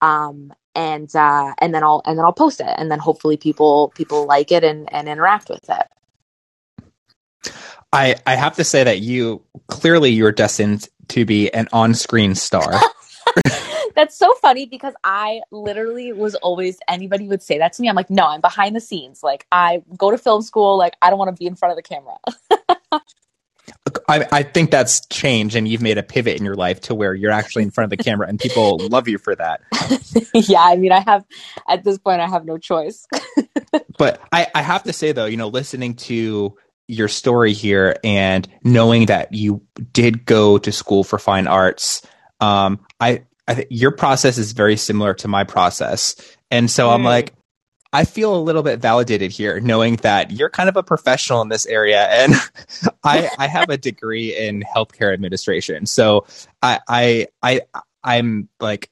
Um, 0.00 0.52
and 0.76 1.14
uh, 1.16 1.54
and 1.58 1.74
then 1.74 1.82
I'll 1.82 2.02
and 2.04 2.16
then 2.18 2.24
I'll 2.24 2.32
post 2.32 2.60
it, 2.60 2.72
and 2.76 2.90
then 2.90 3.00
hopefully 3.00 3.36
people 3.36 3.92
people 3.96 4.26
like 4.26 4.52
it 4.52 4.62
and 4.62 4.92
and 4.92 5.08
interact 5.08 5.48
with 5.48 5.68
it. 5.68 7.52
I 7.92 8.16
I 8.26 8.36
have 8.36 8.54
to 8.56 8.64
say 8.64 8.84
that 8.84 9.00
you 9.00 9.42
clearly 9.68 10.10
you're 10.10 10.32
destined 10.32 10.88
to 11.08 11.24
be 11.24 11.52
an 11.52 11.68
on-screen 11.72 12.34
star. 12.34 12.80
That's 13.94 14.14
so 14.14 14.34
funny 14.34 14.66
because 14.66 14.92
I 15.04 15.40
literally 15.50 16.12
was 16.12 16.34
always 16.36 16.78
anybody 16.86 17.26
would 17.28 17.42
say 17.42 17.56
that 17.58 17.72
to 17.74 17.82
me. 17.82 17.88
I'm 17.88 17.96
like, 17.96 18.10
no, 18.10 18.26
I'm 18.26 18.42
behind 18.42 18.76
the 18.76 18.80
scenes. 18.80 19.22
Like 19.22 19.46
I 19.50 19.82
go 19.96 20.10
to 20.10 20.18
film 20.18 20.42
school. 20.42 20.76
Like 20.76 20.94
I 21.00 21.08
don't 21.08 21.18
want 21.18 21.34
to 21.34 21.40
be 21.40 21.46
in 21.46 21.56
front 21.56 21.72
of 21.72 21.76
the 21.76 21.82
camera. 21.82 22.18
I, 24.08 24.26
I 24.30 24.42
think 24.42 24.70
that's 24.70 25.04
changed, 25.06 25.56
and 25.56 25.66
you've 25.66 25.82
made 25.82 25.98
a 25.98 26.02
pivot 26.02 26.36
in 26.36 26.44
your 26.44 26.54
life 26.54 26.80
to 26.82 26.94
where 26.94 27.14
you're 27.14 27.32
actually 27.32 27.64
in 27.64 27.70
front 27.70 27.92
of 27.92 27.98
the 27.98 28.02
camera, 28.02 28.28
and 28.28 28.38
people 28.38 28.78
love 28.88 29.08
you 29.08 29.18
for 29.18 29.34
that. 29.34 29.60
yeah, 30.34 30.60
I 30.60 30.76
mean, 30.76 30.92
I 30.92 31.00
have 31.00 31.24
at 31.68 31.84
this 31.84 31.98
point, 31.98 32.20
I 32.20 32.28
have 32.28 32.44
no 32.44 32.58
choice. 32.58 33.06
but 33.98 34.20
I, 34.32 34.46
I 34.54 34.62
have 34.62 34.84
to 34.84 34.92
say, 34.92 35.12
though, 35.12 35.26
you 35.26 35.36
know, 35.36 35.48
listening 35.48 35.94
to 35.94 36.56
your 36.88 37.08
story 37.08 37.52
here 37.52 37.96
and 38.04 38.48
knowing 38.62 39.06
that 39.06 39.32
you 39.32 39.62
did 39.92 40.24
go 40.24 40.58
to 40.58 40.70
school 40.70 41.02
for 41.02 41.18
fine 41.18 41.48
arts, 41.48 42.02
um, 42.40 42.80
I, 43.00 43.24
I 43.48 43.54
think 43.54 43.68
your 43.70 43.90
process 43.90 44.38
is 44.38 44.52
very 44.52 44.76
similar 44.76 45.14
to 45.14 45.28
my 45.28 45.44
process. 45.44 46.14
And 46.50 46.70
so 46.70 46.88
mm. 46.88 46.94
I'm 46.94 47.02
like, 47.02 47.34
I 47.96 48.04
feel 48.04 48.36
a 48.36 48.42
little 48.42 48.62
bit 48.62 48.78
validated 48.78 49.32
here 49.32 49.58
knowing 49.58 49.96
that 49.96 50.30
you're 50.30 50.50
kind 50.50 50.68
of 50.68 50.76
a 50.76 50.82
professional 50.82 51.40
in 51.40 51.48
this 51.48 51.64
area 51.64 52.02
and 52.08 52.34
I, 53.04 53.30
I 53.38 53.46
have 53.46 53.70
a 53.70 53.78
degree 53.78 54.36
in 54.36 54.62
healthcare 54.64 55.14
administration. 55.14 55.86
So 55.86 56.26
I, 56.60 56.80
I, 56.86 57.28
I, 57.42 57.62
I'm 58.04 58.50
like, 58.60 58.90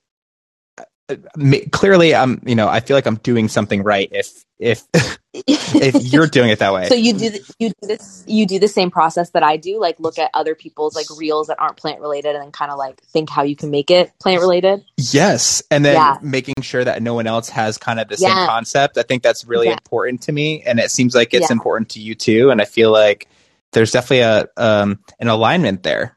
clearly 1.70 2.14
i'm 2.14 2.40
you 2.46 2.54
know 2.54 2.66
i 2.66 2.80
feel 2.80 2.96
like 2.96 3.06
i'm 3.06 3.16
doing 3.16 3.46
something 3.46 3.82
right 3.82 4.08
if 4.10 4.44
if 4.58 4.84
if 5.34 5.94
you're 6.12 6.26
doing 6.26 6.48
it 6.48 6.60
that 6.60 6.72
way 6.72 6.88
so 6.88 6.94
you 6.94 7.12
do 7.12 7.28
the, 7.28 7.54
you 7.58 7.68
do 7.68 7.88
this 7.88 8.24
you 8.26 8.46
do 8.46 8.58
the 8.58 8.68
same 8.68 8.90
process 8.90 9.30
that 9.30 9.42
i 9.42 9.58
do 9.58 9.78
like 9.78 10.00
look 10.00 10.18
at 10.18 10.30
other 10.32 10.54
people's 10.54 10.94
like 10.94 11.04
reels 11.18 11.48
that 11.48 11.60
aren't 11.60 11.76
plant 11.76 12.00
related 12.00 12.34
and 12.34 12.54
kind 12.54 12.70
of 12.70 12.78
like 12.78 12.98
think 13.02 13.28
how 13.28 13.42
you 13.42 13.54
can 13.54 13.70
make 13.70 13.90
it 13.90 14.12
plant 14.18 14.40
related 14.40 14.82
yes 14.96 15.62
and 15.70 15.84
then 15.84 15.94
yeah. 15.94 16.16
making 16.22 16.54
sure 16.62 16.82
that 16.82 17.02
no 17.02 17.12
one 17.12 17.26
else 17.26 17.50
has 17.50 17.76
kind 17.76 18.00
of 18.00 18.08
the 18.08 18.16
yeah. 18.18 18.34
same 18.34 18.46
concept 18.46 18.96
i 18.96 19.02
think 19.02 19.22
that's 19.22 19.44
really 19.44 19.66
yeah. 19.66 19.72
important 19.74 20.22
to 20.22 20.32
me 20.32 20.62
and 20.62 20.80
it 20.80 20.90
seems 20.90 21.14
like 21.14 21.34
it's 21.34 21.50
important 21.50 21.90
to 21.90 22.00
you 22.00 22.14
too 22.14 22.50
and 22.50 22.62
i 22.62 22.64
feel 22.64 22.90
like 22.90 23.28
there's 23.72 23.90
definitely 23.90 24.20
a 24.20 24.46
um 24.56 24.98
an 25.20 25.28
alignment 25.28 25.82
there 25.82 26.16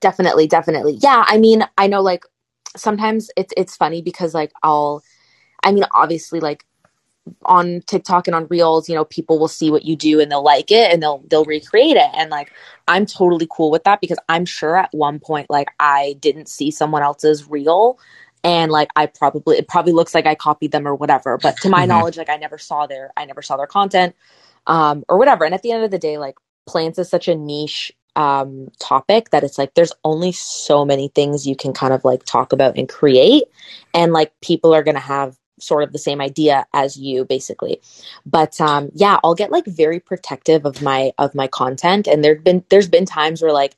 definitely 0.00 0.46
definitely 0.46 0.92
yeah 1.02 1.24
i 1.26 1.38
mean 1.38 1.64
i 1.76 1.88
know 1.88 2.00
like 2.00 2.24
sometimes 2.76 3.30
it's 3.36 3.52
it's 3.56 3.76
funny 3.76 4.02
because 4.02 4.34
like 4.34 4.52
I'll 4.62 5.02
I 5.62 5.72
mean 5.72 5.84
obviously 5.92 6.40
like 6.40 6.64
on 7.44 7.82
TikTok 7.86 8.26
and 8.26 8.34
on 8.34 8.46
Reels, 8.48 8.88
you 8.88 8.94
know, 8.94 9.04
people 9.04 9.38
will 9.38 9.48
see 9.48 9.70
what 9.70 9.84
you 9.84 9.94
do 9.94 10.20
and 10.20 10.30
they'll 10.30 10.42
like 10.42 10.70
it 10.70 10.92
and 10.92 11.02
they'll 11.02 11.22
they'll 11.28 11.44
recreate 11.44 11.96
it. 11.96 12.10
And 12.14 12.30
like 12.30 12.52
I'm 12.88 13.06
totally 13.06 13.46
cool 13.50 13.70
with 13.70 13.84
that 13.84 14.00
because 14.00 14.18
I'm 14.28 14.44
sure 14.44 14.76
at 14.76 14.90
one 14.92 15.18
point 15.20 15.50
like 15.50 15.68
I 15.78 16.16
didn't 16.20 16.48
see 16.48 16.70
someone 16.70 17.02
else's 17.02 17.48
reel 17.48 17.98
and 18.42 18.72
like 18.72 18.88
I 18.96 19.06
probably 19.06 19.58
it 19.58 19.68
probably 19.68 19.92
looks 19.92 20.14
like 20.14 20.26
I 20.26 20.34
copied 20.34 20.72
them 20.72 20.86
or 20.86 20.94
whatever. 20.94 21.38
But 21.38 21.56
to 21.58 21.68
my 21.68 21.80
mm-hmm. 21.80 21.88
knowledge, 21.88 22.16
like 22.16 22.30
I 22.30 22.36
never 22.36 22.58
saw 22.58 22.86
their 22.86 23.12
I 23.16 23.24
never 23.24 23.42
saw 23.42 23.56
their 23.56 23.66
content 23.66 24.14
um 24.66 25.04
or 25.08 25.18
whatever. 25.18 25.44
And 25.44 25.54
at 25.54 25.62
the 25.62 25.72
end 25.72 25.84
of 25.84 25.90
the 25.90 25.98
day, 25.98 26.18
like 26.18 26.36
plants 26.66 26.98
is 26.98 27.08
such 27.08 27.28
a 27.28 27.34
niche 27.34 27.92
um, 28.20 28.68
topic 28.78 29.30
that 29.30 29.44
it's 29.44 29.56
like 29.56 29.72
there's 29.72 29.94
only 30.04 30.30
so 30.30 30.84
many 30.84 31.08
things 31.08 31.46
you 31.46 31.56
can 31.56 31.72
kind 31.72 31.94
of 31.94 32.04
like 32.04 32.22
talk 32.24 32.52
about 32.52 32.76
and 32.76 32.86
create. 32.86 33.44
And 33.94 34.12
like 34.12 34.38
people 34.42 34.74
are 34.74 34.82
to 34.96 35.00
have 35.00 35.38
sort 35.58 35.84
of 35.84 35.92
the 35.92 35.98
same 35.98 36.20
idea 36.20 36.66
as 36.74 36.98
you 36.98 37.24
basically. 37.24 37.80
But 38.26 38.60
um 38.60 38.90
yeah 38.94 39.18
i'll 39.24 39.34
get 39.34 39.50
like 39.50 39.66
very 39.66 40.00
protective 40.00 40.66
of 40.66 40.82
my 40.82 41.12
of 41.16 41.34
my 41.34 41.46
content. 41.46 42.06
And 42.06 42.22
there've 42.22 42.44
been 42.44 42.62
there's 42.68 42.88
been 42.88 43.06
times 43.06 43.40
where 43.40 43.52
like 43.52 43.74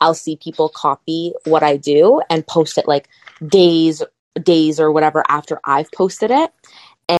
i'll 0.00 0.14
see 0.14 0.36
people 0.36 0.68
copy 0.68 1.32
what 1.44 1.62
i 1.62 1.76
do 1.76 2.20
and 2.28 2.46
post 2.46 2.78
it 2.78 2.88
like 2.88 3.08
days 3.46 4.02
days 4.42 4.80
or 4.80 4.90
whatever 4.90 5.22
after 5.28 5.60
i've 5.64 5.90
posted 5.92 6.32
it. 6.32 6.52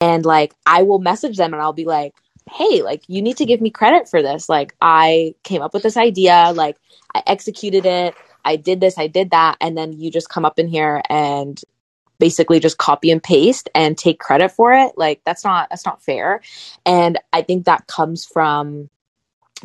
And 0.00 0.24
like 0.24 0.54
i 0.66 0.82
will 0.82 0.98
message 0.98 1.36
them 1.36 1.52
and 1.52 1.62
i'll 1.62 1.72
be 1.72 1.84
like 1.84 2.14
hey, 2.50 2.82
like 2.82 3.02
you 3.08 3.22
need 3.22 3.38
to 3.38 3.46
give 3.46 3.60
me 3.60 3.70
credit 3.70 4.08
for 4.08 4.22
this. 4.22 4.48
Like 4.48 4.74
I 4.80 5.34
came 5.42 5.62
up 5.62 5.74
with 5.74 5.82
this 5.82 5.96
idea, 5.96 6.52
like 6.54 6.76
I 7.14 7.22
executed 7.26 7.86
it, 7.86 8.14
I 8.44 8.56
did 8.56 8.80
this, 8.80 8.98
I 8.98 9.06
did 9.06 9.30
that, 9.30 9.56
and 9.60 9.76
then 9.76 9.92
you 9.92 10.10
just 10.10 10.28
come 10.28 10.44
up 10.44 10.58
in 10.58 10.68
here 10.68 11.02
and 11.08 11.60
basically 12.18 12.60
just 12.60 12.78
copy 12.78 13.10
and 13.10 13.22
paste 13.22 13.68
and 13.74 13.98
take 13.98 14.20
credit 14.20 14.50
for 14.50 14.72
it. 14.72 14.92
Like 14.96 15.22
that's 15.24 15.44
not 15.44 15.68
that's 15.70 15.86
not 15.86 16.02
fair. 16.02 16.42
And 16.84 17.18
I 17.32 17.42
think 17.42 17.64
that 17.64 17.86
comes 17.86 18.24
from 18.24 18.90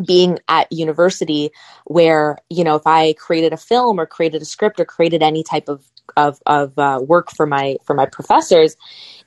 being 0.06 0.39
at 0.48 0.72
university 0.72 1.52
where 1.86 2.38
you 2.50 2.63
know 2.63 2.76
if 2.76 2.86
i 2.86 3.12
created 3.13 3.52
a 3.52 3.58
film 3.58 4.00
or 4.00 4.06
created 4.06 4.42
a 4.42 4.46
script 4.46 4.80
or 4.80 4.86
created 4.86 5.22
any 5.22 5.44
type 5.44 5.68
of 5.68 5.84
of, 6.18 6.39
of 6.46 6.78
uh, 6.80 7.00
work 7.06 7.32
for 7.32 7.46
my 7.46 7.76
for 7.84 7.94
my 7.94 8.06
professors 8.06 8.76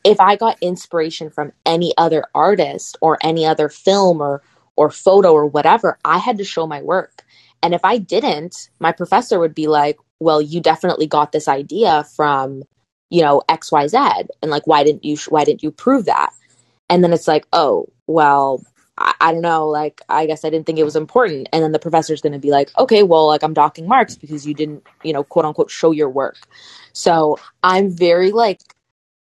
if 0.04 0.20
i 0.20 0.36
got 0.36 0.56
inspiration 0.60 1.30
from 1.30 1.52
any 1.66 1.92
other 1.96 2.24
artist 2.34 2.96
or 3.00 3.18
any 3.22 3.44
other 3.46 3.68
film 3.68 4.20
or 4.20 4.42
or 4.76 4.90
photo 4.90 5.32
or 5.32 5.46
whatever 5.46 5.98
i 6.04 6.18
had 6.18 6.38
to 6.38 6.44
show 6.44 6.66
my 6.66 6.82
work 6.82 7.24
and 7.62 7.74
if 7.74 7.84
i 7.84 7.98
didn't 7.98 8.70
my 8.80 8.92
professor 8.92 9.38
would 9.38 9.54
be 9.54 9.66
like 9.66 9.98
well 10.20 10.40
you 10.40 10.60
definitely 10.60 11.06
got 11.06 11.32
this 11.32 11.48
idea 11.48 12.04
from 12.16 12.62
you 13.10 13.22
know 13.22 13.42
xyz 13.48 14.26
and 14.42 14.50
like 14.50 14.66
why 14.66 14.84
didn't 14.84 15.04
you 15.04 15.16
why 15.28 15.44
didn't 15.44 15.62
you 15.62 15.70
prove 15.70 16.06
that 16.06 16.32
and 16.88 17.02
then 17.02 17.12
it's 17.12 17.28
like 17.28 17.46
oh 17.52 17.86
well 18.06 18.62
I, 18.98 19.14
I, 19.20 19.32
don't 19.32 19.42
know, 19.42 19.68
like, 19.68 20.00
I 20.08 20.26
guess 20.26 20.44
I 20.44 20.50
didn't 20.50 20.66
think 20.66 20.78
it 20.78 20.84
was 20.84 20.96
important. 20.96 21.48
And 21.52 21.62
then 21.62 21.72
the 21.72 21.78
professor's 21.78 22.20
going 22.20 22.34
to 22.34 22.38
be 22.38 22.50
like, 22.50 22.70
okay, 22.78 23.02
well, 23.02 23.26
like, 23.26 23.42
I'm 23.42 23.54
docking 23.54 23.88
marks 23.88 24.16
because 24.16 24.46
you 24.46 24.54
didn't, 24.54 24.86
you 25.02 25.12
know, 25.12 25.24
quote 25.24 25.44
unquote, 25.44 25.70
show 25.70 25.90
your 25.92 26.10
work. 26.10 26.36
So 26.92 27.38
I'm 27.62 27.90
very, 27.90 28.32
like, 28.32 28.60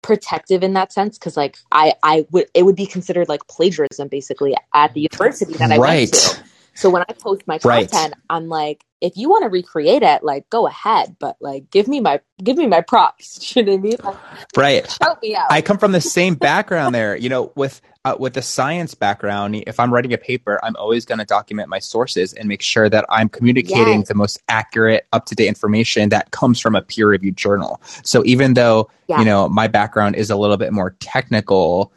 protective 0.02 0.62
in 0.62 0.74
that 0.74 0.92
sense 0.92 1.18
because, 1.18 1.36
like, 1.36 1.58
I, 1.72 1.94
I 2.02 2.26
would, 2.30 2.46
it 2.54 2.64
would 2.64 2.76
be 2.76 2.86
considered 2.86 3.28
like 3.28 3.46
plagiarism 3.48 4.08
basically 4.08 4.56
at 4.74 4.94
the 4.94 5.00
university 5.02 5.54
that 5.54 5.70
I 5.72 5.76
right. 5.76 5.98
went 5.98 6.14
to. 6.14 6.44
So 6.74 6.88
when 6.88 7.02
I 7.08 7.12
post 7.12 7.42
my 7.46 7.58
content, 7.58 7.92
right. 7.92 8.12
I'm 8.30 8.48
like, 8.48 8.84
if 9.00 9.16
you 9.16 9.28
want 9.28 9.42
to 9.42 9.48
recreate 9.48 10.02
it, 10.02 10.22
like 10.22 10.48
go 10.50 10.66
ahead, 10.66 11.16
but 11.18 11.36
like 11.40 11.70
give 11.70 11.88
me 11.88 12.00
my 12.00 12.20
give 12.42 12.56
me 12.56 12.66
my 12.66 12.80
props. 12.80 13.54
you 13.56 13.62
know 13.62 13.72
what 13.72 13.78
I 13.78 13.82
mean? 13.82 13.96
Like, 14.02 14.56
right. 14.56 14.90
Shout 14.90 15.22
me 15.22 15.34
out. 15.34 15.46
I 15.50 15.62
come 15.62 15.78
from 15.78 15.92
the 15.92 16.00
same 16.00 16.34
background 16.34 16.94
there. 16.94 17.16
You 17.16 17.28
know, 17.28 17.52
with 17.54 17.80
uh, 18.04 18.16
with 18.18 18.36
a 18.36 18.42
science 18.42 18.94
background, 18.94 19.62
if 19.66 19.78
I'm 19.78 19.92
writing 19.92 20.12
a 20.12 20.18
paper, 20.18 20.58
I'm 20.62 20.74
always 20.76 21.04
going 21.04 21.18
to 21.18 21.24
document 21.24 21.68
my 21.68 21.78
sources 21.78 22.32
and 22.32 22.48
make 22.48 22.62
sure 22.62 22.88
that 22.88 23.04
I'm 23.10 23.28
communicating 23.28 24.00
yes. 24.00 24.08
the 24.08 24.14
most 24.14 24.40
accurate, 24.48 25.06
up 25.12 25.26
to 25.26 25.34
date 25.34 25.48
information 25.48 26.08
that 26.08 26.30
comes 26.30 26.60
from 26.60 26.74
a 26.74 26.82
peer 26.82 27.08
reviewed 27.08 27.36
journal. 27.36 27.80
So 28.02 28.24
even 28.24 28.54
though 28.54 28.90
yeah. 29.08 29.18
you 29.18 29.24
know 29.24 29.48
my 29.48 29.68
background 29.68 30.16
is 30.16 30.30
a 30.30 30.36
little 30.36 30.56
bit 30.56 30.72
more 30.72 30.96
technical 31.00 31.92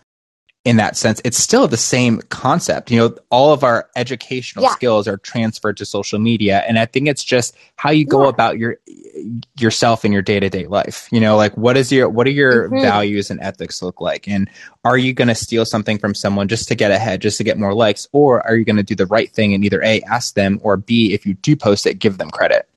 in 0.65 0.77
that 0.77 0.95
sense, 0.95 1.19
it's 1.25 1.37
still 1.37 1.67
the 1.67 1.75
same 1.75 2.21
concept. 2.29 2.89
You 2.89 2.97
know, 2.97 3.15
all 3.29 3.51
of 3.51 3.65
our 3.65 3.89
educational 3.97 4.63
yeah. 4.63 4.71
skills 4.71 5.09
are 5.09 5.17
transferred 5.17 5.75
to 5.77 5.85
social 5.85 6.19
media. 6.19 6.63
And 6.65 6.79
I 6.79 6.85
think 6.85 7.09
it's 7.09 7.23
just 7.23 7.55
how 7.75 7.91
you 7.91 8.05
go 8.05 8.23
yeah. 8.23 8.29
about 8.29 8.57
your 8.57 8.77
yourself 9.59 10.05
in 10.05 10.13
your 10.13 10.21
day 10.21 10.39
to 10.39 10.49
day 10.49 10.67
life. 10.67 11.09
You 11.11 11.19
know, 11.19 11.35
like 11.35 11.57
what 11.57 11.75
is 11.75 11.91
your 11.91 12.07
what 12.07 12.27
are 12.27 12.31
your 12.31 12.69
mm-hmm. 12.69 12.81
values 12.81 13.29
and 13.29 13.41
ethics 13.41 13.81
look 13.81 13.99
like? 13.99 14.25
And 14.25 14.49
are 14.85 14.97
you 14.97 15.13
gonna 15.13 15.35
steal 15.35 15.65
something 15.65 15.97
from 15.97 16.13
someone 16.13 16.47
just 16.47 16.69
to 16.69 16.75
get 16.75 16.91
ahead, 16.91 17.21
just 17.21 17.37
to 17.39 17.43
get 17.43 17.57
more 17.57 17.73
likes? 17.73 18.07
Or 18.13 18.41
are 18.47 18.55
you 18.55 18.63
gonna 18.63 18.83
do 18.83 18.95
the 18.95 19.07
right 19.07 19.31
thing 19.31 19.53
and 19.53 19.65
either 19.65 19.83
A, 19.83 20.01
ask 20.03 20.33
them 20.35 20.61
or 20.63 20.77
B, 20.77 21.13
if 21.13 21.25
you 21.25 21.33
do 21.33 21.57
post 21.57 21.85
it, 21.85 21.99
give 21.99 22.17
them 22.17 22.31
credit? 22.31 22.69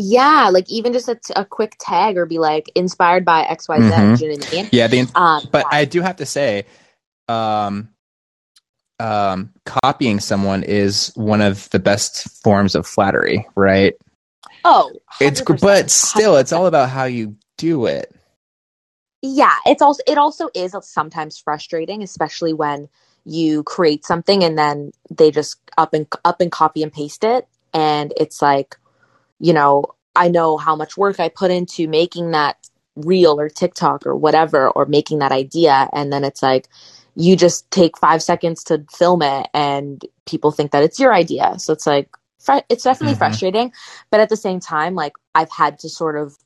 Yeah, 0.00 0.50
like 0.52 0.70
even 0.70 0.92
just 0.92 1.08
a, 1.08 1.16
t- 1.16 1.34
a 1.34 1.44
quick 1.44 1.74
tag 1.80 2.16
or 2.16 2.24
be 2.24 2.38
like 2.38 2.70
inspired 2.76 3.24
by 3.24 3.42
X 3.42 3.68
Y 3.68 3.78
Z. 3.78 3.82
Mm-hmm. 3.82 4.24
You 4.24 4.38
know 4.38 4.46
I 4.46 4.50
mean? 4.54 4.68
Yeah, 4.70 4.86
the, 4.86 5.00
um, 5.16 5.48
but 5.50 5.66
yeah. 5.70 5.78
I 5.78 5.84
do 5.86 6.00
have 6.02 6.16
to 6.16 6.26
say, 6.26 6.66
um, 7.26 7.88
um, 9.00 9.50
copying 9.64 10.20
someone 10.20 10.62
is 10.62 11.12
one 11.16 11.40
of 11.40 11.68
the 11.70 11.80
best 11.80 12.42
forms 12.42 12.76
of 12.76 12.86
flattery, 12.86 13.46
right? 13.56 13.94
Oh, 14.64 14.92
it's 15.20 15.40
but 15.42 15.90
still, 15.90 16.34
100%. 16.34 16.40
it's 16.40 16.52
all 16.52 16.66
about 16.66 16.90
how 16.90 17.04
you 17.04 17.36
do 17.56 17.86
it. 17.86 18.14
Yeah, 19.20 19.54
it's 19.66 19.82
also 19.82 20.02
it 20.06 20.16
also 20.16 20.48
is 20.54 20.76
sometimes 20.82 21.38
frustrating, 21.38 22.04
especially 22.04 22.52
when 22.52 22.88
you 23.24 23.64
create 23.64 24.04
something 24.04 24.44
and 24.44 24.56
then 24.56 24.92
they 25.10 25.32
just 25.32 25.58
up 25.76 25.92
and 25.92 26.06
up 26.24 26.40
and 26.40 26.52
copy 26.52 26.84
and 26.84 26.92
paste 26.92 27.24
it, 27.24 27.48
and 27.74 28.12
it's 28.16 28.40
like 28.40 28.76
you 29.40 29.52
know, 29.52 29.84
I 30.14 30.28
know 30.28 30.56
how 30.56 30.76
much 30.76 30.96
work 30.96 31.20
I 31.20 31.28
put 31.28 31.50
into 31.50 31.88
making 31.88 32.32
that 32.32 32.56
reel 32.96 33.38
or 33.38 33.48
TikTok 33.48 34.06
or 34.06 34.16
whatever, 34.16 34.68
or 34.70 34.86
making 34.86 35.20
that 35.20 35.32
idea. 35.32 35.88
And 35.92 36.12
then 36.12 36.24
it's 36.24 36.42
like, 36.42 36.68
you 37.14 37.36
just 37.36 37.70
take 37.70 37.98
five 37.98 38.22
seconds 38.22 38.64
to 38.64 38.84
film 38.92 39.22
it 39.22 39.48
and 39.54 40.04
people 40.26 40.50
think 40.50 40.72
that 40.72 40.82
it's 40.82 41.00
your 41.00 41.12
idea. 41.12 41.58
So 41.58 41.72
it's 41.72 41.86
like, 41.86 42.10
it's 42.68 42.84
definitely 42.84 43.14
mm-hmm. 43.14 43.18
frustrating. 43.18 43.72
But 44.10 44.20
at 44.20 44.28
the 44.28 44.36
same 44.36 44.60
time, 44.60 44.94
like, 44.94 45.12
I've 45.34 45.50
had 45.50 45.78
to 45.80 45.88
sort 45.88 46.16
of 46.16 46.36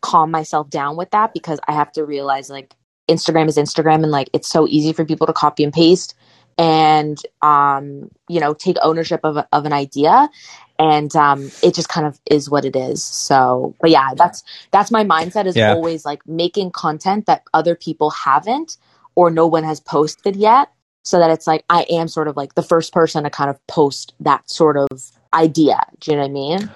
calm 0.00 0.30
myself 0.30 0.70
down 0.70 0.96
with 0.96 1.10
that 1.10 1.34
because 1.34 1.60
I 1.68 1.72
have 1.72 1.92
to 1.92 2.04
realize, 2.04 2.48
like, 2.50 2.74
Instagram 3.08 3.48
is 3.48 3.56
Instagram 3.56 4.02
and 4.02 4.10
like 4.10 4.30
it's 4.32 4.48
so 4.48 4.66
easy 4.68 4.92
for 4.92 5.04
people 5.04 5.26
to 5.26 5.32
copy 5.32 5.64
and 5.64 5.72
paste 5.72 6.14
and 6.58 7.18
um 7.40 8.10
you 8.28 8.40
know 8.40 8.54
take 8.54 8.76
ownership 8.82 9.20
of, 9.24 9.44
of 9.52 9.64
an 9.64 9.72
idea 9.72 10.28
and 10.82 11.14
um, 11.14 11.48
it 11.62 11.74
just 11.74 11.88
kind 11.88 12.08
of 12.08 12.20
is 12.28 12.50
what 12.50 12.64
it 12.64 12.74
is. 12.74 13.04
So, 13.04 13.76
but 13.80 13.90
yeah, 13.90 14.14
that's 14.16 14.42
that's 14.72 14.90
my 14.90 15.04
mindset 15.04 15.46
is 15.46 15.54
yeah. 15.54 15.72
always 15.72 16.04
like 16.04 16.26
making 16.26 16.72
content 16.72 17.26
that 17.26 17.44
other 17.54 17.76
people 17.76 18.10
haven't 18.10 18.76
or 19.14 19.30
no 19.30 19.46
one 19.46 19.62
has 19.62 19.78
posted 19.78 20.34
yet, 20.34 20.72
so 21.04 21.20
that 21.20 21.30
it's 21.30 21.46
like 21.46 21.64
I 21.70 21.82
am 21.88 22.08
sort 22.08 22.26
of 22.26 22.36
like 22.36 22.54
the 22.54 22.64
first 22.64 22.92
person 22.92 23.22
to 23.22 23.30
kind 23.30 23.48
of 23.48 23.64
post 23.68 24.12
that 24.18 24.50
sort 24.50 24.76
of 24.76 24.88
idea. 25.32 25.78
Do 26.00 26.10
you 26.10 26.16
know 26.16 26.24
what 26.24 26.30
I 26.30 26.32
mean? 26.32 26.70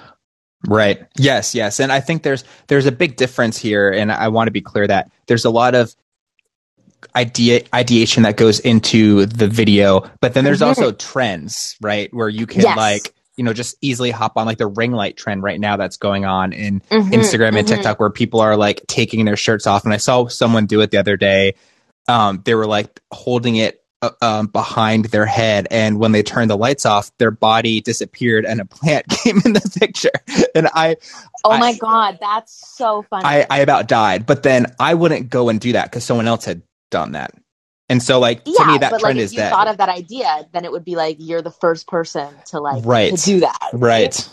Right. 0.69 1.05
Yes. 1.17 1.55
Yes. 1.55 1.81
And 1.81 1.91
I 1.91 1.99
think 1.99 2.23
there's 2.23 2.45
there's 2.69 2.87
a 2.87 2.93
big 2.93 3.17
difference 3.17 3.59
here, 3.59 3.91
and 3.91 4.13
I 4.13 4.29
want 4.29 4.47
to 4.47 4.53
be 4.53 4.61
clear 4.61 4.87
that 4.87 5.11
there's 5.27 5.45
a 5.45 5.51
lot 5.51 5.75
of 5.75 5.97
idea 7.17 7.63
ideation 7.75 8.23
that 8.23 8.37
goes 8.37 8.61
into 8.61 9.27
the 9.27 9.49
video, 9.49 10.09
but 10.21 10.35
then 10.35 10.45
there's 10.45 10.61
mm-hmm. 10.61 10.81
also 10.81 10.93
trends, 10.93 11.77
right? 11.81 12.13
Where 12.15 12.29
you 12.29 12.47
can 12.47 12.63
yes. 12.63 12.77
like 12.77 13.16
you 13.37 13.45
know, 13.45 13.53
just 13.53 13.77
easily 13.81 14.11
hop 14.11 14.37
on 14.37 14.47
like 14.47 14.59
the 14.59 14.67
ring 14.67 14.93
light 14.93 15.17
trend 15.17 15.43
right 15.43 15.61
now 15.61 15.77
that's 15.77 15.97
going 15.97 16.25
on 16.25 16.53
in 16.53 16.81
mm-hmm, 16.81 17.11
Instagram 17.11 17.49
and 17.49 17.67
mm-hmm. 17.67 17.77
TikTok 17.77 18.01
where 18.01 18.11
people 18.11 18.41
are 18.41 18.57
like 18.57 18.87
taking 18.87 19.25
their 19.25 19.37
shirts 19.37 19.67
off. 19.67 19.85
And 19.85 19.93
I 19.93 19.99
saw 19.99 20.27
someone 20.29 20.67
do 20.67 20.81
it 20.81 20.91
the 20.91 20.99
other 20.99 21.17
day. 21.17 21.55
Um, 22.09 22.43
they 22.45 22.55
were 22.55 22.67
like 22.67 23.01
holding 23.13 23.57
it 23.57 23.83
uh, 24.03 24.11
um, 24.23 24.47
behind 24.47 25.07
their 25.07 25.27
head. 25.27 25.69
And 25.71 25.99
when 25.99 26.13
they 26.13 26.23
turned 26.23 26.51
the 26.51 26.57
lights 26.57 26.87
off, 26.87 27.11
their 27.19 27.31
body 27.31 27.81
disappeared 27.81 28.45
and 28.45 28.61
a 28.61 28.65
plant 28.65 29.09
came 29.11 29.41
in 29.45 29.53
the 29.53 29.79
picture. 29.81 30.11
And 30.55 30.69
I, 30.73 30.97
oh 31.45 31.51
I, 31.51 31.59
my 31.59 31.77
God, 31.77 32.19
that's 32.21 32.77
so 32.77 33.03
funny. 33.03 33.25
I, 33.25 33.47
I 33.51 33.59
about 33.61 33.89
died. 33.89 34.27
But 34.27 34.43
then 34.43 34.67
I 34.81 34.95
wouldn't 34.95 35.31
go 35.31 35.49
and 35.49 35.61
do 35.61 35.73
that 35.73 35.85
because 35.91 36.05
someone 36.05 36.29
else 36.29 36.45
had 36.45 36.63
done 36.91 37.13
that. 37.13 37.33
And 37.89 38.03
so, 38.03 38.19
like 38.19 38.43
yeah, 38.45 38.65
to 38.65 38.73
me, 38.73 38.79
that 38.79 38.91
but, 38.91 39.01
trend 39.01 39.19
like, 39.19 39.25
is 39.25 39.31
if 39.31 39.37
you 39.37 39.43
that 39.43 39.53
thought 39.53 39.69
of 39.69 39.79
that 39.79 39.89
idea, 39.89 40.49
then 40.53 40.65
it 40.65 40.73
would 40.73 40.85
be 40.85 40.97
like 40.97 41.17
you're 41.21 41.43
the 41.43 41.53
first 41.53 41.87
person 41.87 42.29
to 42.47 42.61
like 42.61 42.85
right. 42.85 43.17
to 43.17 43.25
do 43.25 43.41
that. 43.41 43.71
Right. 43.73 44.29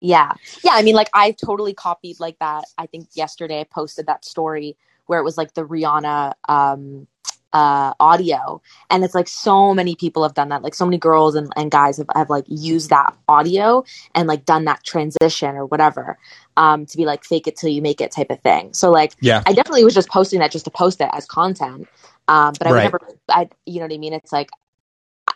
Yeah. 0.00 0.32
Yeah. 0.64 0.72
I 0.72 0.82
mean, 0.82 0.94
like 0.94 1.10
I 1.12 1.32
totally 1.32 1.74
copied 1.74 2.18
like 2.20 2.38
that. 2.38 2.64
I 2.78 2.86
think 2.86 3.08
yesterday 3.14 3.60
I 3.60 3.64
posted 3.64 4.06
that 4.06 4.24
story 4.24 4.76
where 5.06 5.18
it 5.18 5.24
was 5.24 5.36
like 5.36 5.54
the 5.54 5.66
Rihanna 5.66 6.34
um 6.48 7.06
uh 7.54 7.94
audio 7.98 8.60
and 8.90 9.04
it's 9.04 9.14
like 9.14 9.26
so 9.26 9.72
many 9.72 9.96
people 9.96 10.22
have 10.22 10.34
done 10.34 10.50
that 10.50 10.62
like 10.62 10.74
so 10.74 10.84
many 10.84 10.98
girls 10.98 11.34
and, 11.34 11.50
and 11.56 11.70
guys 11.70 11.96
have, 11.96 12.06
have 12.14 12.28
like 12.28 12.44
used 12.46 12.90
that 12.90 13.16
audio 13.26 13.82
and 14.14 14.28
like 14.28 14.44
done 14.44 14.66
that 14.66 14.84
transition 14.84 15.56
or 15.56 15.64
whatever 15.64 16.18
um 16.58 16.84
to 16.84 16.98
be 16.98 17.06
like 17.06 17.24
fake 17.24 17.46
it 17.46 17.56
till 17.56 17.70
you 17.70 17.80
make 17.80 18.02
it 18.02 18.10
type 18.10 18.30
of 18.30 18.38
thing 18.40 18.70
so 18.74 18.90
like 18.90 19.14
yeah 19.22 19.42
i 19.46 19.52
definitely 19.54 19.82
was 19.82 19.94
just 19.94 20.10
posting 20.10 20.40
that 20.40 20.50
just 20.50 20.66
to 20.66 20.70
post 20.70 21.00
it 21.00 21.08
as 21.14 21.24
content 21.24 21.88
um, 22.28 22.52
but 22.58 22.66
I 22.66 22.72
right. 22.72 22.82
never, 22.84 23.00
I, 23.30 23.48
you 23.64 23.76
know 23.76 23.86
what 23.86 23.94
I 23.94 23.98
mean? 23.98 24.12
It's 24.12 24.32
like, 24.32 24.50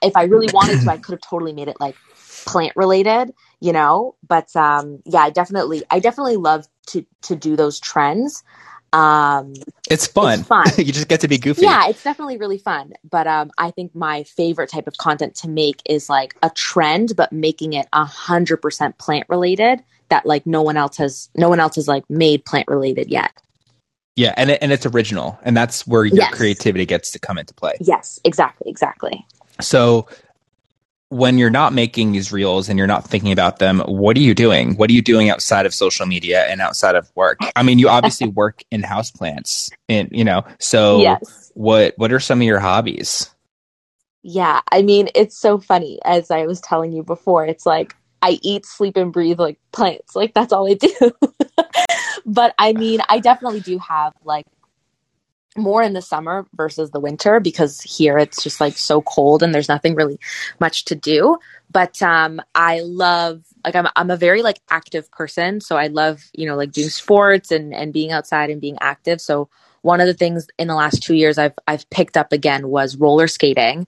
if 0.02 0.14
I 0.14 0.24
really 0.24 0.52
wanted 0.52 0.82
to, 0.82 0.90
I 0.90 0.98
could 0.98 1.12
have 1.12 1.22
totally 1.22 1.52
made 1.52 1.68
it 1.68 1.76
like 1.80 1.96
plant 2.44 2.72
related, 2.76 3.32
you 3.60 3.72
know, 3.72 4.14
but, 4.26 4.54
um, 4.56 5.02
yeah, 5.06 5.20
I 5.20 5.30
definitely, 5.30 5.82
I 5.90 6.00
definitely 6.00 6.36
love 6.36 6.66
to, 6.88 7.04
to 7.22 7.34
do 7.34 7.56
those 7.56 7.80
trends. 7.80 8.44
Um, 8.92 9.54
it's 9.90 10.06
fun. 10.06 10.40
It's 10.40 10.48
fun. 10.48 10.64
you 10.78 10.92
just 10.92 11.08
get 11.08 11.20
to 11.20 11.28
be 11.28 11.38
goofy. 11.38 11.62
Yeah, 11.62 11.88
it's 11.88 12.02
definitely 12.02 12.36
really 12.36 12.58
fun. 12.58 12.92
But, 13.08 13.26
um, 13.26 13.50
I 13.58 13.70
think 13.70 13.94
my 13.94 14.24
favorite 14.24 14.70
type 14.70 14.86
of 14.86 14.96
content 14.98 15.34
to 15.36 15.48
make 15.48 15.82
is 15.86 16.08
like 16.10 16.36
a 16.42 16.50
trend, 16.50 17.16
but 17.16 17.32
making 17.32 17.72
it 17.72 17.88
a 17.92 18.04
hundred 18.04 18.58
percent 18.58 18.98
plant 18.98 19.26
related 19.28 19.82
that 20.08 20.26
like 20.26 20.46
no 20.46 20.62
one 20.62 20.76
else 20.76 20.98
has, 20.98 21.30
no 21.36 21.48
one 21.48 21.58
else 21.58 21.76
has 21.76 21.88
like 21.88 22.08
made 22.10 22.44
plant 22.44 22.68
related 22.68 23.08
yet. 23.08 23.32
Yeah, 24.14 24.34
and 24.36 24.50
it, 24.50 24.58
and 24.60 24.72
it's 24.72 24.84
original, 24.84 25.38
and 25.42 25.56
that's 25.56 25.86
where 25.86 26.04
your 26.04 26.16
yes. 26.16 26.34
creativity 26.34 26.84
gets 26.84 27.12
to 27.12 27.18
come 27.18 27.38
into 27.38 27.54
play. 27.54 27.72
Yes, 27.80 28.20
exactly, 28.24 28.70
exactly. 28.70 29.26
So 29.60 30.06
when 31.12 31.36
you're 31.36 31.50
not 31.50 31.74
making 31.74 32.12
these 32.12 32.32
reels 32.32 32.70
and 32.70 32.78
you're 32.78 32.86
not 32.86 33.04
thinking 33.06 33.32
about 33.32 33.58
them, 33.58 33.80
what 33.80 34.16
are 34.16 34.20
you 34.20 34.34
doing? 34.34 34.76
What 34.76 34.88
are 34.88 34.94
you 34.94 35.02
doing 35.02 35.28
outside 35.28 35.66
of 35.66 35.74
social 35.74 36.06
media 36.06 36.46
and 36.46 36.62
outside 36.62 36.94
of 36.94 37.12
work? 37.14 37.38
I 37.54 37.62
mean, 37.62 37.78
you 37.78 37.90
obviously 37.90 38.28
work 38.30 38.62
in 38.70 38.82
house 38.82 39.10
plants, 39.10 39.70
and 39.90 40.08
you 40.10 40.24
know, 40.24 40.42
so 40.58 41.00
yes. 41.00 41.52
what 41.52 41.92
what 41.98 42.12
are 42.14 42.20
some 42.20 42.40
of 42.40 42.46
your 42.46 42.60
hobbies? 42.60 43.28
Yeah, 44.22 44.62
I 44.70 44.80
mean, 44.80 45.10
it's 45.14 45.36
so 45.36 45.58
funny. 45.58 45.98
As 46.02 46.30
I 46.30 46.46
was 46.46 46.62
telling 46.62 46.92
you 46.92 47.02
before, 47.02 47.44
it's 47.44 47.66
like 47.66 47.94
I 48.22 48.38
eat, 48.40 48.64
sleep, 48.64 48.96
and 48.96 49.12
breathe 49.12 49.38
like 49.38 49.58
plants. 49.70 50.16
Like 50.16 50.32
that's 50.32 50.52
all 50.52 50.66
I 50.66 50.74
do. 50.74 51.12
but 52.24 52.54
I 52.58 52.72
mean, 52.72 53.00
I 53.10 53.18
definitely 53.18 53.60
do 53.60 53.78
have 53.78 54.14
like 54.24 54.46
more 55.56 55.82
in 55.82 55.92
the 55.92 56.02
summer 56.02 56.46
versus 56.54 56.90
the 56.90 57.00
winter 57.00 57.40
because 57.40 57.80
here 57.82 58.18
it's 58.18 58.42
just 58.42 58.60
like 58.60 58.76
so 58.76 59.02
cold 59.02 59.42
and 59.42 59.54
there's 59.54 59.68
nothing 59.68 59.94
really 59.94 60.18
much 60.60 60.84
to 60.86 60.94
do. 60.94 61.38
But 61.70 62.00
um, 62.02 62.40
I 62.54 62.80
love 62.80 63.42
like 63.64 63.74
I'm 63.74 63.88
I'm 63.96 64.10
a 64.10 64.16
very 64.16 64.42
like 64.42 64.60
active 64.70 65.10
person, 65.10 65.60
so 65.60 65.76
I 65.76 65.86
love 65.86 66.22
you 66.34 66.46
know 66.46 66.56
like 66.56 66.72
doing 66.72 66.88
sports 66.88 67.50
and 67.50 67.74
and 67.74 67.92
being 67.92 68.12
outside 68.12 68.50
and 68.50 68.60
being 68.60 68.78
active. 68.80 69.20
So 69.20 69.48
one 69.82 70.00
of 70.00 70.06
the 70.06 70.14
things 70.14 70.46
in 70.58 70.68
the 70.68 70.74
last 70.74 71.02
two 71.02 71.14
years 71.14 71.38
I've 71.38 71.54
I've 71.66 71.88
picked 71.90 72.16
up 72.16 72.32
again 72.32 72.68
was 72.68 72.96
roller 72.96 73.26
skating. 73.26 73.86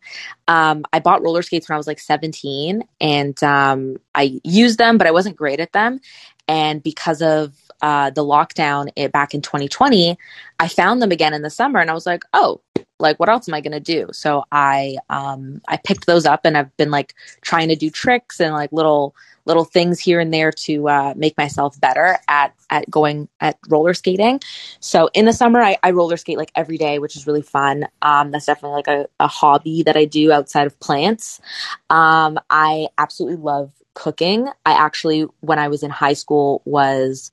Um, 0.48 0.84
I 0.92 1.00
bought 1.00 1.22
roller 1.22 1.42
skates 1.42 1.68
when 1.68 1.74
I 1.74 1.78
was 1.78 1.86
like 1.86 2.00
17, 2.00 2.84
and 3.00 3.42
um, 3.42 3.96
I 4.14 4.40
used 4.44 4.78
them, 4.78 4.98
but 4.98 5.06
I 5.06 5.12
wasn't 5.12 5.36
great 5.36 5.60
at 5.60 5.72
them. 5.72 6.00
And 6.48 6.82
because 6.82 7.22
of 7.22 7.54
uh, 7.84 8.08
the 8.08 8.24
lockdown 8.24 8.88
it, 8.96 9.12
back 9.12 9.34
in 9.34 9.42
2020, 9.42 10.16
I 10.58 10.68
found 10.68 11.02
them 11.02 11.12
again 11.12 11.34
in 11.34 11.42
the 11.42 11.50
summer, 11.50 11.80
and 11.80 11.90
I 11.90 11.92
was 11.92 12.06
like, 12.06 12.24
oh, 12.32 12.62
like 12.98 13.20
what 13.20 13.28
else 13.28 13.46
am 13.46 13.52
I 13.52 13.60
to 13.60 13.78
do? 13.78 14.08
So 14.10 14.44
I 14.50 14.96
um, 15.10 15.60
I 15.68 15.76
picked 15.76 16.06
those 16.06 16.24
up, 16.24 16.40
and 16.46 16.56
I've 16.56 16.74
been 16.78 16.90
like 16.90 17.14
trying 17.42 17.68
to 17.68 17.76
do 17.76 17.90
tricks 17.90 18.40
and 18.40 18.54
like 18.54 18.72
little 18.72 19.14
little 19.44 19.66
things 19.66 20.00
here 20.00 20.18
and 20.18 20.32
there 20.32 20.50
to 20.50 20.88
uh, 20.88 21.12
make 21.14 21.36
myself 21.36 21.78
better 21.78 22.16
at 22.26 22.54
at 22.70 22.88
going 22.88 23.28
at 23.40 23.58
roller 23.68 23.92
skating. 23.92 24.40
So 24.80 25.10
in 25.12 25.26
the 25.26 25.34
summer, 25.34 25.60
I, 25.60 25.76
I 25.82 25.90
roller 25.90 26.16
skate 26.16 26.38
like 26.38 26.52
every 26.54 26.78
day, 26.78 26.98
which 26.98 27.16
is 27.16 27.26
really 27.26 27.42
fun. 27.42 27.86
Um, 28.00 28.30
that's 28.30 28.46
definitely 28.46 28.76
like 28.76 28.88
a, 28.88 29.06
a, 29.20 29.26
hobby 29.26 29.82
that 29.82 29.98
I 29.98 30.06
do 30.06 30.32
outside 30.32 30.66
of 30.66 30.80
plants. 30.80 31.38
Um, 31.90 32.38
I 32.48 32.88
absolutely 32.96 33.36
love 33.36 33.72
cooking. 33.92 34.48
I 34.64 34.72
actually, 34.72 35.26
when 35.40 35.58
I 35.58 35.68
was 35.68 35.82
in 35.82 35.90
high 35.90 36.14
school, 36.14 36.62
was 36.64 37.30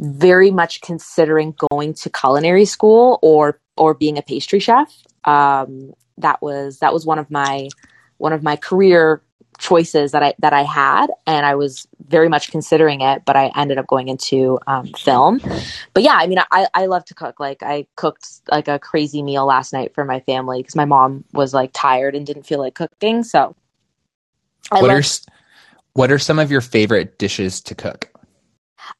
very 0.00 0.50
much 0.50 0.80
considering 0.80 1.54
going 1.70 1.92
to 1.94 2.10
culinary 2.10 2.64
school 2.64 3.18
or 3.22 3.60
or 3.76 3.94
being 3.94 4.18
a 4.18 4.22
pastry 4.22 4.58
chef. 4.58 4.92
Um, 5.24 5.92
that 6.18 6.40
was 6.42 6.78
that 6.78 6.92
was 6.92 7.06
one 7.06 7.18
of 7.18 7.30
my 7.30 7.68
one 8.16 8.32
of 8.32 8.42
my 8.42 8.56
career 8.56 9.22
choices 9.58 10.12
that 10.12 10.22
I 10.22 10.34
that 10.38 10.54
I 10.54 10.62
had, 10.62 11.08
and 11.26 11.44
I 11.44 11.54
was 11.54 11.86
very 12.08 12.28
much 12.28 12.50
considering 12.50 13.02
it, 13.02 13.24
but 13.26 13.36
I 13.36 13.52
ended 13.54 13.76
up 13.76 13.86
going 13.86 14.08
into 14.08 14.58
um, 14.66 14.86
film. 14.94 15.40
But 15.92 16.02
yeah, 16.02 16.14
I 16.14 16.26
mean, 16.26 16.38
I 16.50 16.66
I 16.72 16.86
love 16.86 17.04
to 17.06 17.14
cook. 17.14 17.38
Like 17.38 17.62
I 17.62 17.86
cooked 17.96 18.40
like 18.50 18.68
a 18.68 18.78
crazy 18.78 19.22
meal 19.22 19.44
last 19.44 19.72
night 19.72 19.94
for 19.94 20.04
my 20.04 20.20
family 20.20 20.60
because 20.60 20.76
my 20.76 20.86
mom 20.86 21.24
was 21.32 21.52
like 21.52 21.70
tired 21.74 22.14
and 22.14 22.26
didn't 22.26 22.44
feel 22.44 22.58
like 22.58 22.74
cooking. 22.74 23.22
So, 23.22 23.54
I 24.72 24.80
what 24.80 24.90
are 24.90 25.02
what 25.92 26.10
are 26.10 26.18
some 26.18 26.38
of 26.38 26.50
your 26.50 26.62
favorite 26.62 27.18
dishes 27.18 27.60
to 27.62 27.74
cook? 27.74 28.09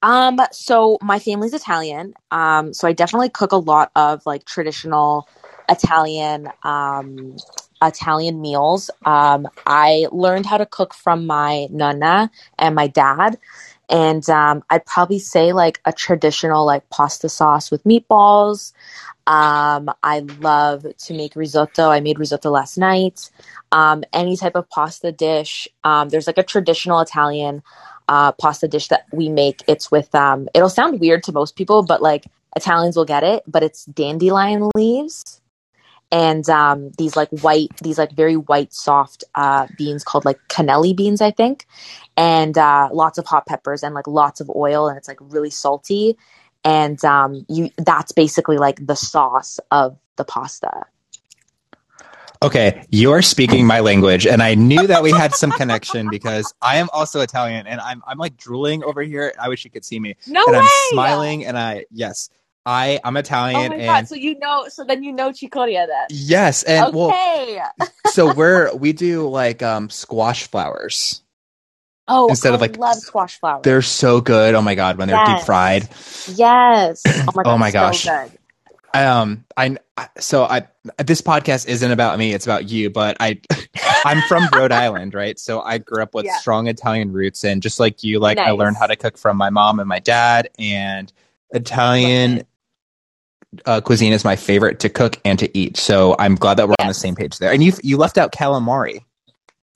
Um, 0.03 0.39
so 0.53 0.99
my 1.03 1.19
family's 1.19 1.55
Italian. 1.55 2.15
Um, 2.31 2.73
so 2.75 2.89
I 2.89 2.93
definitely 2.93 3.31
cook 3.31 3.53
a 3.53 3.57
lot 3.57 3.91
of 3.97 4.25
like 4.27 4.45
traditional 4.45 5.29
Italian 5.69 6.49
um 6.65 7.37
Italian 7.83 8.41
meals. 8.41 8.91
Um, 9.05 9.49
I 9.67 10.07
learned 10.13 10.47
how 10.47 10.59
to 10.59 10.67
cook 10.67 10.95
from 10.95 11.27
my 11.27 11.67
nonna 11.71 12.31
and 12.59 12.75
my 12.75 12.87
dad. 12.87 13.39
And 13.89 14.29
um, 14.31 14.63
I'd 14.71 14.87
probably 14.87 15.19
say 15.19 15.53
like 15.53 15.81
a 15.85 15.93
traditional 15.93 16.65
like 16.67 16.89
pasta 16.91 17.29
sauce 17.29 17.71
with 17.71 17.83
meatballs. 17.85 18.73
Um, 19.27 19.91
I 20.03 20.21
love 20.41 20.87
to 20.97 21.15
make 21.15 21.37
risotto. 21.37 21.89
I 21.89 22.01
made 22.01 22.19
risotto 22.19 22.51
last 22.51 22.79
night. 22.79 23.31
Um, 23.73 24.05
any 24.13 24.37
type 24.37 24.57
of 24.57 24.69
pasta 24.71 25.13
dish. 25.13 25.69
Um, 25.85 26.09
there's 26.09 26.27
like 26.27 26.39
a 26.39 26.43
traditional 26.43 27.01
Italian 27.01 27.63
uh, 28.11 28.33
pasta 28.33 28.69
dish 28.69 28.89
that 28.89 29.07
we 29.13 29.31
make. 29.31 29.63
It's 29.67 29.91
with, 29.91 30.15
um, 30.15 30.49
it'll 30.53 30.69
sound 30.69 31.01
weird 31.01 31.23
to 31.25 31.33
most 31.33 31.57
people, 31.57 31.83
but 31.83 32.03
like 32.03 32.27
Italians 32.57 32.97
will 32.97 33.07
get 33.07 33.23
it, 33.23 33.45
but 33.47 33.63
it's 33.63 33.87
dandelion 33.87 34.69
leaves 34.75 35.41
and 36.13 36.49
um, 36.51 36.91
these 36.99 37.17
like 37.17 37.29
white, 37.31 37.71
these 37.83 37.99
like 37.99 38.13
very 38.13 38.37
white, 38.37 38.73
soft 38.73 39.25
uh, 39.35 39.67
beans 39.79 40.03
called 40.03 40.25
like 40.25 40.39
cannelli 40.49 40.95
beans, 40.95 41.21
I 41.21 41.31
think, 41.31 41.67
and 42.17 42.57
uh, 42.59 42.89
lots 42.93 43.19
of 43.19 43.27
hot 43.27 43.47
peppers 43.47 43.83
and 43.83 43.95
like 43.95 44.07
lots 44.07 44.41
of 44.41 44.51
oil, 44.55 44.89
and 44.89 44.99
it's 44.99 45.09
like 45.09 45.19
really 45.21 45.51
salty. 45.51 46.17
And 46.65 47.03
um, 47.05 47.47
you, 47.49 47.71
that's 47.79 48.13
basically 48.13 48.59
like 48.59 48.85
the 48.85 48.97
sauce 48.97 49.61
of 49.71 49.97
the 50.17 50.25
pasta. 50.25 50.85
Okay, 52.43 52.87
you're 52.89 53.21
speaking 53.21 53.67
my 53.67 53.81
language, 53.81 54.27
and 54.27 54.43
I 54.43 54.55
knew 54.55 54.87
that 54.87 55.03
we 55.03 55.11
had 55.11 55.35
some 55.35 55.51
connection 55.51 56.09
because 56.09 56.55
I 56.63 56.77
am 56.77 56.89
also 56.91 57.21
Italian, 57.21 57.67
and 57.67 57.83
I'm 57.83 58.03
I'm 58.07 58.17
like 58.17 58.39
drooling 58.39 58.83
over 58.83 59.03
here. 59.03 59.35
I 59.39 59.51
wish 59.51 59.63
you 59.63 59.71
could 59.71 59.85
see 59.85 60.01
me. 60.01 60.17
No 60.27 60.43
and 60.47 60.53
way! 60.55 60.59
I'm 60.61 60.69
smiling, 60.89 61.45
and 61.45 61.59
I 61.59 61.85
yes, 61.91 62.31
I 62.65 62.99
I'm 63.05 63.19
Italian. 63.19 63.57
Oh 63.57 63.69
my 63.69 63.75
and, 63.75 63.85
god! 63.85 64.09
So 64.09 64.15
you 64.15 64.39
know, 64.39 64.69
so 64.69 64.85
then 64.85 65.03
you 65.03 65.13
know 65.13 65.33
chicoria 65.33 65.87
then. 65.87 66.07
Yes, 66.09 66.63
and 66.63 66.87
okay. 66.87 67.61
well, 67.79 67.89
so 68.07 68.33
we're 68.33 68.75
we 68.75 68.95
do 68.95 69.29
like 69.29 69.63
um 69.63 69.91
squash 69.91 70.49
flowers. 70.49 71.23
Oh, 72.09 72.29
instead 72.29 72.53
I 72.53 72.55
of 72.55 72.63
like 72.63 72.79
love 72.79 72.97
squash 72.97 73.39
flowers. 73.39 73.65
They're 73.65 73.83
so 73.83 74.23
good. 74.23 74.55
Oh 74.55 74.63
my 74.63 74.75
god, 74.75 74.97
when 74.97 75.09
they're 75.09 75.19
yes. 75.19 75.41
deep 75.41 75.47
fried. 75.47 75.89
Yes. 76.39 77.03
Oh 77.07 77.33
my, 77.35 77.43
god, 77.45 77.55
oh 77.55 77.59
my 77.59 77.71
gosh. 77.71 78.05
So 78.05 78.31
um, 78.95 79.45
I 79.57 79.77
so 80.19 80.45
I 80.45 80.67
this 80.99 81.21
podcast 81.21 81.69
isn't 81.69 81.91
about 81.91 82.19
me; 82.19 82.33
it's 82.33 82.47
about 82.47 82.69
you. 82.69 82.91
But 82.91 83.17
I, 83.21 83.41
I'm 84.05 84.23
from 84.23 84.49
Rhode 84.55 84.73
Island, 84.73 85.15
right? 85.15 85.39
So 85.39 85.61
I 85.63 85.79
grew 85.79 86.03
up 86.03 86.15
with 86.15 86.27
yeah. 86.27 86.37
strong 86.39 86.67
Italian 86.67 87.13
roots, 87.13 87.45
and 87.45 87.63
just 87.63 87.81
like 87.81 88.03
you, 88.03 88.19
like 88.19 88.37
nice. 88.37 88.49
I 88.49 88.51
learned 88.53 88.77
how 88.77 88.87
to 88.87 88.97
cook 88.97 89.19
from 89.19 89.37
my 89.37 89.51
mom 89.51 89.81
and 89.81 89.89
my 89.89 89.99
dad, 89.99 90.51
and 90.59 91.13
Italian 91.51 92.45
uh, 93.67 93.81
cuisine 93.81 94.13
is 94.13 94.25
my 94.25 94.37
favorite 94.37 94.81
to 94.81 94.89
cook 94.89 95.19
and 95.25 95.39
to 95.39 95.59
eat. 95.59 95.77
So 95.77 96.17
I'm 96.19 96.35
glad 96.35 96.55
that 96.59 96.69
we're 96.69 96.75
yes. 96.79 96.85
on 96.85 96.89
the 96.89 96.95
same 96.95 97.15
page 97.15 97.39
there. 97.39 97.53
And 97.53 97.63
you 97.63 97.73
you 97.83 97.97
left 97.97 98.19
out 98.19 98.33
calamari. 98.33 99.05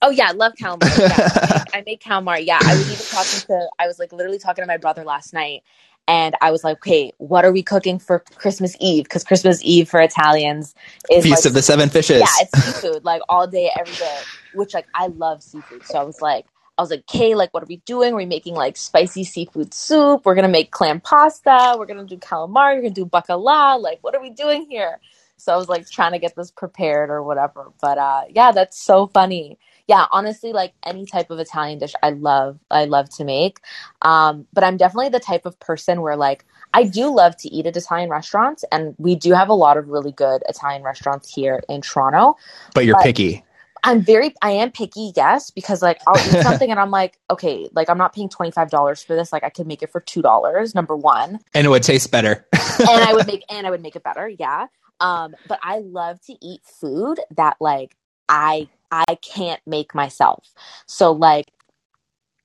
Oh 0.01 0.09
yeah, 0.09 0.27
I 0.29 0.31
love 0.33 0.53
calamari. 0.59 0.99
Yeah, 0.99 1.63
I, 1.73 1.83
make, 1.85 2.01
calamari. 2.01 2.45
Yeah, 2.45 2.59
I 2.61 2.73
was 2.75 2.91
even 2.91 3.05
talking 3.05 3.47
to. 3.47 3.69
I 3.79 3.87
was 3.87 3.99
like 3.99 4.13
literally 4.13 4.39
talking 4.39 4.61
to 4.63 4.67
my 4.67 4.77
brother 4.77 5.03
last 5.03 5.33
night, 5.33 5.63
and 6.07 6.35
I 6.41 6.51
was 6.51 6.63
like, 6.63 6.77
"Okay, 6.77 7.11
what 7.17 7.45
are 7.45 7.51
we 7.51 7.63
cooking 7.63 7.99
for 7.99 8.19
Christmas 8.35 8.75
Eve? 8.79 9.03
Because 9.05 9.23
Christmas 9.23 9.59
Eve 9.63 9.89
for 9.89 9.99
Italians 9.99 10.75
is 11.09 11.23
feast 11.23 11.43
like, 11.43 11.45
of 11.45 11.53
the 11.53 11.61
seven 11.61 11.89
fishes. 11.89 12.19
Yeah, 12.19 12.27
it's 12.41 12.81
seafood 12.81 13.03
like 13.03 13.21
all 13.29 13.47
day, 13.47 13.71
every 13.77 13.95
day. 13.95 14.19
Which 14.53 14.73
like 14.73 14.87
I 14.93 15.07
love 15.07 15.43
seafood, 15.43 15.85
so 15.85 15.99
I 15.99 16.03
was 16.03 16.21
like, 16.21 16.45
I 16.77 16.81
was 16.81 16.91
like, 16.91 17.01
okay, 17.01 17.35
like, 17.35 17.53
what 17.53 17.63
are 17.63 17.67
we 17.67 17.77
doing? 17.77 18.13
We're 18.13 18.27
making 18.27 18.55
like 18.55 18.75
spicy 18.77 19.23
seafood 19.23 19.73
soup. 19.73 20.25
We're 20.25 20.35
gonna 20.35 20.47
make 20.47 20.71
clam 20.71 20.99
pasta. 20.99 21.75
We're 21.77 21.85
gonna 21.85 22.05
do 22.05 22.17
calamari. 22.17 22.75
We're 22.75 22.81
gonna 22.83 22.93
do 22.93 23.05
bacala. 23.05 23.81
Like, 23.81 23.99
what 24.01 24.15
are 24.15 24.21
we 24.21 24.29
doing 24.29 24.67
here? 24.69 24.99
So 25.37 25.53
I 25.53 25.57
was 25.57 25.69
like 25.69 25.89
trying 25.89 26.13
to 26.13 26.19
get 26.19 26.35
this 26.35 26.51
prepared 26.51 27.09
or 27.09 27.23
whatever. 27.23 27.71
But 27.81 27.97
uh, 27.97 28.23
yeah, 28.29 28.51
that's 28.51 28.81
so 28.81 29.07
funny. 29.07 29.57
Yeah, 29.87 30.05
honestly, 30.11 30.51
like 30.51 30.73
any 30.85 31.05
type 31.05 31.29
of 31.29 31.39
Italian 31.39 31.79
dish, 31.79 31.93
I 32.01 32.09
love. 32.11 32.59
I 32.71 32.85
love 32.85 33.09
to 33.17 33.23
make. 33.23 33.59
Um, 34.01 34.47
but 34.51 34.63
I'm 34.63 34.77
definitely 34.77 35.09
the 35.09 35.19
type 35.19 35.45
of 35.45 35.59
person 35.59 36.01
where 36.01 36.15
like 36.15 36.43
I 36.73 36.83
do 36.83 37.13
love 37.13 37.37
to 37.37 37.49
eat 37.49 37.67
at 37.67 37.77
Italian 37.77 38.09
restaurants, 38.09 38.65
and 38.71 38.95
we 38.97 39.15
do 39.15 39.33
have 39.33 39.49
a 39.49 39.53
lot 39.53 39.77
of 39.77 39.87
really 39.87 40.11
good 40.11 40.43
Italian 40.49 40.83
restaurants 40.83 41.33
here 41.33 41.61
in 41.69 41.81
Toronto. 41.81 42.35
But 42.73 42.85
you're 42.85 42.95
but, 42.95 43.03
picky. 43.03 43.43
I'm 43.85 44.01
very 44.01 44.33
I 44.41 44.51
am 44.51 44.71
picky, 44.71 45.13
yes, 45.15 45.51
because 45.51 45.83
like 45.83 46.01
I'll 46.07 46.17
eat 46.17 46.41
something 46.43 46.71
and 46.71 46.79
I'm 46.79 46.89
like, 46.89 47.19
okay, 47.29 47.69
like 47.73 47.87
I'm 47.87 47.99
not 47.99 48.13
paying 48.13 48.29
twenty 48.29 48.51
five 48.51 48.71
dollars 48.71 49.03
for 49.03 49.15
this. 49.15 49.31
Like 49.31 49.43
I 49.43 49.49
could 49.49 49.67
make 49.67 49.83
it 49.83 49.91
for 49.91 50.01
two 50.01 50.23
dollars. 50.23 50.73
Number 50.73 50.95
one, 50.95 51.39
and 51.53 51.65
it 51.65 51.69
would 51.69 51.83
taste 51.83 52.11
better. 52.11 52.47
and 52.79 52.89
I 52.89 53.13
would 53.13 53.27
make 53.33 53.43
and 53.49 53.67
I 53.67 53.69
would 53.69 53.83
make 53.83 53.95
it 53.95 54.03
better, 54.03 54.27
yeah. 54.27 54.67
Um, 54.99 55.35
but 55.47 55.59
I 55.61 55.79
love 55.79 56.19
to 56.23 56.33
eat 56.41 56.61
food 56.63 57.19
that 57.35 57.57
like 57.59 57.95
I 58.27 58.69
I 58.91 59.15
can't 59.21 59.61
make 59.65 59.95
myself. 59.95 60.47
So 60.85 61.11
like, 61.11 61.45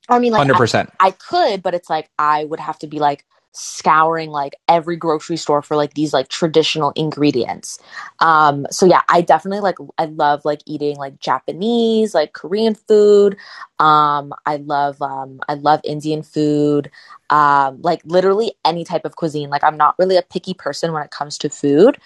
I 0.09 0.19
mean, 0.19 0.33
like, 0.33 0.39
hundred 0.39 0.57
percent. 0.57 0.91
I 0.99 1.13
could, 1.13 1.63
but 1.63 1.75
it's 1.75 1.89
like 1.91 2.11
I 2.19 2.45
would 2.45 2.61
have 2.61 2.79
to 2.81 2.87
be 2.87 2.99
like 2.99 3.25
scouring 3.53 4.31
like 4.31 4.55
every 4.69 4.97
grocery 4.97 5.37
store 5.37 5.61
for 5.61 5.77
like 5.77 5.95
these 5.95 6.13
like 6.13 6.29
traditional 6.29 6.93
ingredients. 6.93 7.79
Um 8.21 8.67
so 8.71 8.87
yeah, 8.87 9.03
I 9.09 9.23
definitely 9.23 9.61
like 9.61 9.77
I 9.99 10.05
love 10.05 10.45
like 10.45 10.61
eating 10.67 10.97
like 10.97 11.19
Japanese, 11.19 12.15
like 12.15 12.33
Korean 12.33 12.75
food. 12.75 13.37
Um 13.79 14.33
I 14.47 14.57
love 14.57 15.03
um 15.03 15.41
I 15.49 15.55
love 15.55 15.81
Indian 15.85 16.23
food. 16.23 16.91
Um 17.29 17.81
like 17.83 18.03
literally 18.05 18.53
any 18.65 18.85
type 18.85 19.05
of 19.05 19.17
cuisine. 19.17 19.51
Like 19.51 19.65
I'm 19.65 19.77
not 19.77 19.97
really 19.99 20.17
a 20.17 20.23
picky 20.23 20.55
person 20.55 20.93
when 20.93 21.03
it 21.03 21.11
comes 21.11 21.37
to 21.39 21.51
food. 21.51 21.99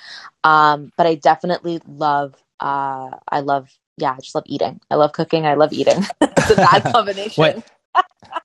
Um 0.45 0.93
but 0.97 1.07
I 1.07 1.15
definitely 1.15 1.81
love 1.87 2.35
uh 2.61 3.11
I 3.29 3.41
love 3.41 3.69
yeah, 3.97 4.13
I 4.13 4.17
just 4.21 4.35
love 4.35 4.45
eating. 4.47 4.81
I 4.91 4.97
love 4.97 5.13
cooking. 5.13 5.47
I 5.47 5.55
love 5.55 5.73
eating. 5.73 6.05
it's 6.21 6.51
a 6.51 6.57
bad 6.57 6.83
combination. 6.93 7.41
what, 7.41 7.65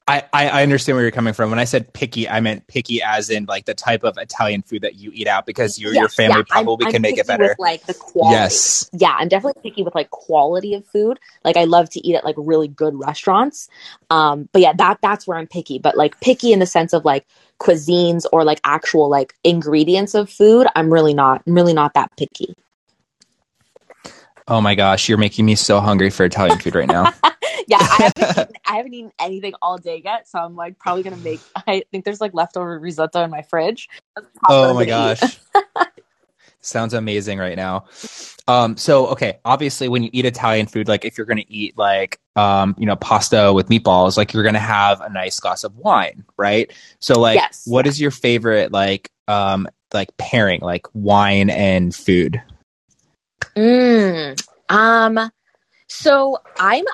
I, 0.07 0.23
I 0.33 0.63
understand 0.63 0.95
where 0.95 1.03
you're 1.03 1.11
coming 1.11 1.33
from. 1.33 1.51
When 1.51 1.59
I 1.59 1.65
said 1.65 1.93
picky, 1.93 2.27
I 2.27 2.39
meant 2.39 2.65
picky 2.67 3.01
as 3.01 3.29
in 3.29 3.45
like 3.45 3.65
the 3.65 3.75
type 3.75 4.03
of 4.03 4.17
Italian 4.17 4.63
food 4.63 4.81
that 4.81 4.95
you 4.95 5.11
eat 5.13 5.27
out 5.27 5.45
because 5.45 5.77
you, 5.77 5.89
Yes, 5.89 5.97
your 5.97 6.09
family 6.09 6.31
yeah, 6.31 6.37
I'm- 6.37 6.65
probably 6.65 6.87
I'm 6.87 6.91
can 6.93 7.01
make 7.01 7.17
it 7.17 7.27
better. 7.27 7.43
With, 7.49 7.59
like 7.59 7.85
the 7.85 7.93
quality. 7.93 8.33
Yes. 8.33 8.89
Yeah, 8.93 9.15
I'm 9.17 9.27
definitely 9.27 9.61
picky 9.61 9.83
with 9.83 9.93
like 9.93 10.09
quality 10.09 10.73
of 10.73 10.85
food. 10.87 11.19
Like 11.43 11.57
I 11.57 11.65
love 11.65 11.89
to 11.91 12.07
eat 12.07 12.15
at 12.15 12.23
like 12.23 12.35
really 12.37 12.67
good 12.67 12.95
restaurants. 12.99 13.69
Um, 14.09 14.49
but 14.51 14.61
yeah, 14.63 14.73
that 14.73 14.97
that's 15.01 15.27
where 15.27 15.37
I'm 15.37 15.47
picky. 15.47 15.77
But 15.77 15.95
like 15.95 16.19
picky 16.21 16.53
in 16.53 16.59
the 16.59 16.65
sense 16.65 16.93
of 16.93 17.05
like 17.05 17.27
cuisines 17.59 18.25
or 18.31 18.43
like 18.43 18.59
actual 18.63 19.09
like 19.09 19.35
ingredients 19.43 20.15
of 20.15 20.29
food, 20.29 20.65
I'm 20.75 20.91
really 20.91 21.13
not. 21.13 21.43
I'm 21.45 21.53
really 21.53 21.73
not 21.73 21.93
that 21.93 22.11
picky. 22.17 22.55
Oh 24.49 24.61
my 24.61 24.73
gosh, 24.73 25.07
you're 25.07 25.19
making 25.19 25.45
me 25.45 25.53
so 25.53 25.79
hungry 25.79 26.09
for 26.09 26.25
Italian 26.25 26.57
food 26.57 26.73
right 26.73 26.87
now. 26.87 27.03
yeah, 27.67 27.77
I 27.79 27.83
haven't, 27.83 28.37
eaten, 28.39 28.53
I 28.65 28.75
haven't 28.77 28.93
eaten 28.95 29.11
anything 29.19 29.53
all 29.61 29.77
day 29.77 30.01
yet, 30.03 30.27
so 30.27 30.39
I'm 30.39 30.55
like 30.55 30.79
probably 30.79 31.03
gonna 31.03 31.17
make. 31.17 31.39
I 31.67 31.83
think 31.91 32.03
there's 32.03 32.19
like 32.19 32.33
leftover 32.33 32.79
risotto 32.79 33.23
in 33.23 33.29
my 33.29 33.43
fridge. 33.43 33.87
Oh 34.49 34.73
my 34.73 34.81
I'm 34.81 34.87
gonna 34.87 35.11
eat. 35.11 35.19
gosh. 35.19 35.39
Sounds 36.61 36.95
amazing 36.95 37.37
right 37.37 37.55
now. 37.55 37.85
Um, 38.47 38.75
so 38.75 39.05
okay, 39.09 39.39
obviously 39.45 39.87
when 39.87 40.01
you 40.01 40.09
eat 40.13 40.25
Italian 40.25 40.65
food, 40.65 40.87
like 40.87 41.05
if 41.05 41.15
you're 41.15 41.27
gonna 41.27 41.43
eat 41.47 41.77
like 41.77 42.19
um, 42.35 42.73
you 42.79 42.87
know, 42.87 42.95
pasta 42.95 43.53
with 43.53 43.69
meatballs, 43.69 44.17
like 44.17 44.33
you're 44.33 44.43
gonna 44.43 44.57
have 44.57 44.99
a 45.01 45.09
nice 45.09 45.39
glass 45.39 45.63
of 45.63 45.75
wine, 45.77 46.25
right? 46.37 46.73
So 46.97 47.19
like 47.19 47.35
Yes. 47.35 47.65
what 47.67 47.85
is 47.85 48.01
your 48.01 48.11
favorite 48.11 48.71
like 48.71 49.11
um 49.27 49.67
like 49.93 50.17
pairing, 50.17 50.61
like 50.61 50.87
wine 50.93 51.51
and 51.51 51.93
food? 51.93 52.41
Mm, 53.55 54.41
um, 54.69 55.31
so 55.87 56.37
I'm 56.59 56.85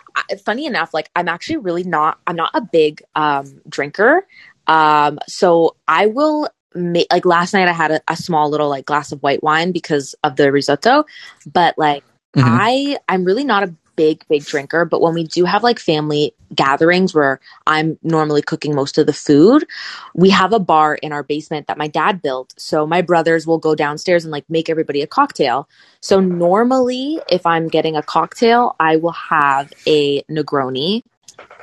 funny 0.46 0.66
enough, 0.66 0.94
like 0.94 1.10
I'm 1.16 1.28
actually 1.28 1.58
really 1.58 1.84
not. 1.84 2.20
I'm 2.28 2.36
not 2.36 2.52
a 2.54 2.62
big 2.62 3.04
um 3.16 3.62
drinker. 3.68 4.26
Um, 4.68 5.20
so 5.28 5.76
I 5.88 6.08
will 6.08 6.50
make 6.74 7.08
like 7.12 7.26
last 7.26 7.54
night 7.54 7.68
I 7.68 7.74
had 7.74 7.92
a, 7.92 8.02
a 8.08 8.16
small 8.16 8.50
little 8.50 8.70
like 8.70 8.86
glass 8.86 9.12
of 9.12 9.22
white 9.22 9.44
wine 9.44 9.72
because 9.72 10.16
of 10.24 10.36
the 10.36 10.52
risotto, 10.52 11.06
but 11.52 11.78
like 11.78 12.04
Mhm. 12.36 12.44
I 12.44 12.98
I'm 13.08 13.24
really 13.24 13.46
not 13.46 13.64
a 13.64 13.74
big 13.96 14.24
big 14.28 14.46
drinker, 14.46 14.86
but 14.86 15.02
when 15.02 15.14
we 15.14 15.24
do 15.24 15.46
have 15.46 15.64
like 15.64 15.80
family 15.80 16.34
gatherings 16.54 17.14
where 17.14 17.40
I'm 17.68 17.98
normally 18.04 18.42
cooking 18.42 18.76
most 18.76 18.98
of 18.98 19.06
the 19.06 19.14
food, 19.14 19.66
we 20.14 20.30
have 20.30 20.54
a 20.54 20.60
bar 20.60 20.96
in 20.96 21.12
our 21.12 21.24
basement 21.24 21.68
that 21.68 21.78
my 21.78 21.88
dad 21.88 22.22
built. 22.22 22.54
So 22.58 22.86
my 22.86 23.02
brothers 23.02 23.46
will 23.48 23.58
go 23.58 23.76
downstairs 23.76 24.26
and 24.26 24.32
like 24.32 24.46
make 24.50 24.70
everybody 24.70 25.02
a 25.02 25.08
cocktail. 25.08 25.68
So 26.02 26.20
normally 26.20 27.20
if 27.30 27.46
I'm 27.46 27.68
getting 27.68 27.96
a 27.96 28.04
cocktail, 28.04 28.76
I 28.80 28.98
will 28.98 29.12
have 29.12 29.72
a 29.88 30.22
Negroni 30.24 31.04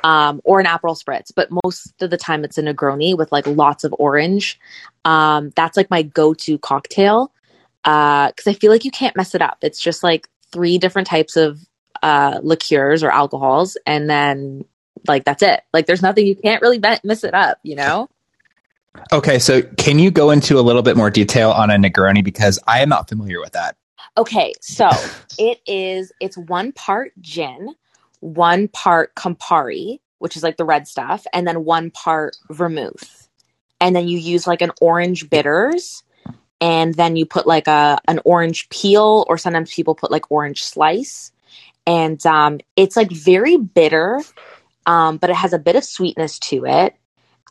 um, 0.03 0.41
or 0.43 0.59
an 0.59 0.65
Aperol 0.65 1.01
Spritz, 1.01 1.31
but 1.33 1.49
most 1.63 2.01
of 2.01 2.09
the 2.09 2.17
time 2.17 2.43
it's 2.43 2.57
a 2.57 2.63
Negroni 2.63 3.17
with 3.17 3.31
like 3.31 3.47
lots 3.47 3.83
of 3.83 3.95
orange. 3.97 4.59
Um, 5.05 5.51
that's 5.55 5.77
like 5.77 5.89
my 5.89 6.03
go-to 6.03 6.57
cocktail 6.57 7.31
because 7.83 8.47
I 8.47 8.53
feel 8.53 8.71
like 8.71 8.85
you 8.85 8.91
can't 8.91 9.15
mess 9.15 9.35
it 9.35 9.41
up. 9.41 9.57
It's 9.61 9.79
just 9.79 10.03
like 10.03 10.29
three 10.51 10.77
different 10.77 11.07
types 11.07 11.35
of 11.35 11.59
uh, 12.03 12.39
liqueurs 12.43 13.01
or 13.03 13.09
alcohols, 13.09 13.77
and 13.87 14.09
then 14.09 14.65
like 15.07 15.25
that's 15.25 15.41
it. 15.41 15.61
Like 15.73 15.87
there's 15.87 16.01
nothing 16.01 16.27
you 16.27 16.35
can't 16.35 16.61
really 16.61 16.77
be- 16.77 16.99
mess 17.03 17.23
it 17.23 17.33
up, 17.33 17.59
you 17.63 17.75
know? 17.75 18.09
Okay, 19.11 19.39
so 19.39 19.63
can 19.63 19.97
you 19.97 20.11
go 20.11 20.29
into 20.29 20.59
a 20.59 20.61
little 20.61 20.83
bit 20.83 20.95
more 20.95 21.09
detail 21.09 21.49
on 21.49 21.71
a 21.71 21.75
Negroni 21.75 22.23
because 22.23 22.59
I 22.67 22.81
am 22.81 22.89
not 22.89 23.09
familiar 23.09 23.39
with 23.39 23.53
that. 23.53 23.75
Okay, 24.17 24.53
so 24.61 24.89
it 25.39 25.59
is 25.65 26.11
it's 26.19 26.37
one 26.37 26.71
part 26.73 27.13
gin, 27.19 27.73
one 28.19 28.67
part 28.67 29.15
Campari, 29.15 29.99
which 30.19 30.37
is 30.37 30.43
like 30.43 30.57
the 30.57 30.65
red 30.65 30.87
stuff, 30.87 31.25
and 31.33 31.47
then 31.47 31.65
one 31.65 31.89
part 31.89 32.37
vermouth. 32.51 33.27
And 33.81 33.95
then 33.95 34.07
you 34.07 34.17
use 34.19 34.45
like 34.45 34.61
an 34.61 34.71
orange 34.79 35.29
bitters 35.29 36.03
and 36.63 36.93
then 36.93 37.17
you 37.17 37.25
put 37.25 37.45
like 37.45 37.67
a 37.67 37.99
an 38.07 38.21
orange 38.23 38.69
peel 38.69 39.25
or 39.27 39.37
sometimes 39.37 39.73
people 39.73 39.95
put 39.95 40.11
like 40.11 40.31
orange 40.31 40.63
slice. 40.63 41.33
And 41.87 42.23
um 42.25 42.59
it's 42.75 42.95
like 42.97 43.11
very 43.11 43.57
bitter 43.57 44.21
um 44.85 45.17
but 45.17 45.29
it 45.29 45.35
has 45.37 45.53
a 45.53 45.59
bit 45.59 45.75
of 45.75 45.83
sweetness 45.83 46.39
to 46.39 46.65
it. 46.65 46.95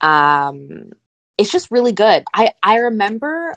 Um 0.02 0.92
it's 1.38 1.52
just 1.52 1.70
really 1.70 1.92
good. 1.92 2.24
I 2.34 2.52
I 2.62 2.76
remember 2.78 3.54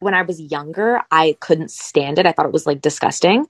when 0.00 0.14
I 0.14 0.22
was 0.22 0.40
younger, 0.40 1.02
I 1.10 1.36
couldn't 1.40 1.70
stand 1.70 2.18
it. 2.18 2.26
I 2.26 2.32
thought 2.32 2.46
it 2.46 2.52
was 2.52 2.66
like 2.66 2.80
disgusting. 2.82 3.46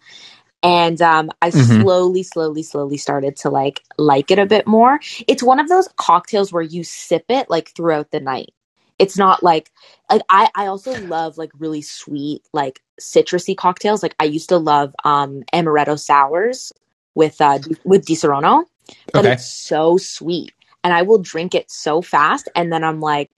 And 0.63 1.01
um, 1.03 1.31
I 1.43 1.51
Mhm. 1.53 1.53
slowly, 1.53 2.23
slowly, 2.23 2.63
slowly 2.63 2.99
started 2.99 3.37
to 3.39 3.51
like 3.51 3.83
like 3.99 4.31
it 4.31 4.39
a 4.39 4.47
bit 4.47 4.67
more. 4.67 5.01
It's 5.29 5.43
one 5.43 5.61
of 5.61 5.69
those 5.69 5.89
cocktails 5.97 6.53
where 6.53 6.63
you 6.63 6.85
sip 6.85 7.27
it 7.31 7.51
like 7.51 7.71
throughout 7.71 8.11
the 8.11 8.21
night. 8.21 8.51
It's 8.99 9.17
not 9.19 9.43
like 9.43 9.71
like 10.11 10.23
I 10.31 10.51
I 10.55 10.67
also 10.67 10.97
love 10.97 11.39
like 11.39 11.53
really 11.59 11.83
sweet 11.83 12.43
like 12.53 12.83
citrusy 13.01 13.57
cocktails. 13.57 14.03
Like 14.03 14.15
I 14.21 14.25
used 14.25 14.49
to 14.51 14.59
love 14.59 14.95
um 15.05 15.43
amaretto 15.53 15.99
sours 15.99 16.73
with 17.15 17.41
uh 17.41 17.59
with 17.85 18.07
Disaronno, 18.07 18.65
but 19.13 19.25
Okay. 19.25 19.33
it's 19.35 19.51
so 19.51 19.97
sweet, 19.99 20.53
and 20.85 20.93
I 20.95 21.03
will 21.03 21.19
drink 21.19 21.55
it 21.55 21.71
so 21.71 22.03
fast, 22.03 22.49
and 22.55 22.73
then 22.73 22.85
I'm 22.85 23.01
like 23.01 23.31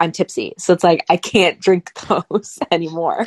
I'm 0.00 0.12
tipsy. 0.12 0.54
So 0.58 0.72
it's 0.72 0.84
like 0.84 1.04
I 1.08 1.16
can't 1.16 1.60
drink 1.66 1.92
those 2.08 2.58
anymore. 2.70 3.26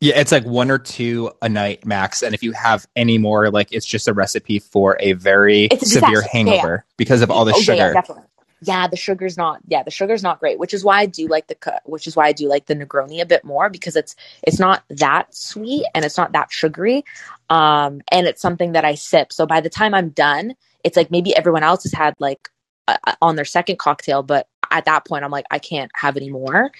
Yeah, 0.00 0.20
it's 0.20 0.30
like 0.30 0.44
one 0.44 0.70
or 0.70 0.78
two 0.78 1.32
a 1.42 1.48
night 1.48 1.84
max, 1.84 2.22
and 2.22 2.34
if 2.34 2.42
you 2.44 2.52
have 2.52 2.86
any 2.94 3.18
more, 3.18 3.50
like 3.50 3.72
it's 3.72 3.86
just 3.86 4.06
a 4.08 4.14
recipe 4.14 4.60
for 4.60 4.96
a 5.00 5.12
very 5.14 5.66
a 5.72 5.76
severe 5.80 6.22
disaster. 6.22 6.28
Yeah, 6.44 6.62
hangover 6.62 6.84
because 6.96 7.22
of 7.22 7.30
all 7.32 7.44
the 7.44 7.54
Oh, 7.54 7.60
sugar. 7.60 7.76
Yeah, 7.76 7.92
definitely. 7.94 8.24
Yeah, 8.62 8.88
the 8.88 8.96
sugar's 8.96 9.36
not. 9.36 9.60
Yeah, 9.68 9.82
the 9.82 9.90
sugar's 9.90 10.22
not 10.22 10.40
great, 10.40 10.58
which 10.58 10.74
is 10.74 10.84
why 10.84 10.98
I 10.98 11.06
do 11.06 11.28
like 11.28 11.46
the. 11.46 11.80
Which 11.84 12.06
is 12.06 12.16
why 12.16 12.26
I 12.26 12.32
do 12.32 12.48
like 12.48 12.66
the 12.66 12.74
Negroni 12.74 13.20
a 13.20 13.26
bit 13.26 13.44
more 13.44 13.70
because 13.70 13.94
it's 13.96 14.16
it's 14.42 14.58
not 14.58 14.82
that 14.90 15.34
sweet 15.34 15.86
and 15.94 16.04
it's 16.04 16.16
not 16.16 16.32
that 16.32 16.50
sugary, 16.50 17.04
um, 17.50 18.00
and 18.10 18.26
it's 18.26 18.42
something 18.42 18.72
that 18.72 18.84
I 18.84 18.94
sip. 18.94 19.32
So 19.32 19.46
by 19.46 19.60
the 19.60 19.70
time 19.70 19.94
I'm 19.94 20.10
done, 20.10 20.54
it's 20.82 20.96
like 20.96 21.10
maybe 21.10 21.36
everyone 21.36 21.62
else 21.62 21.84
has 21.84 21.92
had 21.92 22.14
like 22.18 22.48
uh, 22.88 22.96
on 23.22 23.36
their 23.36 23.44
second 23.44 23.78
cocktail, 23.78 24.22
but 24.22 24.48
at 24.70 24.84
that 24.86 25.06
point 25.06 25.24
I'm 25.24 25.30
like 25.30 25.46
I 25.50 25.60
can't 25.60 25.90
have 25.94 26.16
any 26.16 26.30
more. 26.30 26.72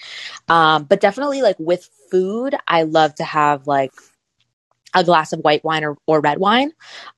Um, 0.49 0.83
but 0.83 0.99
definitely 0.99 1.41
like 1.41 1.57
with 1.59 1.89
food, 2.11 2.55
I 2.67 2.83
love 2.83 3.15
to 3.15 3.23
have 3.23 3.67
like 3.67 3.91
a 4.95 5.03
glass 5.03 5.33
of 5.33 5.39
white 5.41 5.63
wine 5.63 5.83
or, 5.83 5.97
or 6.07 6.19
red 6.19 6.39
wine 6.39 6.71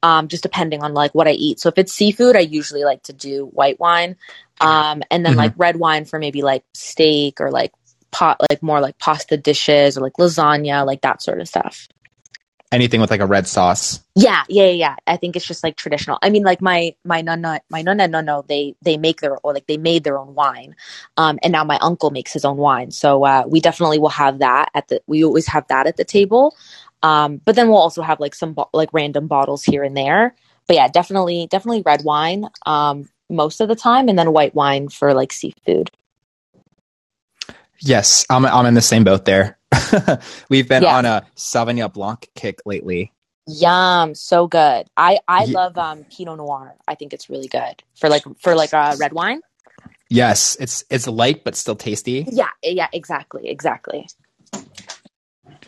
um, 0.03 0.27
just 0.27 0.43
depending 0.43 0.83
on 0.83 0.93
like 0.93 1.13
what 1.13 1.27
I 1.27 1.31
eat. 1.31 1.59
So 1.59 1.69
if 1.69 1.77
it's 1.77 1.93
seafood, 1.93 2.35
I 2.35 2.39
usually 2.39 2.83
like 2.83 3.03
to 3.03 3.13
do 3.13 3.45
white 3.47 3.79
wine, 3.79 4.15
um, 4.59 5.03
and 5.09 5.25
then 5.25 5.33
Mhm. 5.33 5.37
like 5.37 5.53
red 5.57 5.77
wine 5.77 6.05
for 6.05 6.19
maybe 6.19 6.41
like 6.41 6.63
steak 6.73 7.41
or 7.41 7.51
like 7.51 7.71
pot, 8.11 8.39
like 8.49 8.61
more 8.61 8.79
like 8.79 8.97
pasta 8.99 9.37
dishes 9.37 9.97
or 9.97 10.01
like 10.01 10.13
lasagna, 10.19 10.85
like 10.85 11.01
that 11.01 11.21
sort 11.21 11.39
of 11.39 11.47
stuff. 11.47 11.87
Anything 12.71 13.01
with 13.01 13.11
like 13.11 13.19
a 13.19 13.25
red 13.25 13.47
sauce. 13.47 13.99
Yeah, 14.15 14.43
yeah, 14.47 14.63
yeah, 14.67 14.71
yeah. 14.71 14.95
I 15.05 15.17
think 15.17 15.35
it's 15.35 15.45
just 15.45 15.61
like 15.61 15.75
traditional. 15.75 16.17
I 16.21 16.29
mean, 16.29 16.43
like 16.43 16.61
my 16.61 16.95
my 17.03 17.21
nonna, 17.21 17.59
my 17.69 17.81
nonna, 17.81 18.07
no, 18.07 18.21
no, 18.21 18.45
they 18.47 18.75
they 18.81 18.95
make 18.95 19.19
their 19.19 19.37
or 19.39 19.53
like 19.53 19.67
they 19.67 19.75
made 19.75 20.05
their 20.05 20.17
own 20.17 20.35
wine, 20.35 20.75
um, 21.17 21.37
and 21.43 21.51
now 21.51 21.65
my 21.65 21.77
uncle 21.81 22.11
makes 22.11 22.31
his 22.31 22.45
own 22.45 22.55
wine. 22.55 22.91
So 22.91 23.25
uh, 23.25 23.43
we 23.45 23.59
definitely 23.59 23.99
will 23.99 24.09
have 24.09 24.39
that 24.39 24.69
at 24.73 24.87
the. 24.87 25.01
We 25.05 25.25
always 25.25 25.47
have 25.47 25.67
that 25.67 25.85
at 25.85 25.97
the 25.97 26.05
table, 26.05 26.55
um, 27.03 27.41
but 27.45 27.55
then 27.55 27.67
we'll 27.69 27.77
also 27.77 28.01
have 28.01 28.19
like 28.19 28.35
some 28.35 28.53
bo- 28.53 28.69
like 28.73 28.89
random 28.93 29.27
bottles 29.27 29.63
here 29.63 29.83
and 29.83 29.97
there. 29.97 30.35
But 30.67 30.75
yeah, 30.77 30.87
definitely, 30.89 31.47
definitely 31.49 31.83
red 31.83 32.03
wine 32.03 32.49
um, 32.65 33.09
most 33.29 33.61
of 33.61 33.69
the 33.69 33.75
time, 33.75 34.09
and 34.09 34.17
then 34.19 34.33
white 34.33 34.55
wine 34.55 34.89
for 34.89 35.13
like 35.13 35.33
seafood. 35.33 35.91
Yes, 37.79 38.25
I'm 38.29 38.45
I'm 38.45 38.65
in 38.67 38.73
the 38.75 38.81
same 38.81 39.03
boat 39.03 39.25
there. 39.25 39.57
We've 40.49 40.67
been 40.69 40.83
Yeah. 40.83 40.95
on 40.97 41.05
a 41.05 41.25
Sauvignon 41.35 41.93
Blanc 41.93 42.29
kick 42.35 42.59
lately. 42.65 43.13
Yum, 43.47 44.15
so 44.15 44.47
good. 44.47 44.87
I 44.97 45.19
I 45.27 45.45
Ye- 45.45 45.53
love 45.53 45.77
um, 45.77 46.05
Pinot 46.05 46.37
Noir. 46.37 46.75
I 46.87 46.95
think 46.95 47.13
it's 47.13 47.29
really 47.29 47.47
good 47.49 47.83
for 47.95 48.09
like 48.09 48.23
for 48.39 48.55
like 48.55 48.73
uh, 48.73 48.95
red 48.99 49.13
wine. 49.13 49.41
Yes, 50.09 50.57
it's 50.59 50.83
it's 50.89 51.07
light 51.07 51.43
but 51.43 51.55
still 51.55 51.75
tasty. 51.75 52.31
Yeah, 52.31 52.49
yeah, 52.63 52.87
exactly, 52.93 53.49
exactly. 53.49 54.07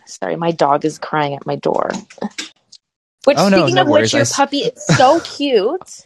Sorry, 0.05 0.35
my 0.35 0.51
dog 0.51 0.85
is 0.85 0.97
crying 0.99 1.35
at 1.35 1.45
my 1.45 1.55
door. 1.55 1.89
Which, 3.25 3.37
Oh, 3.37 3.47
no, 3.47 3.59
speaking 3.59 3.75
no 3.75 3.81
of 3.83 3.87
worries. 3.87 4.13
which, 4.13 4.13
your 4.13 4.25
puppy 4.25 4.59
is 4.59 4.85
so 4.97 5.19
cute. 5.23 6.03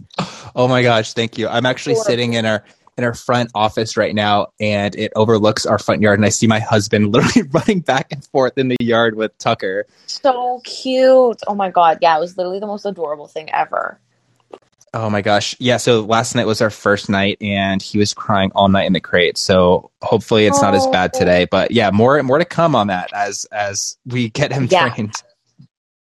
Oh 0.55 0.67
my 0.67 0.83
gosh, 0.83 1.13
thank 1.13 1.37
you. 1.37 1.47
I'm 1.47 1.65
actually 1.65 1.93
Adorable. 1.93 2.05
sitting 2.09 2.33
in 2.33 2.45
our 2.45 2.63
in 2.97 3.03
our 3.03 3.13
front 3.13 3.51
office 3.53 3.95
right 3.95 4.15
now 4.15 4.47
and 4.59 4.95
it 4.95 5.11
overlooks 5.15 5.67
our 5.67 5.77
front 5.77 6.01
yard 6.01 6.17
and 6.17 6.25
I 6.25 6.29
see 6.29 6.47
my 6.47 6.59
husband 6.59 7.11
literally 7.13 7.47
running 7.51 7.81
back 7.81 8.11
and 8.11 8.25
forth 8.25 8.57
in 8.57 8.69
the 8.69 8.77
yard 8.79 9.15
with 9.15 9.37
Tucker. 9.37 9.85
So 10.07 10.61
cute. 10.63 11.41
Oh 11.47 11.53
my 11.55 11.69
god, 11.69 11.99
yeah, 12.01 12.17
it 12.17 12.19
was 12.19 12.37
literally 12.37 12.59
the 12.59 12.65
most 12.67 12.85
adorable 12.85 13.27
thing 13.27 13.51
ever. 13.53 13.99
Oh 14.93 15.09
my 15.09 15.21
gosh. 15.21 15.55
Yeah, 15.59 15.77
so 15.77 16.01
last 16.01 16.33
night 16.33 16.47
was 16.47 16.61
our 16.61 16.69
first 16.69 17.09
night 17.09 17.37
and 17.41 17.81
he 17.81 17.97
was 17.97 18.13
crying 18.13 18.51
all 18.55 18.67
night 18.69 18.85
in 18.87 18.93
the 18.93 18.99
crate. 19.01 19.37
So 19.37 19.91
hopefully 20.01 20.45
it's 20.45 20.61
not 20.61 20.73
as 20.73 20.87
bad 20.87 21.11
Oh. 21.13 21.19
today, 21.19 21.45
but 21.45 21.71
yeah, 21.71 21.91
more 21.91 22.21
more 22.23 22.37
to 22.39 22.45
come 22.45 22.73
on 22.75 22.87
that 22.87 23.11
as 23.13 23.45
as 23.51 23.97
we 24.05 24.29
get 24.29 24.51
him 24.51 24.67
Yeah. 24.71 24.89
trained. 24.89 25.13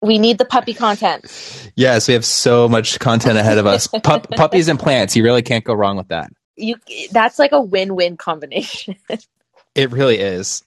We 0.02 0.18
need 0.18 0.38
the 0.38 0.44
puppy 0.44 0.74
content. 0.74 1.24
Yes, 1.76 2.06
we 2.06 2.12
have 2.14 2.24
so 2.24 2.68
much 2.68 2.98
content 2.98 3.38
ahead 3.38 3.56
of 3.56 3.66
us. 3.66 3.86
Pup, 3.86 4.28
puppies 4.36 4.68
and 4.68 4.78
plants, 4.78 5.16
you 5.16 5.24
really 5.24 5.40
can't 5.42 5.64
go 5.64 5.72
wrong 5.72 5.96
with 5.96 6.08
that. 6.08 6.30
you 6.56 6.76
that's 7.12 7.38
like 7.38 7.52
a 7.52 7.60
win-win 7.62 8.16
combination. 8.18 8.96
it 9.74 9.90
really 9.90 10.18
is. 10.18 10.64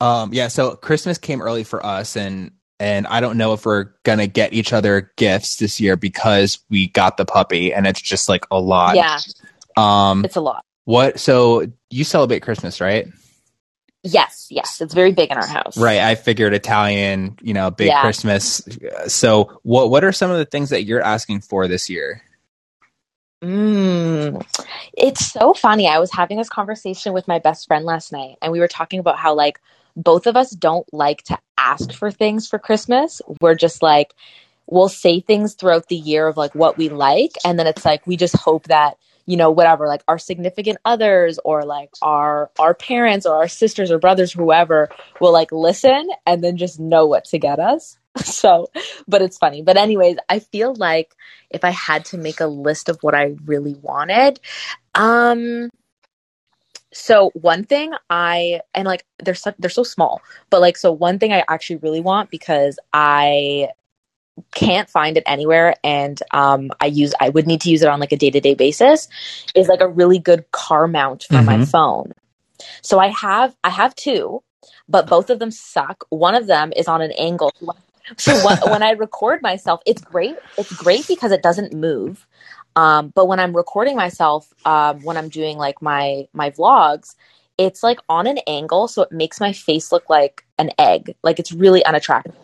Um, 0.00 0.32
yeah, 0.34 0.48
so 0.48 0.74
Christmas 0.74 1.18
came 1.18 1.40
early 1.40 1.62
for 1.62 1.84
us 1.86 2.16
and 2.16 2.50
and 2.84 3.06
I 3.06 3.20
don't 3.20 3.38
know 3.38 3.54
if 3.54 3.64
we're 3.64 3.86
gonna 4.02 4.26
get 4.26 4.52
each 4.52 4.74
other 4.74 5.10
gifts 5.16 5.56
this 5.56 5.80
year 5.80 5.96
because 5.96 6.58
we 6.68 6.88
got 6.88 7.16
the 7.16 7.24
puppy 7.24 7.72
and 7.72 7.86
it's 7.86 8.00
just 8.02 8.28
like 8.28 8.44
a 8.50 8.60
lot. 8.60 8.94
Yeah. 8.94 9.18
Um 9.76 10.22
It's 10.24 10.36
a 10.36 10.42
lot. 10.42 10.64
what 10.84 11.18
so 11.18 11.66
you 11.88 12.04
celebrate 12.04 12.40
Christmas, 12.40 12.82
right? 12.82 13.08
Yes, 14.02 14.48
yes. 14.50 14.82
It's 14.82 14.92
very 14.92 15.12
big 15.12 15.30
in 15.30 15.38
our 15.38 15.46
house. 15.46 15.78
Right. 15.78 16.00
I 16.00 16.14
figured 16.14 16.52
Italian, 16.52 17.38
you 17.40 17.54
know, 17.54 17.70
big 17.70 17.86
Yeah. 17.86 18.02
Christmas. 18.02 18.60
So 19.08 19.58
what 19.62 19.88
what 19.88 20.04
are 20.04 20.12
some 20.12 20.30
of 20.30 20.36
the 20.36 20.44
things 20.44 20.68
that 20.68 20.84
you're 20.84 21.00
asking 21.00 21.40
for 21.40 21.66
this 21.66 21.88
year? 21.88 22.20
Mm. 23.42 24.44
It's 24.92 25.24
so 25.26 25.54
funny. 25.54 25.88
I 25.88 25.98
was 25.98 26.10
having 26.10 26.36
this 26.36 26.50
conversation 26.50 27.14
with 27.14 27.26
my 27.28 27.38
best 27.38 27.66
friend 27.66 27.84
last 27.86 28.12
night, 28.12 28.36
and 28.42 28.52
we 28.52 28.60
were 28.60 28.68
talking 28.68 29.00
about 29.00 29.18
how, 29.18 29.34
like, 29.34 29.60
both 29.96 30.26
of 30.26 30.36
us 30.36 30.50
don't 30.50 30.86
like 30.92 31.22
to 31.24 31.38
ask 31.56 31.92
for 31.92 32.10
things 32.10 32.48
for 32.48 32.58
Christmas. 32.58 33.22
We're 33.40 33.54
just 33.54 33.82
like, 33.82 34.14
we'll 34.66 34.88
say 34.88 35.20
things 35.20 35.54
throughout 35.54 35.88
the 35.88 35.96
year 35.96 36.26
of 36.26 36.36
like 36.36 36.54
what 36.54 36.76
we 36.76 36.88
like. 36.88 37.32
And 37.44 37.58
then 37.58 37.66
it's 37.66 37.84
like, 37.84 38.06
we 38.06 38.16
just 38.16 38.36
hope 38.36 38.64
that, 38.68 38.98
you 39.26 39.36
know, 39.36 39.50
whatever, 39.50 39.86
like 39.86 40.02
our 40.08 40.18
significant 40.18 40.78
others 40.84 41.38
or 41.44 41.64
like 41.64 41.90
our, 42.02 42.50
our 42.58 42.74
parents 42.74 43.26
or 43.26 43.36
our 43.36 43.48
sisters 43.48 43.90
or 43.90 43.98
brothers, 43.98 44.32
whoever 44.32 44.90
will 45.20 45.32
like 45.32 45.52
listen 45.52 46.08
and 46.26 46.42
then 46.42 46.56
just 46.56 46.80
know 46.80 47.06
what 47.06 47.24
to 47.26 47.38
get 47.38 47.58
us. 47.58 47.98
So, 48.22 48.70
but 49.08 49.22
it's 49.22 49.38
funny. 49.38 49.62
But, 49.62 49.76
anyways, 49.76 50.18
I 50.28 50.38
feel 50.38 50.72
like 50.76 51.16
if 51.50 51.64
I 51.64 51.70
had 51.70 52.04
to 52.06 52.16
make 52.16 52.38
a 52.38 52.46
list 52.46 52.88
of 52.88 52.96
what 53.00 53.12
I 53.12 53.34
really 53.44 53.74
wanted, 53.74 54.38
um, 54.94 55.68
so 56.94 57.30
one 57.34 57.64
thing 57.64 57.92
I 58.08 58.60
and 58.72 58.86
like 58.86 59.04
they're 59.18 59.34
so, 59.34 59.52
they're 59.58 59.68
so 59.68 59.82
small, 59.82 60.22
but 60.48 60.60
like 60.60 60.76
so 60.76 60.92
one 60.92 61.18
thing 61.18 61.32
I 61.32 61.44
actually 61.48 61.76
really 61.76 62.00
want 62.00 62.30
because 62.30 62.78
I 62.92 63.68
can't 64.52 64.88
find 64.90 65.16
it 65.16 65.22
anywhere 65.26 65.74
and 65.84 66.20
um 66.32 66.70
I 66.80 66.86
use 66.86 67.14
I 67.20 67.28
would 67.28 67.46
need 67.46 67.60
to 67.62 67.70
use 67.70 67.82
it 67.82 67.88
on 67.88 68.00
like 68.00 68.12
a 68.12 68.16
day-to-day 68.16 68.54
basis 68.54 69.08
is 69.54 69.68
like 69.68 69.80
a 69.80 69.88
really 69.88 70.18
good 70.18 70.50
car 70.50 70.88
mount 70.88 71.24
for 71.24 71.42
my 71.42 71.58
Mhm. 71.58 71.70
phone. 71.70 72.12
So 72.82 72.98
I 72.98 73.08
have 73.08 73.54
I 73.64 73.70
have 73.70 73.94
two, 73.94 74.42
but 74.88 75.06
both 75.08 75.30
of 75.30 75.38
them 75.38 75.50
suck. 75.50 76.04
One 76.10 76.34
of 76.34 76.46
them 76.46 76.72
is 76.76 76.88
on 76.88 77.02
an 77.02 77.12
angle. 77.12 77.52
So 78.18 78.36
when, 78.36 78.58
when 78.66 78.82
I 78.82 78.90
record 78.90 79.40
myself, 79.42 79.80
it's 79.86 80.02
great. 80.02 80.36
It's 80.58 80.72
great 80.72 81.06
because 81.08 81.32
it 81.32 81.42
doesn't 81.42 81.72
move. 81.72 82.26
Um, 82.76 83.12
but 83.14 83.26
when 83.26 83.40
I'm 83.40 83.54
recording 83.54 83.96
myself, 83.96 84.52
um, 84.64 85.02
when 85.02 85.16
I'm 85.16 85.28
doing 85.28 85.58
like 85.58 85.80
my 85.80 86.28
my 86.32 86.50
vlogs, 86.50 87.14
it's 87.58 87.82
like 87.82 88.00
on 88.08 88.26
an 88.26 88.38
angle, 88.46 88.88
so 88.88 89.02
it 89.02 89.12
makes 89.12 89.40
my 89.40 89.52
face 89.52 89.92
look 89.92 90.10
like 90.10 90.44
an 90.58 90.70
egg. 90.78 91.14
Like 91.22 91.38
it's 91.38 91.52
really 91.52 91.84
unattractive. 91.84 92.34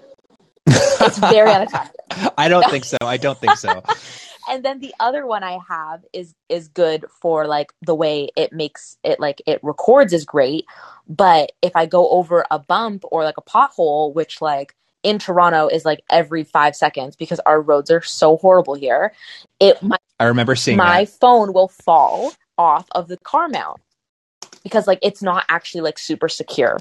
It's 0.67 1.19
very 1.19 1.51
unattractive. 1.51 2.01
I 2.39 2.49
don't 2.49 2.69
think 2.71 2.85
so. 2.85 2.99
I 3.03 3.17
don't 3.17 3.39
think 3.39 3.57
so. 3.57 3.83
And 4.49 4.65
then 4.65 4.81
the 4.81 4.93
other 4.99 5.27
one 5.27 5.45
I 5.45 5.59
have 5.69 6.05
is 6.13 6.35
is 6.49 6.67
good 6.67 7.05
for 7.21 7.47
like 7.47 7.73
the 7.83 7.95
way 7.95 8.31
it 8.37 8.53
makes 8.53 8.97
it 9.05 9.21
like 9.21 9.41
it 9.47 9.61
records 9.63 10.13
is 10.13 10.25
great. 10.25 10.65
But 11.09 11.53
if 11.63 11.77
I 11.77 11.87
go 11.87 12.09
over 12.11 12.45
a 12.51 12.59
bump 12.59 13.05
or 13.13 13.23
like 13.23 13.37
a 13.39 13.43
pothole, 13.43 14.13
which 14.13 14.43
like 14.43 14.75
in 15.03 15.19
Toronto 15.19 15.69
is 15.69 15.85
like 15.85 16.03
every 16.11 16.45
five 16.45 16.77
seconds 16.77 17.17
because 17.17 17.41
our 17.41 17.61
roads 17.61 17.91
are 17.91 18.03
so 18.03 18.37
horrible 18.37 18.75
here, 18.75 19.13
it 19.59 19.83
my 19.83 19.97
I 20.19 20.25
remember 20.25 20.55
seeing 20.55 20.77
my 20.77 21.05
that. 21.05 21.13
phone 21.21 21.53
will 21.53 21.69
fall 21.69 22.33
off 22.59 22.87
of 22.93 23.09
the 23.09 23.17
car 23.19 23.49
mount 23.49 23.81
because 24.63 24.87
like 24.87 24.99
it's 25.03 25.23
not 25.23 25.45
actually 25.49 25.81
like 25.81 25.99
super 25.99 26.29
secure. 26.29 26.79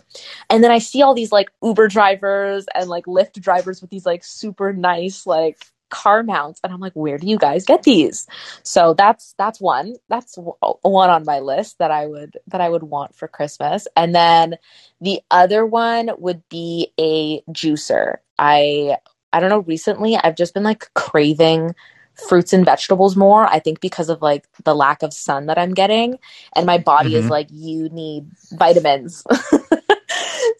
And 0.49 0.63
then 0.63 0.71
I 0.71 0.79
see 0.79 1.01
all 1.01 1.13
these 1.13 1.31
like 1.31 1.49
Uber 1.63 1.87
drivers 1.87 2.65
and 2.75 2.89
like 2.89 3.05
Lyft 3.05 3.39
drivers 3.39 3.81
with 3.81 3.89
these 3.89 4.05
like 4.05 4.23
super 4.23 4.73
nice 4.73 5.25
like 5.25 5.65
car 5.89 6.23
mounts 6.23 6.59
and 6.63 6.73
I'm 6.73 6.79
like 6.79 6.93
where 6.93 7.17
do 7.17 7.27
you 7.27 7.37
guys 7.37 7.65
get 7.65 7.83
these? 7.83 8.27
So 8.63 8.93
that's 8.93 9.35
that's 9.37 9.61
one. 9.61 9.95
That's 10.09 10.35
w- 10.35 10.55
one 10.83 11.09
on 11.09 11.25
my 11.25 11.39
list 11.39 11.79
that 11.79 11.91
I 11.91 12.07
would 12.07 12.37
that 12.47 12.61
I 12.61 12.69
would 12.69 12.83
want 12.83 13.15
for 13.15 13.27
Christmas. 13.27 13.87
And 13.95 14.15
then 14.15 14.55
the 15.01 15.21
other 15.31 15.65
one 15.65 16.11
would 16.19 16.47
be 16.49 16.93
a 16.99 17.41
juicer. 17.51 18.17
I 18.39 18.97
I 19.33 19.39
don't 19.39 19.49
know 19.49 19.59
recently 19.61 20.17
I've 20.17 20.35
just 20.37 20.53
been 20.53 20.63
like 20.63 20.93
craving 20.95 21.75
fruits 22.15 22.53
and 22.53 22.65
vegetables 22.65 23.15
more. 23.15 23.45
I 23.47 23.59
think 23.59 23.81
because 23.81 24.09
of 24.09 24.21
like 24.21 24.47
the 24.65 24.75
lack 24.75 25.03
of 25.03 25.13
sun 25.13 25.47
that 25.47 25.57
I'm 25.57 25.73
getting, 25.73 26.19
and 26.55 26.65
my 26.65 26.77
body 26.79 27.15
is 27.15 27.27
Mhm. 27.27 27.29
like, 27.29 27.47
you 27.51 27.89
need 27.89 28.27
vitamins. 28.51 29.23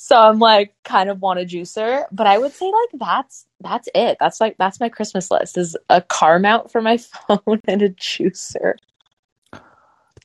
so 0.02 0.16
I'm 0.16 0.39
like, 0.39 0.74
kind 0.86 1.10
of 1.10 1.22
want 1.22 1.41
a 1.41 1.43
juicer, 1.43 2.06
but 2.10 2.26
I 2.26 2.38
would 2.38 2.54
say 2.54 2.66
like 2.66 3.02
that's 3.02 3.45
that's 3.60 3.89
it. 3.93 4.16
That's 4.18 4.39
like 4.39 4.56
that's 4.58 4.80
my 4.80 4.88
Christmas 4.88 5.30
list 5.30 5.58
is 5.58 5.76
a 5.89 6.02
car 6.02 6.39
mount 6.39 6.72
for 6.72 6.82
my 6.82 6.95
phone 7.28 7.60
and 7.68 7.82
a 7.82 7.89
juicer. 7.89 8.76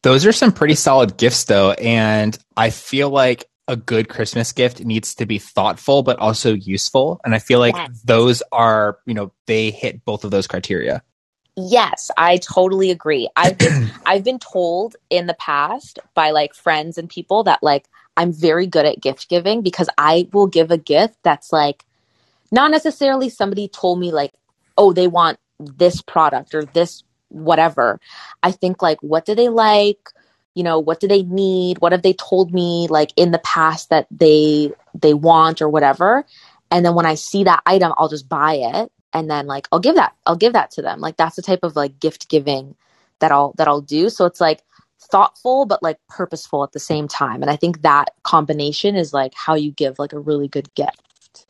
Those 0.02 0.26
are 0.26 0.32
some 0.32 0.52
pretty 0.52 0.76
solid 0.76 1.16
gifts 1.16 1.42
though, 1.44 1.72
and 1.72 2.38
I 2.56 2.70
feel 2.70 3.10
like 3.10 3.46
a 3.66 3.74
good 3.74 4.08
Christmas 4.08 4.52
gift 4.52 4.84
needs 4.84 5.16
to 5.16 5.26
be 5.26 5.38
thoughtful 5.38 6.04
but 6.04 6.20
also 6.20 6.54
useful. 6.54 7.20
And 7.24 7.34
I 7.34 7.40
feel 7.40 7.58
like 7.58 7.74
Yes. 7.74 8.00
those 8.04 8.42
are, 8.52 8.98
you 9.06 9.14
know, 9.14 9.32
they 9.46 9.72
hit 9.72 10.04
both 10.04 10.22
of 10.22 10.30
those 10.30 10.46
criteria. 10.46 11.02
Yes, 11.56 12.12
I 12.16 12.36
totally 12.36 12.90
agree. 12.92 13.28
I've 13.34 13.58
been, 13.58 13.90
I've 14.06 14.22
been 14.22 14.38
told 14.38 14.94
in 15.10 15.26
the 15.26 15.34
past 15.34 15.98
by 16.14 16.30
like 16.30 16.54
friends 16.54 16.96
and 16.98 17.08
people 17.08 17.42
that 17.44 17.62
like 17.62 17.86
I'm 18.16 18.32
very 18.32 18.66
good 18.66 18.86
at 18.86 19.00
gift 19.00 19.28
giving 19.28 19.62
because 19.62 19.88
I 19.98 20.28
will 20.32 20.46
give 20.46 20.70
a 20.70 20.78
gift 20.78 21.16
that's 21.22 21.52
like 21.52 21.84
not 22.52 22.70
necessarily 22.70 23.28
somebody 23.28 23.68
told 23.68 23.98
me 23.98 24.12
like 24.12 24.32
oh 24.76 24.92
they 24.92 25.08
want 25.08 25.38
this 25.58 26.02
product 26.02 26.54
or 26.54 26.64
this 26.64 27.02
whatever. 27.28 28.00
I 28.42 28.52
think 28.52 28.82
like 28.82 28.98
what 29.02 29.24
do 29.24 29.34
they 29.34 29.48
like? 29.48 29.98
You 30.54 30.62
know, 30.62 30.78
what 30.78 31.00
do 31.00 31.08
they 31.08 31.22
need? 31.22 31.78
What 31.80 31.92
have 31.92 32.02
they 32.02 32.12
told 32.12 32.52
me 32.52 32.86
like 32.88 33.12
in 33.16 33.32
the 33.32 33.40
past 33.40 33.90
that 33.90 34.06
they 34.10 34.72
they 34.94 35.14
want 35.14 35.60
or 35.60 35.68
whatever? 35.68 36.24
And 36.70 36.84
then 36.84 36.94
when 36.94 37.06
I 37.06 37.14
see 37.14 37.44
that 37.44 37.62
item, 37.66 37.92
I'll 37.96 38.08
just 38.08 38.28
buy 38.28 38.54
it 38.54 38.92
and 39.12 39.30
then 39.30 39.46
like 39.46 39.68
I'll 39.72 39.80
give 39.80 39.94
that 39.94 40.14
I'll 40.26 40.36
give 40.36 40.52
that 40.52 40.72
to 40.72 40.82
them. 40.82 41.00
Like 41.00 41.16
that's 41.16 41.36
the 41.36 41.42
type 41.42 41.60
of 41.62 41.76
like 41.76 42.00
gift 42.00 42.28
giving 42.28 42.74
that 43.20 43.32
I'll 43.32 43.54
that 43.56 43.68
I'll 43.68 43.80
do. 43.80 44.10
So 44.10 44.26
it's 44.26 44.40
like 44.40 44.62
thoughtful 45.14 45.64
but 45.64 45.80
like 45.80 45.96
purposeful 46.08 46.64
at 46.64 46.72
the 46.72 46.80
same 46.80 47.06
time. 47.06 47.40
And 47.40 47.48
I 47.48 47.54
think 47.54 47.82
that 47.82 48.14
combination 48.24 48.96
is 48.96 49.12
like 49.12 49.32
how 49.36 49.54
you 49.54 49.70
give 49.70 50.00
like 50.00 50.12
a 50.12 50.18
really 50.18 50.48
good 50.48 50.74
gift. 50.74 51.46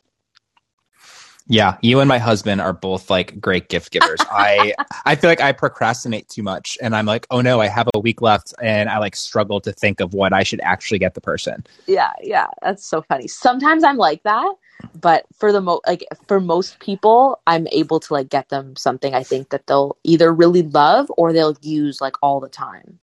Yeah, 1.47 1.77
you 1.81 1.99
and 1.99 2.07
my 2.07 2.19
husband 2.19 2.61
are 2.61 2.73
both 2.73 3.09
like 3.09 3.41
great 3.41 3.69
gift 3.69 3.91
givers. 3.91 4.19
I 4.31 4.75
I 5.05 5.15
feel 5.15 5.31
like 5.31 5.41
I 5.41 5.51
procrastinate 5.51 6.29
too 6.29 6.43
much 6.43 6.77
and 6.79 6.95
I'm 6.95 7.07
like, 7.07 7.25
"Oh 7.31 7.41
no, 7.41 7.59
I 7.59 7.67
have 7.67 7.89
a 7.95 7.99
week 7.99 8.21
left." 8.21 8.53
And 8.61 8.87
I 8.87 8.99
like 8.99 9.15
struggle 9.15 9.59
to 9.61 9.71
think 9.71 9.99
of 9.99 10.13
what 10.13 10.31
I 10.31 10.43
should 10.43 10.61
actually 10.61 10.99
get 10.99 11.15
the 11.15 11.21
person. 11.21 11.65
Yeah, 11.87 12.13
yeah, 12.21 12.47
that's 12.61 12.85
so 12.85 13.01
funny. 13.01 13.27
Sometimes 13.27 13.83
I'm 13.83 13.97
like 13.97 14.21
that, 14.23 14.53
but 15.01 15.25
for 15.39 15.51
the 15.51 15.61
mo 15.61 15.81
like 15.87 16.05
for 16.27 16.39
most 16.39 16.77
people, 16.79 17.41
I'm 17.47 17.67
able 17.71 17.99
to 18.01 18.13
like 18.13 18.29
get 18.29 18.49
them 18.49 18.75
something 18.75 19.15
I 19.15 19.23
think 19.23 19.49
that 19.49 19.65
they'll 19.65 19.97
either 20.03 20.31
really 20.31 20.61
love 20.61 21.11
or 21.17 21.33
they'll 21.33 21.57
use 21.61 21.99
like 21.99 22.15
all 22.21 22.39
the 22.39 22.49
time. 22.49 22.99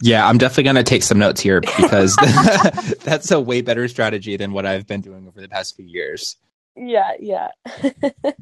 Yeah, 0.00 0.26
I'm 0.26 0.38
definitely 0.38 0.64
going 0.64 0.76
to 0.76 0.82
take 0.82 1.02
some 1.04 1.18
notes 1.18 1.40
here 1.40 1.60
because 1.60 2.16
that's 3.04 3.30
a 3.30 3.40
way 3.40 3.60
better 3.62 3.86
strategy 3.88 4.36
than 4.36 4.52
what 4.52 4.66
I've 4.66 4.86
been 4.86 5.00
doing 5.00 5.28
over 5.28 5.40
the 5.40 5.48
past 5.48 5.76
few 5.76 5.86
years. 5.86 6.36
Yeah, 6.76 7.10
yeah. 7.20 7.48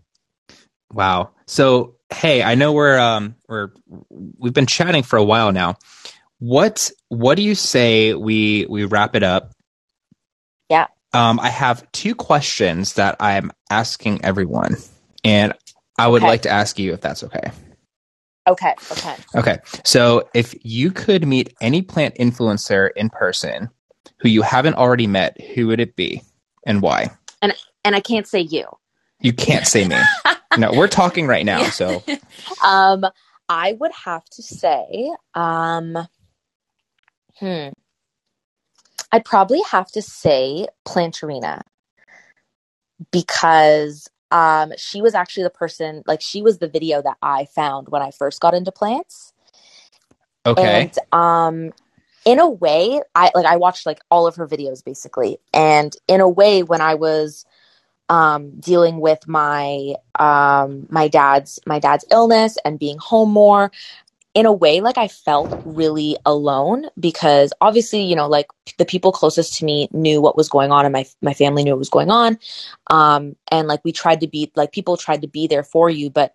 Wow. 0.93 1.31
So, 1.47 1.95
hey, 2.13 2.43
I 2.43 2.57
know 2.57 2.73
we're 2.73 2.99
um 2.99 3.37
we're 3.49 3.71
we've 4.09 4.53
been 4.53 4.67
chatting 4.67 5.05
for 5.05 5.17
a 5.19 5.25
while 5.25 5.53
now. 5.53 5.77
What 6.41 6.91
what 7.09 7.37
do 7.37 7.43
you 7.43 7.55
say 7.55 8.13
we 8.15 8.67
we 8.69 8.87
wrap 8.87 9.15
it 9.15 9.23
up? 9.23 9.53
Yeah. 10.69 10.89
Um 11.13 11.39
I 11.39 11.49
have 11.49 11.91
two 11.93 12.17
questions 12.17 12.95
that 12.95 13.17
I'm 13.21 13.53
asking 13.71 14.25
everyone 14.25 14.79
and 15.23 15.53
I 15.97 16.09
would 16.09 16.23
Okay. 16.23 16.29
like 16.29 16.43
to 16.43 16.51
ask 16.51 16.77
you 16.81 16.93
if 16.93 17.01
that's 17.01 17.23
okay. 17.23 17.53
Okay, 18.49 18.75
okay. 18.91 19.17
Okay. 19.37 19.59
So, 19.85 20.29
if 20.35 20.55
you 20.63 20.91
could 20.91 21.27
meet 21.27 21.55
any 21.61 21.83
plant 21.83 22.15
influencer 22.17 22.91
in 22.97 23.11
person 23.11 23.69
who 24.19 24.29
you 24.29 24.43
haven't 24.43 24.75
already 24.75 25.07
met, 25.07 25.41
who 25.55 25.67
would 25.69 25.81
it 25.81 25.95
be 25.97 26.23
and 26.67 26.83
why? 26.83 27.11
And 27.43 27.55
and 27.85 27.95
I 27.95 28.01
can't 28.01 28.27
say 28.27 28.41
you. 28.41 28.67
You 29.21 29.33
can't 29.33 29.67
say 29.67 29.87
me. 29.87 29.97
no, 30.57 30.73
we're 30.73 30.89
talking 30.89 31.27
right 31.27 31.45
now, 31.45 31.65
so 31.65 32.03
um 32.65 33.05
I 33.49 33.73
would 33.73 33.93
have 33.93 34.25
to 34.27 34.43
say 34.43 35.11
um 35.35 36.09
hmm 37.39 37.69
I'd 39.13 39.25
probably 39.25 39.61
have 39.71 39.91
to 39.93 40.03
say 40.03 40.69
Planterina 40.87 41.63
because 43.11 44.09
um 44.31 44.73
she 44.77 45.03
was 45.03 45.15
actually 45.15 45.43
the 45.45 45.51
person 45.51 46.03
like 46.07 46.21
she 46.21 46.43
was 46.43 46.59
the 46.59 46.69
video 46.69 47.03
that 47.03 47.17
I 47.23 47.47
found 47.47 47.89
when 47.89 48.03
I 48.03 48.11
first 48.11 48.41
got 48.41 48.55
into 48.55 48.73
plants 48.73 49.33
Okay. 50.47 50.91
And 50.91 50.95
um 51.13 51.73
in 52.25 52.39
a 52.39 52.49
way, 52.49 53.01
I 53.15 53.31
like 53.35 53.47
I 53.47 53.57
watched 53.57 53.87
like 53.87 54.01
all 54.11 54.27
of 54.27 54.37
her 54.37 54.47
videos 54.47 54.85
basically. 54.85 55.39
And 55.53 55.95
in 56.09 56.21
a 56.21 56.29
way 56.29 56.63
when 56.63 56.81
I 56.81 56.95
was 56.95 57.45
um 58.09 58.59
dealing 58.61 59.01
with 59.01 59.27
my 59.29 59.95
um 60.19 60.87
my 60.91 61.09
dad's 61.09 61.61
my 61.67 61.79
dad's 61.79 62.05
illness 62.11 62.59
and 62.65 62.79
being 62.79 62.99
home 62.99 63.31
more, 63.31 63.71
in 64.35 64.47
a 64.47 64.53
way 64.53 64.81
like 64.81 64.97
I 64.97 65.09
felt 65.09 65.61
really 65.65 66.17
alone 66.25 66.87
because 66.99 67.53
obviously, 67.61 68.03
you 68.03 68.15
know, 68.15 68.29
like 68.29 68.47
the 68.79 68.85
people 68.85 69.13
closest 69.13 69.59
to 69.59 69.65
me 69.65 69.89
knew 69.93 70.21
what 70.21 70.37
was 70.37 70.49
going 70.49 70.71
on 70.71 70.85
and 70.87 70.93
my 70.93 71.07
my 71.21 71.35
family 71.35 71.65
knew 71.65 71.73
what 71.73 71.79
was 71.79 71.91
going 71.91 72.11
on. 72.11 72.39
Um 72.89 73.35
and 73.51 73.67
like 73.67 73.81
we 73.85 73.93
tried 73.93 74.21
to 74.21 74.29
be 74.29 74.53
like 74.55 74.73
people 74.73 74.97
tried 74.97 75.23
to 75.23 75.29
be 75.29 75.47
there 75.47 75.65
for 75.65 75.91
you, 75.91 76.11
but 76.11 76.35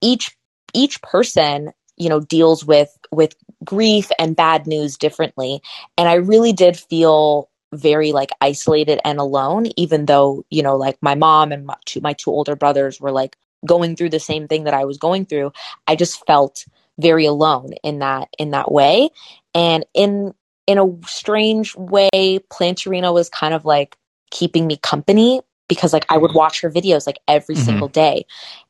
each 0.00 0.36
each 0.74 1.00
person 1.02 1.72
you 1.96 2.08
know 2.08 2.20
deals 2.20 2.64
with 2.64 2.96
with 3.10 3.34
grief 3.64 4.10
and 4.18 4.36
bad 4.36 4.66
news 4.66 4.96
differently 4.96 5.62
and 5.96 6.08
i 6.08 6.14
really 6.14 6.52
did 6.52 6.76
feel 6.76 7.48
very 7.72 8.12
like 8.12 8.30
isolated 8.40 9.00
and 9.04 9.18
alone 9.18 9.66
even 9.76 10.06
though 10.06 10.44
you 10.50 10.62
know 10.62 10.76
like 10.76 10.96
my 11.00 11.14
mom 11.14 11.52
and 11.52 11.66
my 11.66 11.76
two, 11.84 12.00
my 12.00 12.12
two 12.12 12.30
older 12.30 12.54
brothers 12.54 13.00
were 13.00 13.10
like 13.10 13.36
going 13.64 13.96
through 13.96 14.10
the 14.10 14.20
same 14.20 14.46
thing 14.46 14.64
that 14.64 14.74
i 14.74 14.84
was 14.84 14.98
going 14.98 15.24
through 15.24 15.52
i 15.88 15.96
just 15.96 16.24
felt 16.26 16.66
very 16.98 17.26
alone 17.26 17.72
in 17.82 17.98
that 17.98 18.28
in 18.38 18.50
that 18.50 18.70
way 18.72 19.10
and 19.54 19.84
in 19.94 20.34
in 20.66 20.78
a 20.78 21.06
strange 21.06 21.74
way 21.76 22.08
planterina 22.50 23.12
was 23.12 23.28
kind 23.28 23.54
of 23.54 23.64
like 23.64 23.96
keeping 24.30 24.66
me 24.66 24.76
company 24.78 25.40
because 25.68 25.92
like 25.92 26.06
i 26.08 26.16
would 26.16 26.34
watch 26.34 26.60
her 26.60 26.70
videos 26.70 27.06
like 27.06 27.18
every 27.28 27.54
Mhm. 27.54 27.64
single 27.64 27.88
day 27.88 28.24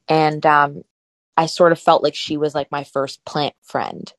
and 0.08 0.44
um 0.46 0.84
I 1.36 1.46
sort 1.46 1.72
of 1.72 1.78
felt 1.78 2.02
like 2.02 2.14
she 2.14 2.36
was 2.36 2.54
like 2.54 2.70
my 2.70 2.82
first 2.84 3.24
plant 3.26 3.54
friend 3.62 4.10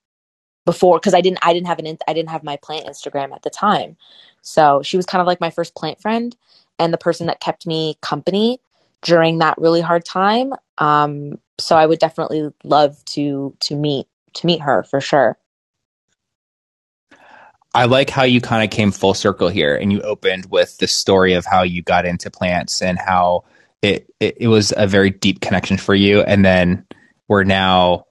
before 0.66 1.00
because 1.00 1.14
I 1.16 1.22
didn't 1.22 1.40
I 1.42 1.54
didn't 1.54 1.68
have 1.68 1.80
an 1.80 1.98
I 2.08 2.14
didn't 2.14 2.30
have 2.30 2.44
my 2.44 2.58
plant 2.58 2.86
Instagram 2.86 3.34
at 3.34 3.42
the 3.42 3.50
time. 3.50 3.98
So 4.44 4.82
she 4.84 4.98
was 4.98 5.06
kind 5.06 5.20
of 5.20 5.28
like 5.28 5.42
my 5.42 5.50
first 5.50 5.76
plant 5.76 6.00
friend 6.00 6.36
and 6.78 6.94
the 6.94 6.98
person 6.98 7.28
that 7.28 7.40
kept 7.40 7.66
me 7.66 7.98
company 8.02 8.60
during 9.02 9.40
that 9.40 9.58
really 9.58 9.82
hard 9.82 10.06
time. 10.06 10.54
Um 10.78 11.40
so 11.60 11.76
I 11.76 11.86
would 11.86 12.00
definitely 12.00 12.50
love 12.64 13.04
to 13.06 13.56
to 13.62 13.76
meet 13.76 14.08
to 14.36 14.46
meet 14.48 14.62
her 14.62 14.84
for 14.84 15.02
sure. 15.02 15.38
I 17.74 17.86
like 17.86 18.10
how 18.10 18.24
you 18.24 18.42
kind 18.42 18.64
of 18.64 18.76
came 18.76 18.92
full 18.92 19.14
circle 19.14 19.50
here 19.50 19.76
and 19.76 19.92
you 19.92 20.02
opened 20.02 20.48
with 20.50 20.78
the 20.78 20.88
story 20.88 21.34
of 21.34 21.46
how 21.46 21.64
you 21.64 21.84
got 21.84 22.06
into 22.06 22.32
plants 22.32 22.82
and 22.82 22.98
how 22.98 23.44
it, 23.84 24.12
it, 24.20 24.38
it 24.42 24.48
was 24.48 24.74
a 24.76 24.88
very 24.88 25.12
deep 25.12 25.42
connection 25.42 25.78
for 25.78 25.94
you. 25.94 26.22
And 26.22 26.44
then 26.44 26.86
we're 27.28 27.44
now 27.44 28.06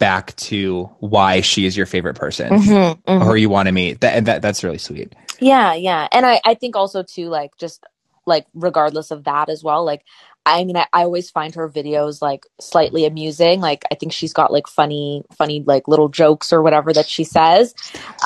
back 0.00 0.34
to 0.36 0.84
why 0.98 1.40
she 1.42 1.64
is 1.66 1.76
your 1.76 1.86
favorite 1.86 2.16
person 2.16 2.50
Mhm, 2.54 3.02
mhm. 3.04 3.26
or 3.26 3.36
you 3.36 3.48
want 3.48 3.68
to 3.68 3.72
meet. 3.72 4.00
That, 4.00 4.24
that 4.24 4.42
that's 4.42 4.64
really 4.64 4.78
sweet. 4.78 5.14
Yeah, 5.40 5.74
yeah. 5.74 6.08
And 6.10 6.26
I, 6.26 6.40
I 6.44 6.54
think 6.54 6.74
also 6.74 7.04
too, 7.04 7.28
like 7.28 7.52
just 7.56 7.84
like 8.26 8.46
regardless 8.54 9.10
of 9.10 9.24
that 9.24 9.48
as 9.48 9.62
well, 9.64 9.84
like 9.84 10.04
I 10.46 10.64
mean 10.64 10.76
I, 10.76 10.86
I 10.92 11.02
always 11.04 11.30
find 11.30 11.54
her 11.54 11.68
videos 11.68 12.20
like 12.22 12.46
slightly 12.60 13.06
amusing. 13.06 13.60
Like 13.60 13.84
I 13.90 13.94
think 13.94 14.12
she's 14.12 14.32
got 14.32 14.52
like 14.52 14.66
funny 14.66 15.24
funny 15.36 15.62
like 15.66 15.88
little 15.88 16.08
jokes 16.08 16.52
or 16.52 16.62
whatever 16.62 16.92
that 16.92 17.08
she 17.08 17.24
says. 17.24 17.74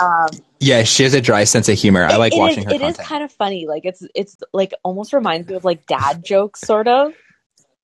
Um 0.00 0.28
Yeah, 0.60 0.82
she 0.84 1.04
has 1.04 1.14
a 1.14 1.20
dry 1.20 1.44
sense 1.44 1.68
of 1.68 1.78
humor. 1.78 2.04
I 2.04 2.16
like 2.16 2.34
it 2.34 2.38
watching 2.38 2.58
is- 2.60 2.64
her 2.64 2.70
It 2.74 2.80
is 2.82 2.96
content. 2.96 3.08
kind 3.08 3.24
of 3.24 3.32
funny. 3.32 3.66
Like 3.66 3.84
it's 3.84 4.02
it's 4.14 4.36
like 4.52 4.72
almost 4.82 5.12
reminds 5.12 5.48
me 5.48 5.54
of 5.54 5.64
like 5.64 5.86
dad 5.86 6.24
jokes 6.24 6.60
sort 6.60 6.88
of. 6.88 7.12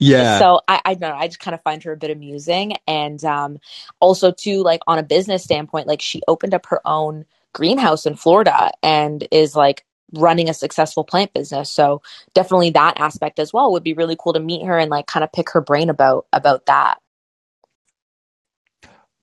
yeah. 0.01 0.39
So 0.41 0.61
I, 0.67 0.81
I 0.85 0.95
don't 0.95 1.11
know. 1.11 1.17
I 1.17 1.29
just 1.29 1.41
kind 1.41 1.55
of 1.55 1.63
find 1.63 1.83
her 1.85 1.93
a 1.93 1.97
bit 1.97 2.11
amusing, 2.11 2.75
and 2.87 3.25
um, 3.25 3.59
also 4.01 4.33
too, 4.33 4.63
like 4.63 4.81
on 4.89 4.99
a 4.99 5.03
business 5.05 5.45
standpoint, 5.45 5.87
like 5.87 6.03
she 6.03 6.21
opened 6.27 6.53
up 6.55 6.67
her 6.67 6.81
own 6.85 7.25
greenhouse 7.53 8.05
in 8.05 8.17
Florida 8.17 8.73
and 8.83 9.27
is 9.31 9.55
like 9.55 9.85
running 10.17 10.49
a 10.51 10.55
successful 10.55 11.05
plant 11.05 11.33
business. 11.35 11.71
So 11.71 12.03
definitely 12.35 12.71
that 12.71 13.01
aspect 13.01 13.39
as 13.39 13.53
well 13.53 13.73
would 13.73 13.85
be 13.85 13.95
really 13.95 14.17
cool 14.19 14.35
to 14.35 14.41
meet 14.41 14.67
her 14.67 14.79
and 14.79 14.91
like 14.91 15.07
kind 15.07 15.25
of 15.25 15.33
pick 15.33 15.51
her 15.53 15.61
brain 15.63 15.91
about 15.91 16.27
about 16.33 16.67
that. 16.67 16.99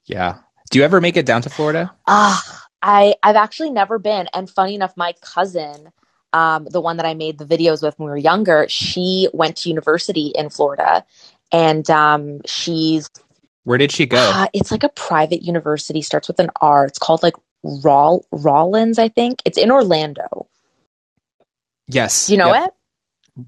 yeah. 0.06 0.40
Do 0.72 0.80
you 0.80 0.86
ever 0.86 1.02
make 1.02 1.18
it 1.18 1.26
down 1.26 1.44
to 1.44 1.50
Florida? 1.50 1.94
Ah, 2.08 2.44
I 2.82 3.16
I've 3.24 3.36
actually 3.38 3.72
never 3.72 4.00
been, 4.00 4.28
and 4.34 4.50
funny 4.50 4.76
enough, 4.76 4.96
my 4.98 5.14
cousin. 5.22 5.92
Um, 6.34 6.66
the 6.72 6.82
one 6.82 6.98
that 6.98 7.06
I 7.06 7.14
made 7.14 7.40
the 7.40 7.46
videos 7.46 7.84
with 7.84 8.00
when 8.00 8.08
we 8.08 8.12
were 8.12 8.18
younger, 8.18 8.66
she 8.70 9.30
went 9.34 9.58
to 9.58 9.70
university 9.70 10.34
in 10.36 10.50
Florida, 10.50 11.06
and 11.52 11.90
um, 11.90 12.42
she's 12.46 13.10
Where 13.64 13.78
did 13.80 13.92
she 13.92 14.06
go? 14.08 14.32
Uh, 14.34 14.48
it's 14.54 14.72
like 14.72 14.84
a 14.84 14.90
private 14.90 15.44
university, 15.44 16.02
starts 16.02 16.28
with 16.28 16.40
an 16.40 16.50
R. 16.62 16.86
It's 16.86 17.00
called 17.00 17.24
like 17.24 17.36
Raw 17.64 18.20
Rollins, 18.32 19.00
I 19.00 19.10
think. 19.10 19.42
It's 19.46 19.58
in 19.60 19.72
Orlando. 19.72 20.48
Yes. 21.88 22.28
Do 22.28 22.34
you 22.34 22.38
know 22.40 22.54
Yep. 22.54 22.66
it? 22.66 22.74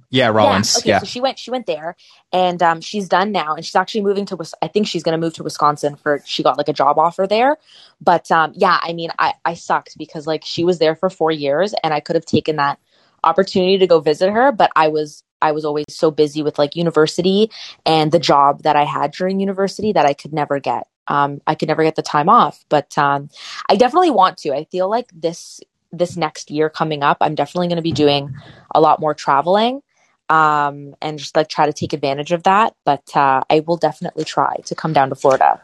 Yeah, 0.09 0.27
Rollins. 0.29 0.73
Yeah. 0.75 0.79
Okay, 0.79 0.89
Yeah. 0.91 0.99
so 0.99 1.05
she 1.05 1.19
went 1.21 1.38
she 1.38 1.51
went 1.51 1.65
there 1.65 1.95
and 2.31 2.61
um 2.63 2.81
she's 2.81 3.09
done 3.09 3.31
now 3.31 3.55
and 3.55 3.65
she's 3.65 3.75
actually 3.75 4.01
moving 4.01 4.25
to 4.27 4.38
I 4.61 4.67
think 4.67 4.88
she's 4.88 5.03
going 5.03 5.13
to 5.19 5.23
move 5.23 5.34
to 5.36 5.43
Wisconsin 5.43 5.95
for 5.97 6.21
she 6.25 6.41
got 6.41 6.57
like 6.57 6.69
a 6.69 6.73
job 6.73 6.97
offer 6.97 7.27
there. 7.27 7.57
But 7.99 8.31
um 8.31 8.53
yeah, 8.55 8.79
I 8.81 8.93
mean 8.93 9.09
I 9.19 9.34
I 9.43 9.53
sucked 9.55 9.97
because 9.97 10.25
like 10.25 10.43
she 10.45 10.63
was 10.63 10.79
there 10.79 10.95
for 10.95 11.09
4 11.09 11.31
years 11.31 11.73
and 11.84 11.93
I 11.93 11.99
could 11.99 12.15
have 12.15 12.25
taken 12.25 12.55
that 12.57 12.79
opportunity 13.23 13.77
to 13.79 13.88
go 13.88 13.99
visit 13.99 14.31
her, 14.31 14.51
but 14.51 14.71
I 14.75 14.88
was 14.88 15.23
I 15.41 15.51
was 15.51 15.65
always 15.65 15.86
so 15.89 16.11
busy 16.11 16.41
with 16.43 16.57
like 16.57 16.75
university 16.77 17.51
and 17.86 18.09
the 18.11 18.19
job 18.19 18.63
that 18.63 18.77
I 18.77 18.86
had 18.86 19.11
during 19.11 19.41
university 19.41 19.91
that 19.91 20.05
I 20.05 20.13
could 20.13 20.34
never 20.34 20.59
get. 20.59 20.88
Um 21.07 21.41
I 21.45 21.55
could 21.55 21.67
never 21.67 21.84
get 21.84 21.95
the 21.95 22.01
time 22.01 22.29
off, 22.29 22.63
but 22.69 22.97
um 22.97 23.29
I 23.69 23.75
definitely 23.75 24.11
want 24.11 24.38
to. 24.39 24.53
I 24.53 24.63
feel 24.63 24.89
like 24.89 25.09
this 25.13 25.59
this 25.93 26.17
next 26.17 26.51
year 26.51 26.69
coming 26.69 27.03
up, 27.03 27.17
I'm 27.21 27.35
definitely 27.35 27.67
going 27.67 27.77
to 27.77 27.83
be 27.83 27.91
doing 27.91 28.35
a 28.73 28.81
lot 28.81 28.99
more 28.99 29.13
traveling 29.13 29.81
um, 30.29 30.95
and 31.01 31.19
just 31.19 31.35
like 31.35 31.47
try 31.47 31.65
to 31.65 31.73
take 31.73 31.93
advantage 31.93 32.31
of 32.31 32.43
that. 32.43 32.75
But 32.83 33.15
uh, 33.15 33.43
I 33.49 33.61
will 33.61 33.77
definitely 33.77 34.25
try 34.25 34.57
to 34.65 34.75
come 34.75 34.93
down 34.93 35.09
to 35.09 35.15
Florida. 35.15 35.61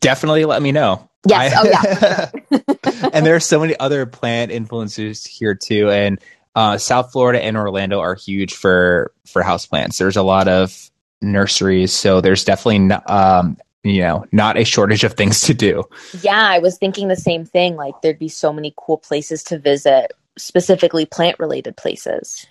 Definitely 0.00 0.44
let 0.44 0.60
me 0.60 0.72
know. 0.72 1.08
Yes. 1.26 1.54
I- 1.54 1.60
oh, 1.60 2.30
yeah. 2.50 3.08
and 3.12 3.24
there 3.24 3.36
are 3.36 3.40
so 3.40 3.60
many 3.60 3.78
other 3.78 4.06
plant 4.06 4.52
influencers 4.52 5.26
here 5.26 5.54
too. 5.54 5.90
And 5.90 6.20
uh, 6.54 6.78
South 6.78 7.12
Florida 7.12 7.42
and 7.42 7.56
Orlando 7.56 8.00
are 8.00 8.14
huge 8.14 8.54
for 8.54 9.12
for 9.26 9.42
houseplants. 9.42 9.98
There's 9.98 10.16
a 10.16 10.22
lot 10.22 10.48
of 10.48 10.90
nurseries, 11.20 11.92
so 11.92 12.20
there's 12.22 12.44
definitely 12.44 12.94
um, 13.06 13.58
you 13.86 14.02
know 14.02 14.24
not 14.32 14.56
a 14.56 14.64
shortage 14.64 15.04
of 15.04 15.14
things 15.14 15.42
to 15.42 15.54
do. 15.54 15.84
yeah, 16.22 16.42
I 16.42 16.58
was 16.58 16.78
thinking 16.78 17.08
the 17.08 17.16
same 17.16 17.44
thing. 17.44 17.76
Like 17.76 17.94
there'd 18.02 18.18
be 18.18 18.28
so 18.28 18.52
many 18.52 18.74
cool 18.76 18.98
places 18.98 19.42
to 19.44 19.58
visit, 19.58 20.12
specifically 20.36 21.06
plant 21.06 21.38
related 21.38 21.76
places. 21.76 22.46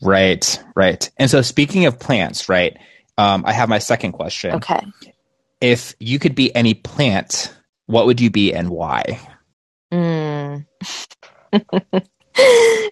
Right, 0.00 0.62
right. 0.76 1.10
And 1.16 1.30
so 1.30 1.42
speaking 1.42 1.86
of 1.86 1.98
plants, 1.98 2.48
right? 2.48 2.76
Um, 3.16 3.44
I 3.44 3.52
have 3.52 3.68
my 3.68 3.80
second 3.80 4.12
question. 4.12 4.54
Okay. 4.54 4.80
If 5.60 5.94
you 5.98 6.20
could 6.20 6.36
be 6.36 6.54
any 6.54 6.74
plant, 6.74 7.52
what 7.86 8.06
would 8.06 8.20
you 8.20 8.30
be 8.30 8.54
and 8.54 8.70
why? 8.70 9.18
Mm. 9.92 10.66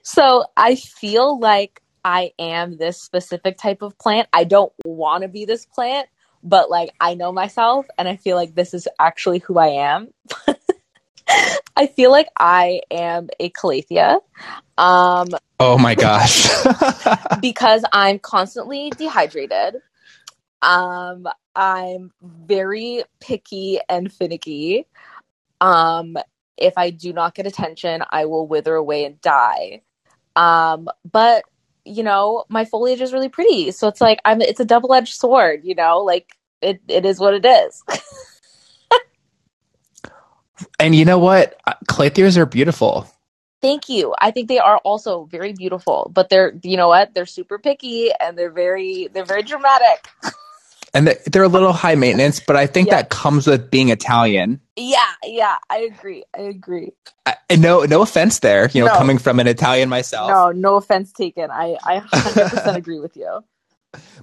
so 0.03 0.45
I 0.57 0.75
feel 0.75 1.39
like 1.39 1.81
I 2.05 2.33
am 2.39 2.77
this 2.77 3.01
specific 3.01 3.59
type 3.59 3.83
of 3.83 3.99
plant. 3.99 4.29
I 4.33 4.45
don't 4.45 4.73
want 4.85 5.23
to 5.23 5.29
be 5.29 5.45
this 5.45 5.67
plant, 5.67 6.09
but 6.47 6.71
like 6.71 6.91
I 7.01 7.15
know 7.15 7.33
myself 7.33 7.87
and 7.99 8.09
I 8.09 8.17
feel 8.17 8.37
like 8.37 8.55
this 8.55 8.73
is 8.73 8.89
actually 8.99 9.41
who 9.41 9.59
I 9.59 9.69
am. 9.69 10.09
I 11.77 11.89
feel 11.89 12.11
like 12.11 12.29
I 12.39 12.81
am 12.91 13.29
a 13.39 13.51
calathea. 13.51 14.21
Um 14.79 15.29
Oh 15.59 15.79
my 15.79 15.95
gosh. 15.95 16.49
because 17.41 17.85
I'm 17.93 18.19
constantly 18.19 18.91
dehydrated. 18.91 19.77
Um, 20.61 21.27
I'm 21.55 22.13
very 22.23 23.05
picky 23.21 23.79
and 23.89 24.13
finicky. 24.13 24.87
Um, 25.61 26.19
if 26.59 26.75
I 26.77 26.91
do 26.91 27.13
not 27.13 27.35
get 27.35 27.47
attention, 27.47 28.03
I 28.11 28.27
will 28.27 28.47
wither 28.47 28.75
away 28.75 29.05
and 29.05 29.21
die. 29.21 29.83
Um, 30.35 30.89
but 31.11 31.45
you 31.85 32.03
know, 32.03 32.45
my 32.49 32.65
foliage 32.65 33.01
is 33.01 33.13
really 33.13 33.29
pretty, 33.29 33.71
so 33.71 33.87
it's 33.89 34.01
like 34.01 34.19
I'm. 34.25 34.43
It's 34.43 34.61
a 34.61 34.65
double 34.65 34.93
edged 34.93 35.15
sword, 35.15 35.61
you 35.65 35.75
know. 35.75 36.01
Like 36.01 36.36
it, 36.61 36.81
it 36.89 37.07
is 37.07 37.21
what 37.21 37.35
it 37.35 37.45
is. 37.45 37.83
and 40.79 40.95
you 40.95 41.05
know 41.05 41.19
what? 41.19 41.59
Uh, 41.67 41.75
Calatheas 41.89 42.37
are 42.37 42.47
beautiful. 42.47 43.11
Thank 43.63 43.89
you. 43.89 44.15
I 44.19 44.31
think 44.31 44.49
they 44.49 44.59
are 44.59 44.79
also 44.79 45.25
very 45.25 45.53
beautiful, 45.53 46.11
but 46.15 46.29
they're, 46.29 46.53
you 46.63 46.77
know 46.77 46.89
what? 46.89 47.15
They're 47.15 47.27
super 47.27 47.59
picky 47.59 48.11
and 48.21 48.37
they're 48.39 48.51
very, 48.51 49.09
they're 49.13 49.25
very 49.25 49.43
dramatic. 49.43 50.09
And 50.95 51.09
they- 51.09 51.19
they're 51.27 51.43
a 51.43 51.49
little 51.49 51.75
high 51.75 51.95
maintenance, 51.97 52.41
but 52.41 52.57
I 52.57 52.67
think 52.67 52.89
Yeah. 52.89 52.97
that 53.03 53.11
comes 53.11 53.47
with 53.47 53.71
being 53.71 53.91
Italian. 53.91 54.61
Yeah, 54.77 54.97
yeah, 55.25 55.57
I 55.69 55.81
agree. 55.81 56.25
I 56.35 56.43
agree. 56.43 56.93
I, 57.27 57.35
and 57.51 57.61
no, 57.61 57.83
no 57.83 58.01
offense 58.01 58.39
there. 58.39 58.71
You 58.73 58.81
know, 58.83 58.93
No. 58.93 58.97
coming 58.97 59.19
from 59.19 59.39
an 59.39 59.47
Italian 59.47 59.91
myself. 59.91 60.31
No, 60.31 60.53
no 60.53 60.77
offense 60.77 61.13
taken. 61.13 61.51
I, 61.51 61.77
I 61.85 62.01
100% 62.01 62.77
agree 62.77 62.99
with 62.99 63.15
you. 63.15 63.45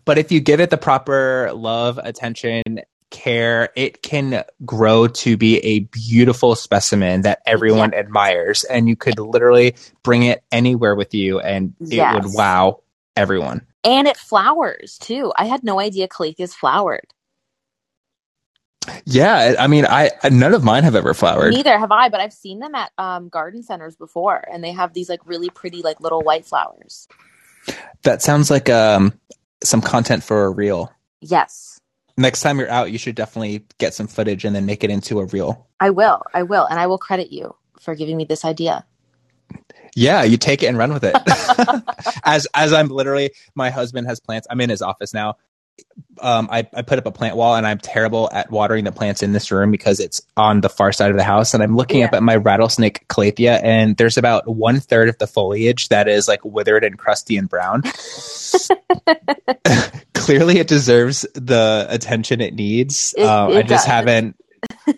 But 0.06 0.18
if 0.18 0.32
you 0.32 0.40
give 0.40 0.60
it 0.60 0.70
the 0.70 0.78
proper 0.78 1.52
love, 1.54 2.00
attention, 2.02 2.82
care, 3.10 3.70
it 3.76 4.02
can 4.02 4.44
grow 4.66 5.08
to 5.08 5.38
be 5.38 5.58
a 5.60 5.80
beautiful 5.80 6.56
specimen 6.56 7.22
that 7.22 7.42
everyone 7.46 7.92
Yeah. 7.94 8.00
admires. 8.00 8.64
And 8.64 8.90
you 8.90 8.96
could 8.96 9.20
literally 9.20 9.76
bring 10.02 10.24
it 10.24 10.44
anywhere 10.52 10.96
with 10.96 11.14
you 11.14 11.40
and 11.40 11.76
it 11.80 11.94
Yes. 11.94 12.14
would 12.16 12.34
wow 12.34 12.82
everyone. 13.16 13.68
And 13.84 14.08
it 14.08 14.18
flowers 14.18 14.98
too. 14.98 15.32
I 15.38 15.46
had 15.46 15.64
no 15.64 15.80
idea 15.80 16.08
calatheas 16.08 16.54
flowered. 16.54 17.06
Yeah. 19.06 19.56
I 19.60 19.68
mean, 19.68 19.86
I 19.86 20.12
none 20.30 20.54
of 20.54 20.64
mine 20.64 20.84
have 20.84 20.96
ever 20.96 21.14
flowered. 21.14 21.54
Neither 21.54 21.78
have 21.78 21.92
I, 21.92 22.10
but 22.10 22.20
I've 22.20 22.34
seen 22.34 22.60
them 22.60 22.76
at 22.76 22.92
um, 22.98 23.30
garden 23.30 23.64
centers 23.64 23.96
before, 23.96 24.44
and 24.52 24.64
they 24.64 24.72
have 24.72 24.94
these 24.94 25.08
like 25.08 25.22
really 25.26 25.50
pretty 25.50 25.82
like 25.82 26.02
little 26.02 26.22
white 26.22 26.46
flowers. 26.46 27.08
That 28.02 28.22
sounds 28.22 28.52
like 28.52 28.70
um, 28.70 29.14
some 29.64 29.82
content 29.82 30.24
for 30.24 30.46
a 30.46 30.50
reel. 30.50 30.92
Yes, 31.22 31.80
Next 32.18 32.42
time 32.42 32.60
you're 32.60 32.70
out, 32.70 32.92
you 32.92 32.98
should 32.98 33.16
definitely 33.16 33.66
get 33.80 33.94
some 33.94 34.08
footage 34.08 34.46
and 34.46 34.56
then 34.56 34.66
make 34.66 34.84
it 34.84 34.92
into 34.92 35.20
a 35.20 35.26
reel. 35.26 35.68
I 35.80 35.90
will. 35.90 36.22
I 36.34 36.44
will, 36.44 36.66
and 36.66 36.80
I 36.80 36.86
will 36.86 37.00
credit 37.00 37.32
you 37.32 37.56
for 37.80 37.96
giving 37.96 38.18
me 38.18 38.26
this 38.26 38.46
idea. 38.46 38.86
Yeah, 39.96 40.24
you 40.24 40.38
take 40.38 40.62
it 40.62 40.68
and 40.68 40.78
run 40.78 40.94
with 40.94 41.04
it. 41.04 41.16
as 42.24 42.48
as 42.54 42.72
I'm 42.72 42.90
literally, 42.90 43.32
my 43.56 43.72
husband 43.72 44.08
has 44.08 44.20
plants. 44.20 44.48
I'm 44.50 44.62
in 44.62 44.70
his 44.70 44.82
office 44.82 45.14
now. 45.14 45.36
Um, 46.22 46.48
I, 46.52 46.68
I 46.74 46.84
put 46.84 47.00
up 47.00 47.06
a 47.08 47.12
plant 47.12 47.36
wall 47.36 47.56
and 47.56 47.66
I'm 47.66 47.80
terrible 47.80 48.30
at 48.32 48.50
watering 48.52 48.84
the 48.84 48.92
plants 48.92 49.24
in 49.24 49.34
this 49.34 49.52
room 49.52 49.72
because 49.72 50.00
it's 50.00 50.22
on 50.38 50.62
the 50.62 50.70
far 50.70 50.92
side 50.94 51.10
of 51.12 51.18
the 51.18 51.24
house. 51.24 51.54
And 51.54 51.62
I'm 51.64 51.76
looking 51.76 52.00
Yeah. 52.02 52.06
up 52.08 52.14
at 52.14 52.24
my 52.24 52.36
rattlesnake 52.36 53.08
calathea 53.08 53.60
and 53.64 53.98
there's 53.98 54.18
about 54.18 54.48
one 54.48 54.80
third 54.80 55.10
of 55.10 55.18
the 55.18 55.28
foliage 55.28 55.90
that 55.90 56.08
is 56.08 56.28
like 56.28 56.46
withered 56.46 56.84
and 56.84 56.98
crusty 56.98 57.36
and 57.38 57.50
brown. 57.50 57.82
Clearly, 60.14 60.60
it 60.60 60.68
deserves 60.68 61.26
the 61.34 61.86
attention 61.90 62.42
it 62.42 62.54
needs. 62.54 63.14
It- 63.18 63.26
um, 63.26 63.50
I 63.52 63.62
just 63.64 63.70
does. 63.70 63.86
haven't, 63.86 64.38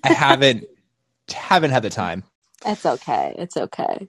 I 0.03 0.11
haven't, 0.13 0.65
haven't 1.31 1.71
had 1.71 1.83
the 1.83 1.89
time. 1.89 2.23
It's 2.65 2.85
okay. 2.85 3.33
It's 3.37 3.57
okay. 3.57 4.07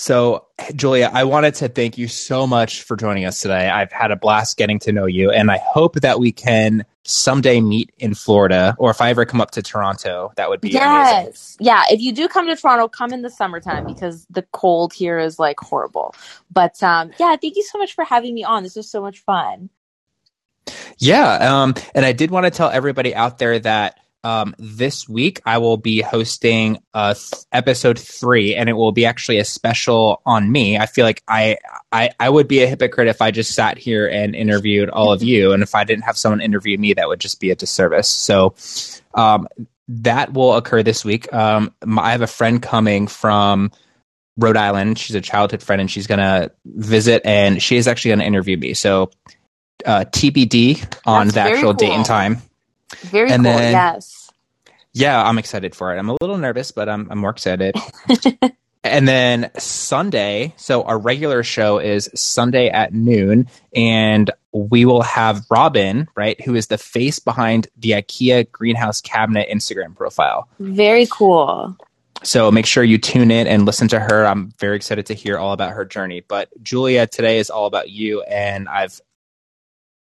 So, 0.00 0.46
Julia, 0.74 1.10
I 1.12 1.24
wanted 1.24 1.56
to 1.56 1.68
thank 1.68 1.98
you 1.98 2.08
so 2.08 2.46
much 2.46 2.84
for 2.84 2.96
joining 2.96 3.26
us 3.26 3.42
today. 3.42 3.68
I've 3.68 3.92
had 3.92 4.10
a 4.10 4.16
blast 4.16 4.56
getting 4.56 4.78
to 4.78 4.92
know 4.92 5.04
you, 5.04 5.30
and 5.30 5.50
I 5.50 5.58
hope 5.58 5.96
that 5.96 6.18
we 6.18 6.32
can 6.32 6.86
someday 7.04 7.60
meet 7.60 7.92
in 7.98 8.14
Florida, 8.14 8.74
or 8.78 8.90
if 8.90 9.02
I 9.02 9.10
ever 9.10 9.26
come 9.26 9.42
up 9.42 9.50
to 9.50 9.62
Toronto, 9.62 10.32
that 10.36 10.48
would 10.48 10.62
be 10.62 10.70
amazing. 10.70 11.26
Yes. 11.26 11.56
Yeah. 11.60 11.82
If 11.90 12.00
you 12.00 12.12
do 12.14 12.28
come 12.28 12.46
to 12.46 12.56
Toronto, 12.56 12.88
come 12.88 13.12
in 13.12 13.20
the 13.20 13.28
summertime 13.28 13.84
because 13.84 14.26
the 14.30 14.40
cold 14.52 14.94
here 14.94 15.18
is 15.18 15.38
like 15.38 15.60
horrible. 15.60 16.14
But 16.50 16.82
um, 16.82 17.10
yeah, 17.18 17.36
thank 17.36 17.56
you 17.56 17.62
so 17.62 17.76
much 17.76 17.94
for 17.94 18.02
having 18.02 18.32
me 18.32 18.42
on. 18.42 18.62
This 18.62 18.76
was 18.76 18.90
so 18.90 19.02
much 19.02 19.18
fun. 19.18 19.68
Yeah, 20.96 21.30
um, 21.34 21.74
and 21.94 22.06
I 22.06 22.12
did 22.12 22.30
want 22.30 22.44
to 22.44 22.50
tell 22.50 22.70
everybody 22.70 23.14
out 23.14 23.36
there 23.36 23.58
that 23.58 23.99
um, 24.22 24.54
this 24.58 25.08
week 25.08 25.40
I 25.46 25.58
will 25.58 25.76
be 25.76 26.02
hosting 26.02 26.78
uh, 26.94 27.14
th- 27.14 27.44
episode 27.52 27.98
three, 27.98 28.54
and 28.54 28.68
it 28.68 28.74
will 28.74 28.92
be 28.92 29.06
actually 29.06 29.38
a 29.38 29.44
special 29.44 30.20
on 30.26 30.50
me. 30.50 30.78
I 30.78 30.86
feel 30.86 31.04
like 31.04 31.22
I, 31.26 31.58
I 31.90 32.10
I 32.20 32.28
would 32.28 32.48
be 32.48 32.62
a 32.62 32.66
hypocrite 32.66 33.08
if 33.08 33.22
I 33.22 33.30
just 33.30 33.54
sat 33.54 33.78
here 33.78 34.06
and 34.06 34.34
interviewed 34.34 34.90
all 34.90 35.12
of 35.12 35.22
you, 35.22 35.52
and 35.52 35.62
if 35.62 35.74
I 35.74 35.84
didn't 35.84 36.04
have 36.04 36.18
someone 36.18 36.40
interview 36.40 36.76
me, 36.78 36.94
that 36.94 37.08
would 37.08 37.20
just 37.20 37.40
be 37.40 37.50
a 37.50 37.56
disservice. 37.56 38.08
So. 38.08 38.54
Um, 39.14 39.48
that 39.92 40.32
will 40.32 40.54
occur 40.54 40.84
this 40.84 41.04
week. 41.04 41.32
Um, 41.34 41.74
my, 41.84 42.02
I 42.02 42.12
have 42.12 42.22
a 42.22 42.28
friend 42.28 42.62
coming 42.62 43.08
from 43.08 43.72
Rhode 44.36 44.56
Island. 44.56 45.00
She's 45.00 45.16
a 45.16 45.20
childhood 45.20 45.64
friend, 45.64 45.80
and 45.80 45.90
she's 45.90 46.06
gonna 46.06 46.52
visit, 46.64 47.22
and 47.24 47.60
she 47.60 47.76
is 47.76 47.88
actually 47.88 48.12
gonna 48.12 48.24
interview 48.24 48.56
me. 48.56 48.74
So 48.74 49.10
uh, 49.84 50.04
TBD 50.04 50.98
on 51.04 51.28
That's 51.28 51.34
the 51.34 51.40
actual 51.40 51.72
date 51.72 51.90
and 51.90 52.04
time. 52.04 52.42
Very 53.02 53.30
And 53.30 53.44
cool. 53.44 53.52
then- 53.54 53.72
yes. 53.72 54.30
Yeah, 54.92 55.22
I'm 55.22 55.38
excited 55.38 55.74
for 55.76 55.94
it. 55.94 55.98
I'm 55.98 56.08
a 56.08 56.16
little 56.20 56.36
nervous, 56.36 56.72
but 56.72 56.88
I'm 56.88 57.06
I'm 57.12 57.18
more 57.18 57.30
excited. 57.30 57.76
and 58.84 59.06
then 59.06 59.50
Sunday, 59.56 60.52
so 60.56 60.82
our 60.82 60.98
regular 60.98 61.44
show 61.44 61.78
is 61.78 62.10
Sunday 62.16 62.68
at 62.68 62.92
noon, 62.92 63.48
and 63.74 64.30
we 64.52 64.84
will 64.84 65.02
have 65.02 65.44
Robin, 65.48 66.08
right, 66.16 66.40
who 66.44 66.56
is 66.56 66.66
the 66.66 66.76
face 66.78 67.20
behind 67.20 67.68
the 67.78 67.90
IKEA 67.92 68.50
greenhouse 68.50 69.00
cabinet 69.00 69.48
Instagram 69.48 69.94
profile. 69.94 70.48
Very 70.58 71.06
cool. 71.06 71.76
So 72.24 72.50
make 72.50 72.66
sure 72.66 72.82
you 72.82 72.98
tune 72.98 73.30
in 73.30 73.46
and 73.46 73.64
listen 73.64 73.86
to 73.88 74.00
her. 74.00 74.26
I'm 74.26 74.52
very 74.58 74.74
excited 74.76 75.06
to 75.06 75.14
hear 75.14 75.38
all 75.38 75.52
about 75.52 75.70
her 75.72 75.84
journey. 75.84 76.22
But 76.26 76.48
Julia, 76.62 77.06
today 77.06 77.38
is 77.38 77.48
all 77.48 77.66
about 77.66 77.90
you, 77.90 78.22
and 78.22 78.68
I've 78.68 79.00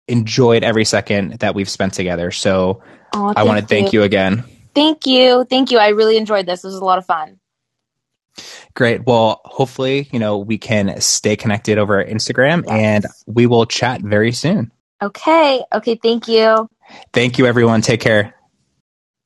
enjoyed 0.07 0.63
every 0.63 0.85
second 0.85 1.39
that 1.39 1.55
we've 1.55 1.69
spent 1.69 1.93
together. 1.93 2.31
So 2.31 2.83
Oh, 3.13 3.33
I 3.35 3.43
want 3.43 3.59
to 3.59 3.65
thank 3.65 3.93
you 3.93 4.03
again. 4.03 4.43
Thank 4.73 5.05
you. 5.05 5.45
Thank 5.49 5.71
you. 5.71 5.77
I 5.77 5.89
really 5.89 6.17
enjoyed 6.17 6.45
this. 6.45 6.61
This 6.61 6.73
was 6.73 6.81
a 6.81 6.85
lot 6.85 6.97
of 6.97 7.05
fun. 7.05 7.39
Great. 8.73 9.05
Well, 9.05 9.39
hopefully, 9.45 10.09
you 10.11 10.19
know, 10.19 10.37
we 10.39 10.57
can 10.57 10.99
stay 10.99 11.37
connected 11.37 11.77
over 11.77 12.03
Instagram 12.03 12.65
Yes. 12.67 12.73
and 12.73 13.05
we 13.25 13.45
will 13.45 13.65
chat 13.65 14.01
very 14.01 14.33
soon. 14.33 14.71
Okay. 15.01 15.63
Okay. 15.73 15.95
Thank 16.01 16.27
you. 16.27 16.69
Thank 17.13 17.37
you, 17.37 17.45
everyone. 17.47 17.81
Take 17.81 18.01
care. 18.01 18.34